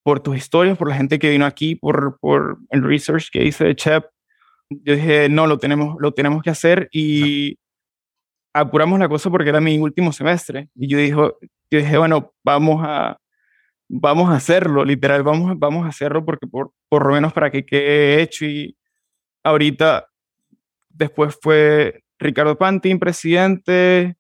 por 0.05 0.20
tus 0.20 0.36
historias, 0.36 0.78
por 0.78 0.88
la 0.88 0.96
gente 0.96 1.18
que 1.18 1.30
vino 1.30 1.46
aquí, 1.46 1.74
por, 1.74 2.18
por 2.20 2.59
el 2.70 2.84
research 2.84 3.30
que 3.32 3.44
hice 3.44 3.64
de 3.64 3.74
Chep. 3.74 4.05
Yo 4.70 4.94
dije, 4.94 5.28
no, 5.30 5.46
lo 5.46 5.59
tenemos, 5.59 5.96
lo 5.98 6.12
tenemos 6.12 6.42
que 6.42 6.50
hacer 6.50 6.88
y 6.92 7.59
apuramos 8.52 8.98
la 8.98 9.09
cosa 9.09 9.30
porque 9.30 9.48
era 9.48 9.61
mi 9.61 9.78
último 9.78 10.12
semestre. 10.12 10.68
Y 10.74 10.88
yo, 10.88 10.98
dijo, 10.98 11.38
yo 11.70 11.78
dije, 11.78 11.96
bueno, 11.96 12.34
vamos 12.44 12.82
a, 12.84 13.18
vamos 13.88 14.28
a 14.30 14.36
hacerlo, 14.36 14.84
literal, 14.84 15.22
vamos, 15.22 15.59
vamos 15.59 15.86
a 15.86 15.88
hacerlo 15.88 16.22
porque 16.22 16.46
por, 16.46 16.72
por 16.90 17.07
lo 17.07 17.14
menos 17.14 17.32
para 17.32 17.50
que 17.50 17.64
quede 17.64 18.20
hecho 18.20 18.44
y 18.44 18.76
ahorita, 19.42 20.07
después 20.90 21.38
fue 21.40 22.02
Ricardo 22.18 22.59
Pantin, 22.59 22.98
presidente, 22.98 24.16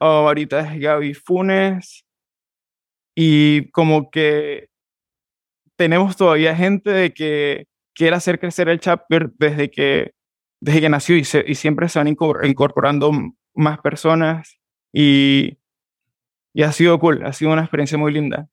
ahorita 0.00 0.60
es 0.60 0.80
Gaby 0.80 1.14
Funes 1.14 2.04
y 3.14 3.70
como 3.70 4.10
que 4.10 4.71
tenemos 5.82 6.16
todavía 6.16 6.54
gente 6.54 6.90
de 6.90 7.12
que 7.12 7.66
quiere 7.92 8.14
hacer 8.14 8.38
crecer 8.38 8.68
el 8.68 8.78
chapter 8.78 9.32
desde 9.36 9.68
que, 9.68 10.14
desde 10.60 10.80
que 10.80 10.88
nació 10.88 11.16
y, 11.16 11.22
y 11.22 11.54
siempre 11.56 11.88
se 11.88 11.98
van 11.98 12.06
incorporando 12.06 13.10
más 13.52 13.80
personas 13.80 14.60
y, 14.92 15.58
y 16.54 16.62
ha 16.62 16.70
sido 16.70 17.00
cool, 17.00 17.26
ha 17.26 17.32
sido 17.32 17.52
una 17.52 17.62
experiencia 17.62 17.98
muy 17.98 18.12
linda. 18.12 18.48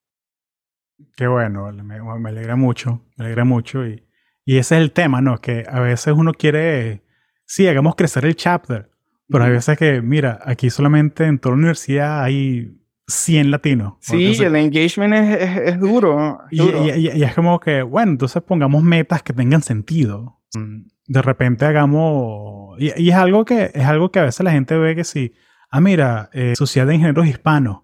Qué 1.15 1.27
bueno, 1.27 1.71
me, 1.71 2.01
me 2.01 2.29
alegra 2.29 2.55
mucho, 2.55 3.05
me 3.15 3.25
alegra 3.25 3.45
mucho 3.45 3.85
y, 3.85 4.03
y 4.43 4.57
ese 4.57 4.77
es 4.77 4.81
el 4.81 4.91
tema, 4.91 5.21
¿no? 5.21 5.37
Que 5.37 5.65
a 5.69 5.81
veces 5.81 6.15
uno 6.17 6.33
quiere, 6.33 7.03
sí, 7.45 7.67
hagamos 7.67 7.93
crecer 7.95 8.25
el 8.25 8.35
chapter, 8.35 8.89
pero 9.27 9.43
hay 9.43 9.51
veces 9.51 9.77
que, 9.77 10.01
mira, 10.01 10.39
aquí 10.43 10.71
solamente 10.71 11.25
en 11.25 11.37
toda 11.37 11.53
la 11.53 11.59
universidad 11.59 12.23
hay 12.23 12.75
100 13.09 13.51
latinos. 13.51 13.93
Sí, 13.99 14.35
el 14.39 14.55
engagement 14.55 15.13
es, 15.13 15.57
es, 15.57 15.79
duro. 15.79 16.39
y, 16.51 16.61
Y, 16.61 17.23
es 17.23 17.33
como 17.33 17.59
que, 17.59 17.81
bueno, 17.81 18.11
entonces 18.11 18.41
pongamos 18.43 18.83
metas 18.83 19.23
que 19.23 19.33
tengan 19.33 19.61
sentido. 19.61 20.39
Mm, 20.53 20.83
de 21.07 21.21
repente 21.21 21.65
hagamos... 21.65 22.79
Y, 22.79 23.09
es, 23.09 23.15
algo 23.15 23.45
que, 23.45 23.71
es 23.73 23.85
algo 23.85 24.11
que 24.11 24.19
a 24.19 24.23
veces 24.23 24.43
la 24.43 24.51
gente 24.51 24.77
ve 24.77 24.95
que 24.95 25.03
sí, 25.03 25.33
ah, 25.69 25.81
mira, 25.81 26.29
eh, 26.33 26.53
Sociedad 26.55 26.87
de 26.87 26.95
Ingenieros 26.95 27.27
Hispanos. 27.27 27.81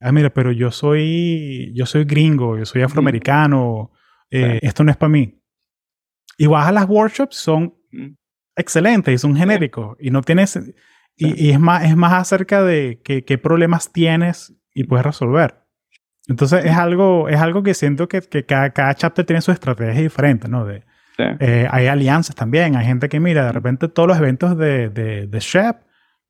Ah, 0.00 0.12
mira, 0.12 0.30
pero 0.30 0.52
yo 0.52 0.70
soy, 0.70 1.72
yo 1.74 1.86
soy 1.86 2.04
gringo, 2.04 2.58
yo 2.58 2.64
soy 2.64 2.82
afroamericano, 2.82 3.92
eh, 4.30 4.58
esto 4.62 4.84
no 4.84 4.90
es 4.90 4.96
para 4.96 5.10
mí. 5.10 5.40
Y 6.38 6.46
vas 6.46 6.68
a 6.68 6.72
las 6.72 6.88
workshops, 6.88 7.36
son 7.36 7.74
excelentes 8.56 9.14
y 9.14 9.18
son 9.18 9.36
genéricos 9.36 9.96
y 10.00 10.10
no 10.10 10.22
tienes 10.22 10.58
y, 11.16 11.50
es, 11.50 11.60
más, 11.60 11.84
es 11.84 11.96
más 11.96 12.12
acerca 12.14 12.62
de 12.62 13.00
qué 13.02 13.38
problemas 13.38 13.92
tienes 13.92 14.54
y 14.74 14.84
puedes 14.84 15.06
resolver. 15.06 15.62
Entonces 16.28 16.64
es 16.64 16.76
algo, 16.76 17.28
es 17.28 17.40
algo 17.40 17.62
que 17.62 17.74
siento 17.74 18.08
que, 18.08 18.20
que 18.20 18.44
cada, 18.46 18.70
cada, 18.70 18.94
chapter 18.94 19.24
tiene 19.24 19.42
su 19.42 19.50
estrategia 19.50 20.02
diferente, 20.02 20.48
¿no? 20.48 20.64
De, 20.64 20.84
eh, 21.18 21.68
hay 21.70 21.86
alianzas 21.86 22.34
también, 22.34 22.76
hay 22.76 22.86
gente 22.86 23.08
que 23.08 23.20
mira, 23.20 23.46
de 23.46 23.52
repente 23.52 23.88
todos 23.88 24.08
los 24.08 24.18
eventos 24.18 24.56
de, 24.56 24.88
de, 24.88 25.26
de 25.26 25.38
SHEP 25.38 25.76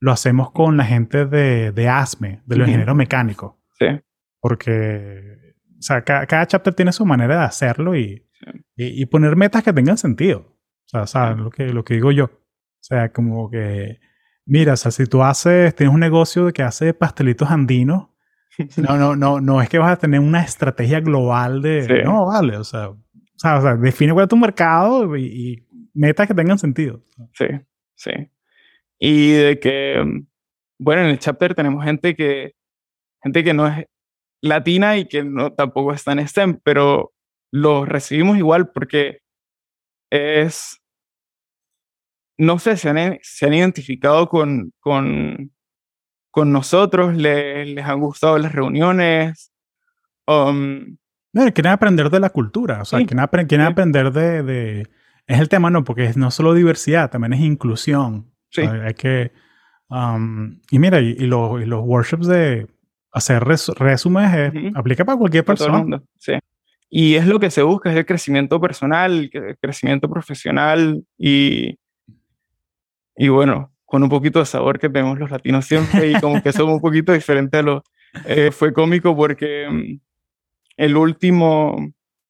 lo 0.00 0.12
hacemos 0.12 0.50
con 0.50 0.76
la 0.76 0.84
gente 0.84 1.24
de, 1.24 1.72
de 1.72 1.88
ASME, 1.88 2.42
de 2.44 2.56
los 2.56 2.66
ingenieros 2.66 2.96
mecánicos. 2.96 3.54
Sí. 3.78 3.86
Porque, 4.40 5.54
o 5.78 5.82
sea, 5.82 6.02
cada, 6.02 6.26
cada, 6.26 6.46
chapter 6.46 6.74
tiene 6.74 6.92
su 6.92 7.06
manera 7.06 7.38
de 7.38 7.44
hacerlo 7.44 7.94
y, 7.94 8.26
y, 8.74 9.02
y, 9.02 9.06
poner 9.06 9.36
metas 9.36 9.62
que 9.62 9.72
tengan 9.72 9.98
sentido. 9.98 10.58
O 10.92 11.06
sea, 11.06 11.34
Lo, 11.34 11.50
que, 11.50 11.68
lo 11.68 11.84
que 11.84 11.94
digo 11.94 12.10
yo. 12.10 12.24
O 12.24 12.84
sea, 12.84 13.12
como 13.12 13.48
que 13.48 14.00
Mira, 14.44 14.72
o 14.74 14.76
sea, 14.76 14.90
si 14.90 15.06
tú 15.06 15.22
haces, 15.22 15.74
tienes 15.74 15.94
un 15.94 16.00
negocio 16.00 16.52
que 16.52 16.62
hace 16.62 16.94
pastelitos 16.94 17.50
andinos, 17.50 18.08
no, 18.76 18.96
no, 18.96 19.16
no, 19.16 19.40
no 19.40 19.62
es 19.62 19.68
que 19.68 19.78
vas 19.78 19.92
a 19.92 19.98
tener 19.98 20.20
una 20.20 20.42
estrategia 20.42 21.00
global 21.00 21.62
de, 21.62 22.02
no, 22.04 22.26
vale, 22.26 22.56
o 22.56 22.64
sea, 22.64 22.90
o 22.90 22.98
sea, 23.36 23.76
define 23.76 24.12
cuál 24.12 24.24
es 24.24 24.28
tu 24.28 24.36
mercado 24.36 25.16
y, 25.16 25.66
metas 25.94 26.26
que 26.26 26.34
tengan 26.34 26.58
sentido. 26.58 27.02
Sí, 27.34 27.44
sí. 27.96 28.10
Y 28.98 29.32
de 29.32 29.60
que, 29.60 30.02
bueno, 30.78 31.02
en 31.02 31.08
el 31.08 31.18
chapter 31.18 31.54
tenemos 31.54 31.84
gente 31.84 32.16
que, 32.16 32.54
gente 33.22 33.44
que 33.44 33.52
no 33.52 33.66
es 33.66 33.86
latina 34.40 34.96
y 34.96 35.06
que 35.06 35.22
no 35.22 35.52
tampoco 35.52 35.92
está 35.92 36.12
en 36.12 36.26
STEM, 36.26 36.60
pero 36.64 37.12
los 37.50 37.86
recibimos 37.86 38.38
igual 38.38 38.70
porque 38.70 39.18
es 40.10 40.81
no 42.38 42.58
sé, 42.58 42.76
se 42.76 42.88
han, 42.88 43.18
se 43.22 43.46
han 43.46 43.54
identificado 43.54 44.28
con, 44.28 44.72
con, 44.80 45.52
con 46.30 46.52
nosotros, 46.52 47.14
les, 47.16 47.68
les 47.68 47.84
han 47.84 48.00
gustado 48.00 48.38
las 48.38 48.52
reuniones. 48.52 49.52
Um, 50.26 50.96
no, 51.32 51.52
quieren 51.52 51.72
aprender 51.72 52.10
de 52.10 52.20
la 52.20 52.30
cultura, 52.30 52.82
o 52.82 52.84
sea, 52.84 52.98
quieren, 52.98 53.20
aprender 53.20 54.12
de, 54.12 54.42
de, 54.42 54.80
Es 55.26 55.40
el 55.40 55.48
tema, 55.48 55.70
no, 55.70 55.84
porque 55.84 56.12
no 56.16 56.30
solo 56.30 56.54
diversidad, 56.54 57.10
también 57.10 57.32
es 57.34 57.40
inclusión. 57.40 58.30
Sí. 58.50 58.62
hay 58.62 58.94
que... 58.94 59.32
Um, 59.88 60.60
y 60.70 60.78
mira, 60.78 61.00
y, 61.00 61.14
los, 61.26 61.60
y, 61.60 61.66
los 61.66 61.84
workshops 61.84 62.26
de 62.26 62.66
hacer 63.12 63.44
resúmenes 63.44 64.52
aplica 64.74 65.04
para 65.04 65.18
cualquier 65.18 65.44
persona. 65.44 66.02
Sí. 66.18 66.32
Y 66.88 67.14
es 67.14 67.26
lo 67.26 67.38
que 67.40 67.50
se 67.50 67.62
busca, 67.62 67.90
es 67.90 67.96
el 67.96 68.06
crecimiento 68.06 68.60
personal, 68.60 69.30
el 69.32 69.58
crecimiento 69.58 70.08
profesional 70.10 71.04
y, 71.18 71.78
y 73.22 73.28
bueno, 73.28 73.72
con 73.84 74.02
un 74.02 74.08
poquito 74.08 74.40
de 74.40 74.46
sabor 74.46 74.80
que 74.80 74.88
vemos 74.88 75.16
los 75.16 75.30
latinos 75.30 75.64
siempre 75.64 76.10
y 76.10 76.20
como 76.20 76.42
que 76.42 76.52
somos 76.52 76.74
un 76.74 76.80
poquito 76.80 77.12
diferentes 77.12 77.60
a 77.60 77.62
los... 77.62 77.82
Eh, 78.26 78.50
fue 78.50 78.72
cómico 78.72 79.14
porque 79.14 79.68
mm, 79.70 80.00
el 80.76 80.96
último, 80.96 81.76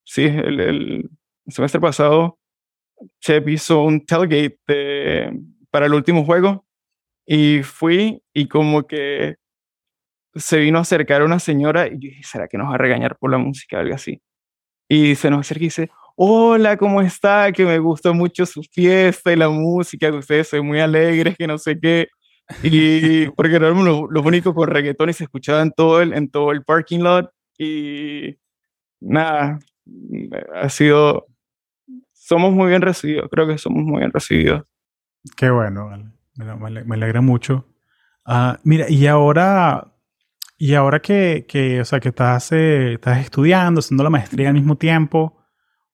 sí, 0.03 0.25
el, 0.25 0.59
el, 0.59 1.09
semestre 1.47 1.81
pasado, 1.81 2.37
Chep 3.21 3.49
hizo 3.49 3.81
un 3.81 4.05
tailgate 4.05 5.31
para 5.71 5.87
el 5.87 5.95
último 5.95 6.25
juego 6.25 6.63
y 7.25 7.63
fui 7.63 8.21
y 8.31 8.47
como 8.47 8.85
que 8.85 9.37
se 10.35 10.59
vino 10.59 10.77
a 10.77 10.81
acercar 10.81 11.23
una 11.23 11.39
señora 11.39 11.87
y 11.87 11.93
yo 11.93 12.09
dije, 12.09 12.21
¿será 12.23 12.47
que 12.47 12.59
nos 12.59 12.69
va 12.69 12.75
a 12.75 12.77
regañar 12.77 13.17
por 13.17 13.31
la 13.31 13.39
música 13.39 13.77
o 13.77 13.79
algo 13.79 13.95
así? 13.95 14.21
Y 14.87 15.15
se 15.15 15.31
nos 15.31 15.39
acerca 15.39 15.63
y 15.63 15.67
dice, 15.67 15.89
hola, 16.15 16.77
¿cómo 16.77 17.01
está? 17.01 17.51
Que 17.51 17.65
me 17.65 17.79
gustó 17.79 18.13
mucho 18.13 18.45
su 18.45 18.63
fiesta 18.63 19.31
y 19.31 19.35
la 19.35 19.49
música, 19.49 20.11
que 20.11 20.17
ustedes 20.17 20.49
son 20.49 20.65
muy 20.67 20.79
alegres, 20.79 21.35
que 21.37 21.47
no 21.47 21.57
sé 21.57 21.79
qué. 21.79 22.07
Y 22.61 23.27
porque 23.35 23.55
éramos 23.55 23.85
los, 23.85 24.01
los 24.09 24.25
únicos 24.25 24.53
con 24.53 24.69
reggaetón 24.69 25.09
y 25.09 25.13
se 25.13 25.23
escuchaba 25.23 25.61
en 25.61 25.71
todo, 25.71 26.01
el, 26.01 26.13
en 26.13 26.29
todo 26.29 26.51
el 26.51 26.63
parking 26.63 26.99
lot. 26.99 27.31
Y 27.57 28.37
nada, 28.99 29.59
ha 30.55 30.69
sido, 30.69 31.27
somos 32.11 32.53
muy 32.53 32.69
bien 32.69 32.81
recibidos, 32.81 33.29
creo 33.31 33.47
que 33.47 33.57
somos 33.57 33.83
muy 33.83 33.99
bien 33.99 34.11
recibidos. 34.11 34.63
Qué 35.37 35.49
bueno, 35.49 35.89
me, 36.35 36.95
alegra 36.95 37.21
mucho. 37.21 37.67
Uh, 38.25 38.55
mira, 38.63 38.89
y 38.89 39.07
ahora, 39.07 39.93
y 40.57 40.73
ahora 40.73 41.01
que, 41.01 41.45
que, 41.47 41.81
o 41.81 41.85
sea, 41.85 41.99
que 41.99 42.09
estás, 42.09 42.51
eh, 42.51 42.93
estás 42.93 43.19
estudiando, 43.19 43.79
haciendo 43.79 44.03
la 44.03 44.09
maestría 44.09 44.49
al 44.49 44.55
mismo 44.55 44.77
tiempo, 44.77 45.42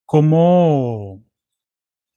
¿cómo, 0.09 1.23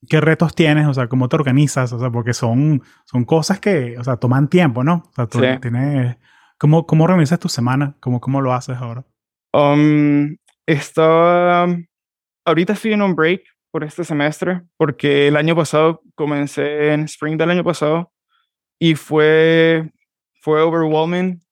qué 0.08 0.22
retos 0.22 0.54
tienes? 0.54 0.86
O 0.86 0.94
sea, 0.94 1.08
¿cómo 1.08 1.28
te 1.28 1.36
organizas? 1.36 1.92
O 1.92 1.98
sea, 1.98 2.10
porque 2.10 2.32
son, 2.32 2.82
son 3.04 3.26
cosas 3.26 3.60
que, 3.60 3.98
o 3.98 4.02
sea, 4.02 4.16
toman 4.16 4.48
tiempo, 4.48 4.82
¿no? 4.82 5.02
O 5.10 5.12
sea, 5.14 5.26
tú 5.26 5.40
tienes, 5.60 6.16
¿cómo, 6.56 6.86
¿cómo 6.86 7.04
organizas 7.04 7.38
tu 7.38 7.50
semana? 7.50 7.94
¿Cómo, 8.00 8.18
cómo 8.18 8.40
lo 8.40 8.54
haces 8.54 8.78
ahora? 8.78 9.04
Um, 9.52 10.36
estaba, 10.64 11.66
ahorita 12.46 12.72
estoy 12.72 12.94
en 12.94 13.02
un 13.02 13.14
break 13.14 13.42
por 13.70 13.84
este 13.84 14.04
semestre, 14.04 14.62
porque 14.78 15.28
el 15.28 15.36
año 15.36 15.54
pasado 15.54 16.00
comencé 16.14 16.94
en 16.94 17.04
spring 17.04 17.36
del 17.36 17.50
año 17.50 17.62
pasado 17.62 18.10
y 18.78 18.94
fue, 18.94 19.92
fue 20.40 20.62
overwhelming, 20.62 21.42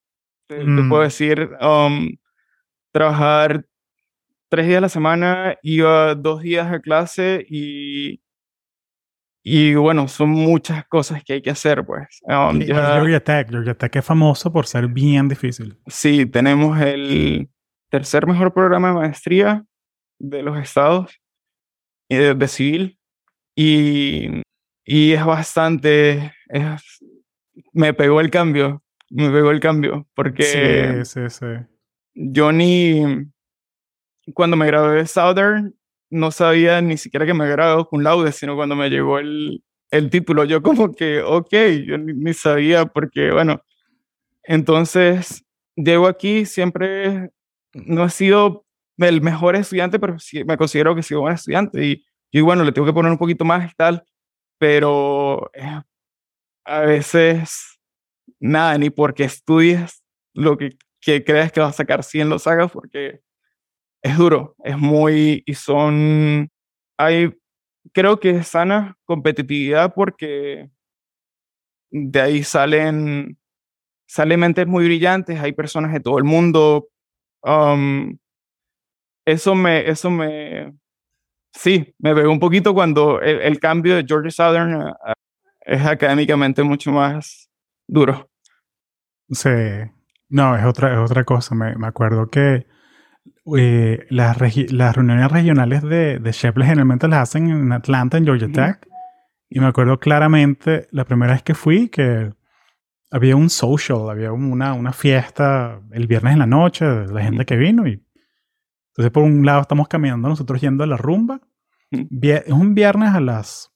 te, 0.49 0.64
mm. 0.64 0.88
puedo 0.88 1.03
decir, 1.03 1.51
um, 1.61 2.16
trabajar 2.93 3.66
tres 4.51 4.66
días 4.66 4.78
a 4.78 4.82
la 4.82 4.88
semana, 4.88 5.57
iba 5.62 6.14
dos 6.14 6.42
días 6.42 6.70
a 6.70 6.80
clase 6.80 7.46
y, 7.48 8.20
y 9.42 9.74
bueno, 9.76 10.09
son 10.09 10.30
muchas 10.30 10.84
cosas 10.86 11.22
que 11.24 11.34
hay 11.34 11.42
que 11.42 11.51
hacer, 11.51 11.86
pues. 11.86 12.20
Um, 12.24 12.61
Georgia 12.61 13.20
Tech, 13.24 13.48
Georgia 13.48 13.74
Tech 13.74 13.96
es 13.96 14.05
famoso 14.05 14.53
por 14.53 14.66
ser 14.66 14.88
bien 14.88 15.28
difícil. 15.28 15.78
Sí, 15.86 16.26
tenemos 16.26 16.78
el 16.80 17.48
tercer 17.88 18.26
mejor 18.26 18.53
programa 18.53 18.88
de 18.88 18.94
maestría 18.94 19.64
de 20.18 20.42
los 20.42 20.59
estados 20.59 21.18
de, 22.09 22.34
de 22.34 22.48
civil 22.48 22.98
y, 23.57 24.42
y 24.84 25.12
es 25.12 25.24
bastante, 25.24 26.32
es, 26.48 27.05
me 27.72 27.94
pegó 27.94 28.20
el 28.20 28.30
cambio, 28.30 28.82
me 29.09 29.30
pegó 29.30 29.51
el 29.51 29.61
cambio, 29.61 30.09
porque 30.14 31.05
sí, 31.05 31.28
sí, 31.28 31.30
sí. 31.30 31.46
yo 32.14 32.53
ni, 32.53 33.30
cuando 34.35 34.57
me 34.57 34.66
gradué 34.66 34.97
de 34.97 35.07
Southern, 35.07 35.75
no 36.11 36.31
sabía 36.31 36.81
ni 36.81 36.97
siquiera 36.97 37.27
que 37.27 37.35
me 37.35 37.49
gradué 37.49 37.87
con 37.87 38.03
laude, 38.03 38.33
sino 38.33 38.57
cuando 38.57 38.77
me 38.77 38.91
llegó 38.91 39.18
el, 39.18 39.62
el 39.91 40.11
título, 40.11 40.45
yo 40.45 40.62
como 40.62 40.93
que, 40.93 41.23
ok, 41.23 41.53
yo 41.87 41.99
ni, 41.99 42.35
sabía 42.35 42.87
porque, 42.87 43.33
bueno, 43.33 43.62
entonces 44.45 45.45
llego 45.77 46.07
aquí, 46.07 46.47
siempre 46.47 47.31
no 47.75 48.05
he 48.05 48.11
sido 48.11 48.66
el 48.99 49.21
mejor 49.23 49.57
estudiante, 49.57 49.99
pero 49.99 50.18
sí, 50.18 50.45
me 50.45 50.57
considero 50.57 50.95
que 50.95 51.03
sido 51.03 51.23
buen 51.23 51.35
estudiante 51.35 52.05
y, 52.33 52.41
bueno, 52.41 52.64
le 52.64 52.73
tengo 52.73 52.87
que 52.87 52.93
poner 52.93 53.12
un 53.12 53.18
poquito 53.18 53.45
más 53.45 53.71
y 53.71 53.75
tal, 53.75 54.05
pero 54.59 55.51
eh, 55.55 55.83
a 56.64 56.81
veces 56.81 57.81
nada, 58.39 58.79
ni 58.79 58.91
porque 58.91 59.25
estudies 59.25 60.03
lo 60.35 60.57
que, 60.57 60.77
que 61.01 61.25
creas 61.25 61.53
que 61.53 61.61
vas 61.61 61.75
a 61.75 61.77
sacar 61.79 62.05
100 62.05 62.29
lo 62.29 62.37
hagas 62.45 62.71
porque 62.71 63.21
es 64.03 64.16
duro, 64.16 64.55
es 64.64 64.78
muy, 64.78 65.42
y 65.46 65.55
son, 65.55 66.51
hay, 66.96 67.34
creo 67.92 68.18
que 68.18 68.30
es 68.30 68.48
sana 68.48 68.96
competitividad 69.05 69.94
porque 69.94 70.70
de 71.90 72.20
ahí 72.20 72.42
salen, 72.42 73.38
salen 74.07 74.40
mentes 74.40 74.66
muy 74.66 74.84
brillantes, 74.84 75.38
hay 75.40 75.53
personas 75.53 75.92
de 75.92 76.01
todo 76.01 76.18
el 76.18 76.24
mundo. 76.24 76.88
Eso 79.26 79.55
me, 79.55 79.88
eso 79.88 80.11
me, 80.11 80.74
sí, 81.53 81.94
me 81.98 82.14
pegó 82.14 82.32
un 82.32 82.40
poquito 82.40 82.74
cuando 82.74 83.20
el, 83.20 83.59
cambio 83.61 83.96
de 83.96 84.05
Georgia 84.07 84.30
Southern 84.30 84.94
es 85.61 85.84
académicamente 85.84 86.62
mucho 86.62 86.90
más 86.90 87.51
duro. 87.86 88.30
Sí, 89.30 89.51
no, 90.28 90.57
es 90.57 90.64
otra, 90.64 90.92
es 90.92 90.98
otra 90.98 91.24
cosa. 91.24 91.55
Me, 91.55 91.76
me 91.76 91.86
acuerdo 91.86 92.28
que 92.28 92.66
eh, 93.57 94.07
las, 94.11 94.38
las, 94.72 94.97
reuniones 94.97 95.30
regionales 95.32 95.82
de, 95.82 96.18
de 96.18 96.32
generalmente 96.32 97.09
las 97.09 97.30
hacen 97.30 97.51
en 97.51 97.72
Atlanta, 97.72 98.18
en 98.18 98.24
Georgia 98.24 98.49
Tech. 98.53 98.86
Y 99.49 99.61
me 99.61 99.66
acuerdo 99.66 99.99
claramente 99.99 100.86
la 100.93 101.05
primera 101.05 101.32
vez 101.32 101.43
que 101.43 101.55
fui 101.55 101.88
que 101.88 102.32
había 103.11 103.34
un 103.34 103.51
social, 103.51 104.09
había 104.09 104.32
una, 104.32 104.74
una 104.74 104.93
fiesta 104.93 105.80
el 105.91 106.07
viernes 106.07 106.34
en 106.34 106.38
la 106.38 106.47
noche 106.47 106.84
de 106.84 107.12
la 107.12 107.22
gente 107.22 107.45
que 107.45 107.57
vino. 107.57 107.86
Y 107.86 108.05
entonces, 108.93 109.11
por 109.11 109.24
un 109.24 109.45
lado, 109.45 109.62
estamos 109.62 109.88
caminando 109.88 110.28
nosotros 110.28 110.61
yendo 110.61 110.84
a 110.84 110.86
la 110.86 110.97
rumba. 110.97 111.41
Es 111.91 112.53
un 112.53 112.74
viernes 112.74 113.14
a 113.14 113.20
las 113.20 113.72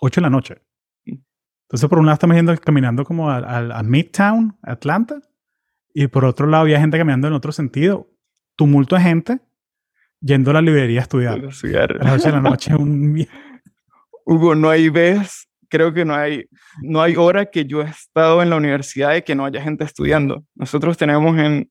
8 0.00 0.20
de 0.20 0.22
la 0.22 0.30
noche. 0.30 0.62
Entonces, 1.04 1.88
por 1.90 1.98
un 1.98 2.06
lado, 2.06 2.14
estamos 2.14 2.36
yendo 2.36 2.56
caminando 2.56 3.04
como 3.04 3.30
a, 3.30 3.38
a 3.38 3.82
Midtown, 3.82 4.56
Atlanta. 4.62 5.20
Y 5.92 6.06
por 6.06 6.24
otro 6.24 6.46
lado, 6.46 6.62
había 6.62 6.80
gente 6.80 6.96
caminando 6.96 7.28
en 7.28 7.34
otro 7.34 7.52
sentido 7.52 8.08
tumulto 8.58 8.96
de 8.96 9.02
gente 9.02 9.38
yendo 10.20 10.50
a 10.50 10.54
la 10.54 10.60
librería 10.60 11.00
a 11.00 11.02
estudiar. 11.04 11.38
A 12.00 12.04
las 12.04 12.14
8 12.14 12.22
de 12.26 12.32
la 12.32 12.40
noche. 12.40 12.74
Un... 12.74 13.26
Hugo, 14.26 14.54
no 14.54 14.68
hay 14.68 14.90
vez, 14.90 15.48
creo 15.70 15.94
que 15.94 16.04
no 16.04 16.14
hay, 16.14 16.44
no 16.82 17.00
hay 17.00 17.16
hora 17.16 17.46
que 17.46 17.64
yo 17.64 17.80
he 17.80 17.86
estado 17.86 18.42
en 18.42 18.50
la 18.50 18.56
universidad 18.56 19.14
y 19.14 19.22
que 19.22 19.34
no 19.34 19.46
haya 19.46 19.62
gente 19.62 19.84
estudiando. 19.84 20.44
Nosotros 20.54 20.98
tenemos 20.98 21.38
en, 21.38 21.70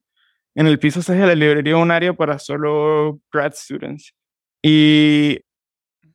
en 0.56 0.66
el 0.66 0.78
piso 0.78 1.00
6 1.02 1.20
de 1.20 1.26
la 1.26 1.34
librería 1.36 1.76
un 1.76 1.90
área 1.90 2.14
para 2.14 2.38
solo 2.38 3.20
grad 3.32 3.52
students. 3.54 4.12
Y 4.60 5.40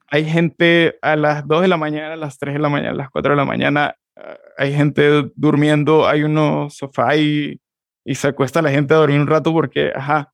hay 0.08 0.26
gente 0.26 0.98
a 1.02 1.16
las 1.16 1.48
2 1.48 1.62
de 1.62 1.68
la 1.70 1.78
mañana, 1.78 2.14
a 2.14 2.18
las 2.18 2.38
3 2.40 2.56
de 2.56 2.60
la 2.60 2.70
mañana, 2.70 2.92
a 2.92 2.96
las 2.96 3.10
4 3.10 3.32
de 3.32 3.38
la 3.38 3.46
mañana. 3.46 3.96
Ah, 4.18 4.38
hay 4.58 4.74
gente 4.74 5.32
durmiendo, 5.36 6.08
hay 6.08 6.24
unos 6.24 6.76
sofá 6.76 7.16
y, 7.16 7.62
y 8.04 8.16
se 8.16 8.28
acuesta 8.28 8.62
la 8.62 8.72
gente 8.72 8.94
a 8.94 8.98
dormir 8.98 9.22
un 9.22 9.28
rato 9.28 9.54
porque, 9.54 9.94
ajá, 9.96 10.34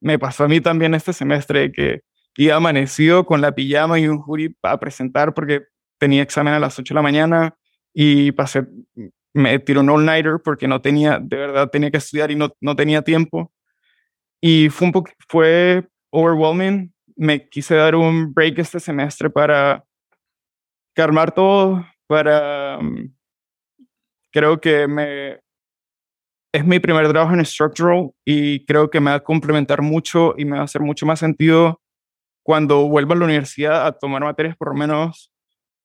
me 0.00 0.18
pasó 0.18 0.44
a 0.44 0.48
mí 0.48 0.60
también 0.60 0.94
este 0.94 1.12
semestre 1.12 1.72
que 1.72 2.00
iba 2.36 2.56
amanecido 2.56 3.26
con 3.26 3.40
la 3.40 3.54
pijama 3.54 3.98
y 3.98 4.08
un 4.08 4.18
jury 4.18 4.50
para 4.50 4.78
presentar 4.78 5.34
porque 5.34 5.62
tenía 5.98 6.22
examen 6.22 6.54
a 6.54 6.60
las 6.60 6.78
8 6.78 6.94
de 6.94 6.96
la 6.96 7.02
mañana 7.02 7.56
y 7.92 8.32
pasé, 8.32 8.66
me 9.34 9.58
tiró 9.58 9.80
un 9.80 9.90
all-nighter 9.90 10.40
porque 10.42 10.68
no 10.68 10.80
tenía, 10.80 11.18
de 11.20 11.36
verdad 11.36 11.70
tenía 11.70 11.90
que 11.90 11.98
estudiar 11.98 12.30
y 12.30 12.36
no, 12.36 12.50
no 12.60 12.76
tenía 12.76 13.02
tiempo. 13.02 13.52
Y 14.40 14.70
fue 14.70 14.86
un 14.86 14.92
poco, 14.92 15.10
fue 15.28 15.86
overwhelming. 16.10 16.92
Me 17.16 17.48
quise 17.48 17.74
dar 17.74 17.94
un 17.94 18.32
break 18.32 18.58
este 18.58 18.80
semestre 18.80 19.30
para 19.30 19.84
calmar 20.94 21.32
todo, 21.32 21.86
para, 22.06 22.78
mm, 22.80 23.14
creo 24.32 24.60
que 24.60 24.86
me, 24.88 25.40
es 26.52 26.64
mi 26.64 26.80
primer 26.80 27.08
trabajo 27.08 27.34
en 27.34 27.44
structural 27.44 28.10
y 28.24 28.64
creo 28.66 28.90
que 28.90 29.00
me 29.00 29.10
va 29.10 29.16
a 29.16 29.20
complementar 29.20 29.82
mucho 29.82 30.34
y 30.36 30.44
me 30.44 30.56
va 30.56 30.62
a 30.62 30.64
hacer 30.64 30.82
mucho 30.82 31.06
más 31.06 31.18
sentido 31.18 31.80
cuando 32.42 32.88
vuelva 32.88 33.14
a 33.14 33.18
la 33.18 33.24
universidad 33.26 33.86
a 33.86 33.92
tomar 33.92 34.22
materias 34.22 34.56
por 34.56 34.68
lo 34.68 34.74
menos. 34.74 35.32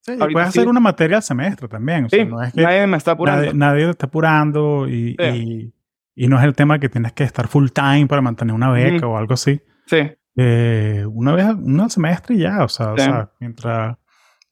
Sí, 0.01 0.13
puedes 0.17 0.49
hacer 0.49 0.67
una 0.67 0.79
materia 0.79 1.17
al 1.17 1.23
semestre 1.23 1.67
también. 1.67 2.09
sí, 2.09 2.25
no 2.25 2.41
es 2.41 2.53
que 2.53 2.61
nadie 2.61 2.85
me 2.87 2.97
está 2.97 3.11
apurando. 3.11 3.53
Nadie, 3.53 3.85
te 3.85 3.91
está 3.91 4.05
apurando 4.05 4.87
y, 4.87 5.15
y, 6.15 6.27
no 6.27 6.37
es 6.37 6.43
el 6.43 6.53
tema 6.53 6.79
que 6.79 6.89
tienes 6.89 7.13
que 7.13 7.23
estar 7.23 7.47
full 7.47 7.69
time 7.69 8.07
para 8.07 8.21
mantener 8.21 8.53
una 8.53 8.69
beca 8.69 9.07
o 9.07 9.17
algo 9.17 9.33
así. 9.33 9.61
Sí. 9.87 10.11
Eh, 10.37 11.05
una 11.07 11.33
vez, 11.33 11.45
un 11.45 11.89
semestre 11.89 12.35
y 12.35 12.39
ya, 12.39 12.63
o 12.63 12.69
sea, 12.69 12.93
o 12.93 12.97
sea 12.97 13.31
mientras... 13.39 13.97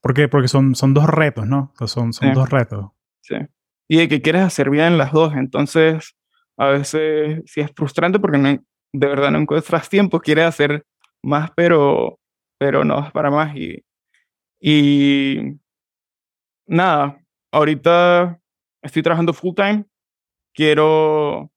Porque, 0.01 0.28
porque 0.28 0.47
son, 0.47 0.76
son 0.76 0.93
dos 0.93 1.07
retos, 1.07 1.47
¿no? 1.47 1.74
son, 1.86 2.14
son 2.14 2.34
dos 2.34 2.49
retos. 2.49 2.88
Sí 3.22 3.36
y 3.88 3.98
de 3.98 4.08
que 4.08 4.22
quieres 4.22 4.44
hacer 4.44 4.70
bien 4.70 4.98
las 4.98 5.12
dos. 5.12 5.34
Entonces, 5.36 6.16
a 6.58 6.68
veces 6.68 7.42
sí 7.46 7.62
es 7.62 7.72
frustrante 7.76 8.20
porque 8.20 8.38
de 8.94 9.08
verdad 9.08 9.32
no 9.32 9.40
encuentras 9.40 9.90
tiempo, 9.90 10.20
quieres 10.20 10.46
hacer 10.46 10.86
más, 11.24 11.52
pero, 11.56 12.20
pero 12.58 12.84
no 12.84 13.06
es 13.06 13.12
para 13.12 13.32
más. 13.32 13.56
Y, 13.56 13.84
y 14.60 15.60
nada, 16.68 17.20
ahorita 17.52 18.40
estoy 18.82 19.04
trabajando 19.04 19.34
full 19.34 19.56
time. 19.56 19.86
Quiero, 20.54 21.52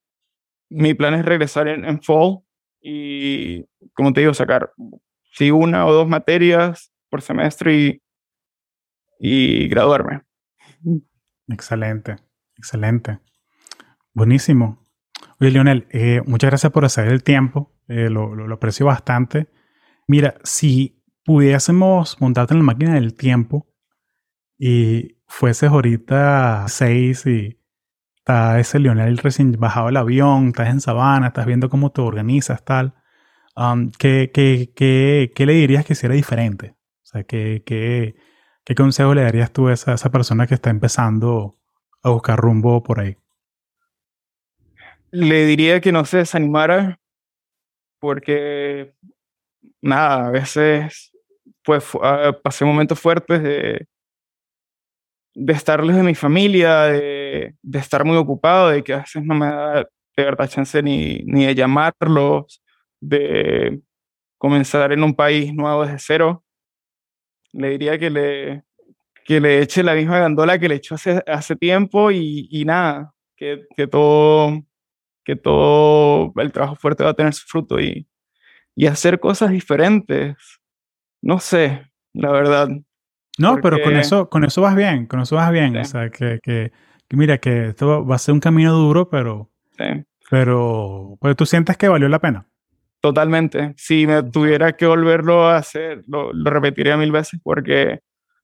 mi 0.70 0.94
plan 0.94 1.14
es 1.14 1.24
regresar 1.24 1.68
en, 1.68 1.84
en 1.84 2.02
fall 2.02 2.38
y, 2.80 3.64
como 3.94 4.12
te 4.12 4.20
digo, 4.20 4.34
sacar 4.34 4.72
sí 5.32 5.50
una 5.50 5.86
o 5.86 5.92
dos 5.92 6.08
materias 6.08 6.92
por 7.10 7.20
semestre 7.20 7.74
y, 7.74 8.02
y 9.18 9.68
graduarme. 9.68 10.22
Excelente, 11.48 12.16
excelente. 12.56 13.20
Buenísimo. 14.12 14.86
Oye, 15.40 15.50
Lionel, 15.50 15.86
eh, 15.90 16.22
muchas 16.26 16.50
gracias 16.50 16.72
por 16.72 16.84
hacer 16.84 17.08
el 17.08 17.22
tiempo. 17.22 17.72
Eh, 17.88 18.10
lo, 18.10 18.34
lo, 18.34 18.54
aprecio 18.54 18.86
bastante. 18.86 19.48
Mira, 20.08 20.34
si 20.42 21.04
pudiésemos 21.24 22.20
montarte 22.20 22.54
en 22.54 22.58
la 22.58 22.64
máquina 22.64 22.94
del 22.94 23.14
tiempo 23.14 23.68
y 24.58 25.18
fueses 25.26 25.70
ahorita 25.70 26.66
seis 26.68 27.26
y 27.26 27.60
está 28.16 28.58
ese 28.58 28.78
Lionel 28.78 29.18
recién 29.18 29.52
bajado 29.52 29.88
el 29.88 29.96
avión, 29.96 30.48
estás 30.48 30.68
en 30.68 30.80
Sabana, 30.80 31.28
estás 31.28 31.46
viendo 31.46 31.68
cómo 31.68 31.92
te 31.92 32.00
organizas, 32.00 32.64
tal, 32.64 32.94
¿qué, 33.98 34.30
qué, 34.32 34.72
qué, 34.74 35.32
qué, 35.34 35.46
le 35.46 35.52
dirías 35.52 35.84
que 35.84 35.92
hiciera 35.92 36.14
diferente? 36.14 36.76
O 37.02 37.06
sea, 37.06 37.24
¿qué, 37.24 37.62
qué, 37.64 38.16
¿Qué 38.66 38.74
consejo 38.74 39.14
le 39.14 39.22
darías 39.22 39.52
tú 39.52 39.68
a 39.68 39.74
esa, 39.74 40.10
persona 40.10 40.48
que 40.48 40.54
está 40.54 40.70
empezando 40.70 41.56
a 42.02 42.10
buscar 42.10 42.36
rumbo 42.36 42.82
por 42.82 42.98
ahí? 42.98 43.16
Le 45.12 45.46
diría 45.46 45.80
que 45.80 45.92
no 45.92 46.04
se 46.04 46.16
desanimara 46.16 46.98
porque, 48.00 48.92
nada, 49.80 50.26
a 50.26 50.30
veces 50.30 51.12
pues, 51.62 51.84
pasé 52.42 52.64
momentos 52.64 52.98
fuertes 52.98 53.40
de, 53.40 53.86
de 55.36 55.52
estar 55.52 55.84
lejos 55.84 56.02
de 56.02 56.08
mi 56.08 56.16
familia, 56.16 56.86
de, 56.86 57.54
de, 57.62 57.78
estar 57.78 58.04
muy 58.04 58.16
ocupado, 58.16 58.70
de 58.70 58.82
que 58.82 58.94
a 58.94 58.98
veces 58.98 59.22
no 59.22 59.36
me 59.36 59.46
da 59.46 59.74
de 60.16 60.24
verdad 60.24 60.48
chance 60.48 60.82
ni, 60.82 61.18
ni 61.18 61.46
de 61.46 61.54
llamarlos, 61.54 62.64
de 63.00 63.80
comenzar 64.38 64.90
en 64.90 65.04
un 65.04 65.14
país 65.14 65.54
nuevo 65.54 65.84
desde 65.84 66.00
cero 66.00 66.45
le 67.56 67.70
diría 67.70 67.98
que 67.98 68.10
le, 68.10 68.62
que 69.24 69.40
le 69.40 69.60
eche 69.60 69.82
la 69.82 69.94
misma 69.94 70.18
gandola 70.18 70.58
que 70.58 70.68
le 70.68 70.76
echó 70.76 70.94
hace, 70.94 71.22
hace 71.26 71.56
tiempo 71.56 72.10
y, 72.10 72.48
y 72.50 72.64
nada, 72.64 73.14
que, 73.36 73.64
que, 73.76 73.86
todo, 73.86 74.62
que 75.24 75.36
todo 75.36 76.32
el 76.36 76.52
trabajo 76.52 76.76
fuerte 76.76 77.04
va 77.04 77.10
a 77.10 77.14
tener 77.14 77.34
su 77.34 77.46
fruto 77.46 77.80
y, 77.80 78.06
y 78.74 78.86
hacer 78.86 79.18
cosas 79.18 79.50
diferentes. 79.50 80.36
No 81.22 81.40
sé, 81.40 81.90
la 82.12 82.30
verdad. 82.30 82.68
No, 83.38 83.58
pero 83.60 83.82
con 83.82 83.96
eso, 83.96 84.28
con 84.30 84.44
eso 84.44 84.62
vas 84.62 84.76
bien, 84.76 85.06
con 85.06 85.20
eso 85.20 85.36
vas 85.36 85.50
bien. 85.50 85.76
O 85.76 85.84
sea, 85.84 86.10
que, 86.10 86.38
que, 86.42 86.72
que, 87.08 87.16
mira, 87.16 87.38
que 87.38 87.68
esto 87.68 88.06
va 88.06 88.14
a 88.14 88.18
ser 88.18 88.32
un 88.32 88.40
camino 88.40 88.72
duro, 88.72 89.10
pero, 89.10 89.50
sí. 89.76 90.04
pero 90.30 91.18
pues 91.20 91.36
tú 91.36 91.44
sientes 91.44 91.76
que 91.76 91.88
valió 91.88 92.08
la 92.08 92.20
pena. 92.20 92.46
Totalmente. 93.06 93.72
Si 93.76 94.04
me 94.04 94.20
tuviera 94.24 94.72
que 94.76 94.84
volverlo 94.84 95.46
a 95.46 95.58
hacer, 95.58 96.02
lo, 96.08 96.32
repetiría 96.32 96.96
mil 96.96 97.12
veces 97.12 97.38
porque 97.40 98.00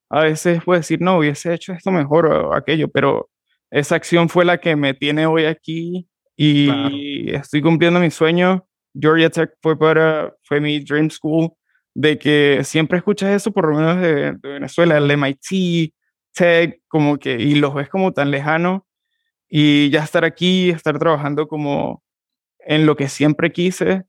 a 0.09 0.21
veces 0.21 0.63
puedo 0.63 0.79
decir, 0.79 1.01
no, 1.01 1.19
hubiese 1.19 1.53
hecho 1.53 1.73
esto 1.73 1.91
mejor 1.91 2.27
o 2.27 2.55
aquello, 2.55 2.87
pero 2.89 3.29
esa 3.73 3.97
acción 3.97 4.29
fue 4.29 4.45
la 4.45 4.59
que 4.59 4.77
me 4.77 4.95
tiene 4.95 5.27
hoy 5.27 5.47
aquí 5.47 6.09
y 6.37 7.35
estoy 7.35 7.61
cumpliendo 7.61 7.99
mi 7.99 8.13
sueño. 8.13 8.65
Georgia 8.95 9.31
Tech 9.31 9.51
fue, 9.61 9.77
para, 9.77 10.33
fue 10.45 10.61
mi 10.61 10.79
dream 10.79 11.11
school, 11.11 11.51
de 11.93 12.17
que 12.17 12.61
siempre 12.63 12.99
escuchas 12.99 13.31
eso, 13.31 13.51
por 13.51 13.69
lo 13.69 13.77
menos 13.77 14.01
de, 14.01 14.33
de 14.41 14.49
Venezuela, 14.49 14.97
el 14.97 15.11
MIT, 15.11 15.93
Tech, 16.33 16.81
como 16.87 17.19
que, 17.19 17.33
y 17.33 17.57
los 17.57 17.75
ves 17.75 17.89
como 17.89 18.13
tan 18.13 18.31
lejano. 18.31 18.87
Y 19.49 19.91
ya 19.91 20.05
estar 20.05 20.25
aquí, 20.25 20.71
estar 20.71 20.97
trabajando 21.01 21.49
como 21.49 22.05
en 22.61 22.87
lo 22.87 22.95
que 22.95 23.09
siempre 23.09 23.51
quise, 23.51 24.05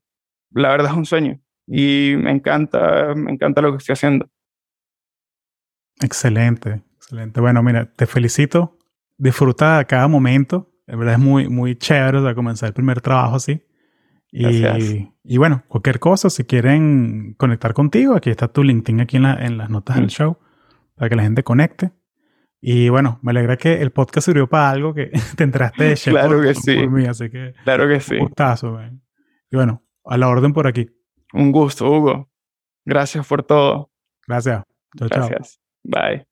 la 0.54 0.70
verdad 0.70 0.92
es 0.92 0.96
un 0.96 1.04
sueño 1.04 1.40
y 1.66 2.14
me 2.16 2.30
encanta, 2.30 3.14
me 3.14 3.32
encanta 3.32 3.60
lo 3.60 3.72
que 3.72 3.78
estoy 3.78 3.94
haciendo. 3.94 4.28
Excelente, 6.00 6.82
excelente. 6.96 7.40
Bueno, 7.40 7.62
mira, 7.62 7.92
te 7.92 8.06
felicito. 8.06 8.78
Disfruta 9.16 9.84
cada 9.84 10.08
momento. 10.08 10.72
De 10.86 10.96
verdad 10.96 11.14
es 11.14 11.20
muy, 11.20 11.48
muy 11.48 11.76
chévere 11.76 12.20
de 12.20 12.34
comenzar 12.34 12.68
el 12.68 12.74
primer 12.74 13.00
trabajo 13.00 13.36
así. 13.36 13.62
Y, 14.36 14.64
y, 15.22 15.36
bueno, 15.38 15.62
cualquier 15.68 16.00
cosa, 16.00 16.28
si 16.28 16.42
quieren 16.42 17.34
conectar 17.38 17.72
contigo, 17.72 18.16
aquí 18.16 18.30
está 18.30 18.48
tu 18.48 18.64
LinkedIn 18.64 19.00
aquí 19.00 19.16
en, 19.16 19.22
la, 19.22 19.34
en 19.34 19.58
las 19.58 19.70
notas 19.70 19.94
del 19.94 20.06
mm. 20.06 20.08
show, 20.08 20.38
para 20.96 21.08
que 21.08 21.14
la 21.14 21.22
gente 21.22 21.44
conecte. 21.44 21.92
Y 22.60 22.88
bueno, 22.88 23.20
me 23.22 23.30
alegra 23.30 23.56
que 23.56 23.80
el 23.80 23.92
podcast 23.92 24.24
sirvió 24.24 24.48
para 24.48 24.70
algo 24.70 24.92
que 24.92 25.12
te 25.36 25.44
entraste 25.44 25.84
de 25.84 25.94
Claro 26.04 26.42
que 26.42 26.54
sí. 26.54 26.84
así 27.08 27.30
que. 27.30 27.54
Claro 27.62 27.86
que 27.86 28.00
sí. 28.00 28.16
Un 28.16 28.22
gustazo, 28.22 28.76
Y 29.50 29.56
bueno, 29.56 29.83
a 30.04 30.16
la 30.18 30.28
orden 30.28 30.52
por 30.52 30.66
aquí. 30.66 30.88
Un 31.32 31.52
gusto, 31.52 31.90
Hugo. 31.90 32.30
Gracias 32.84 33.26
por 33.26 33.42
todo. 33.42 33.90
Gracias. 34.26 34.62
Chao, 34.96 35.08
Gracias. 35.08 35.60
Bye. 35.82 36.26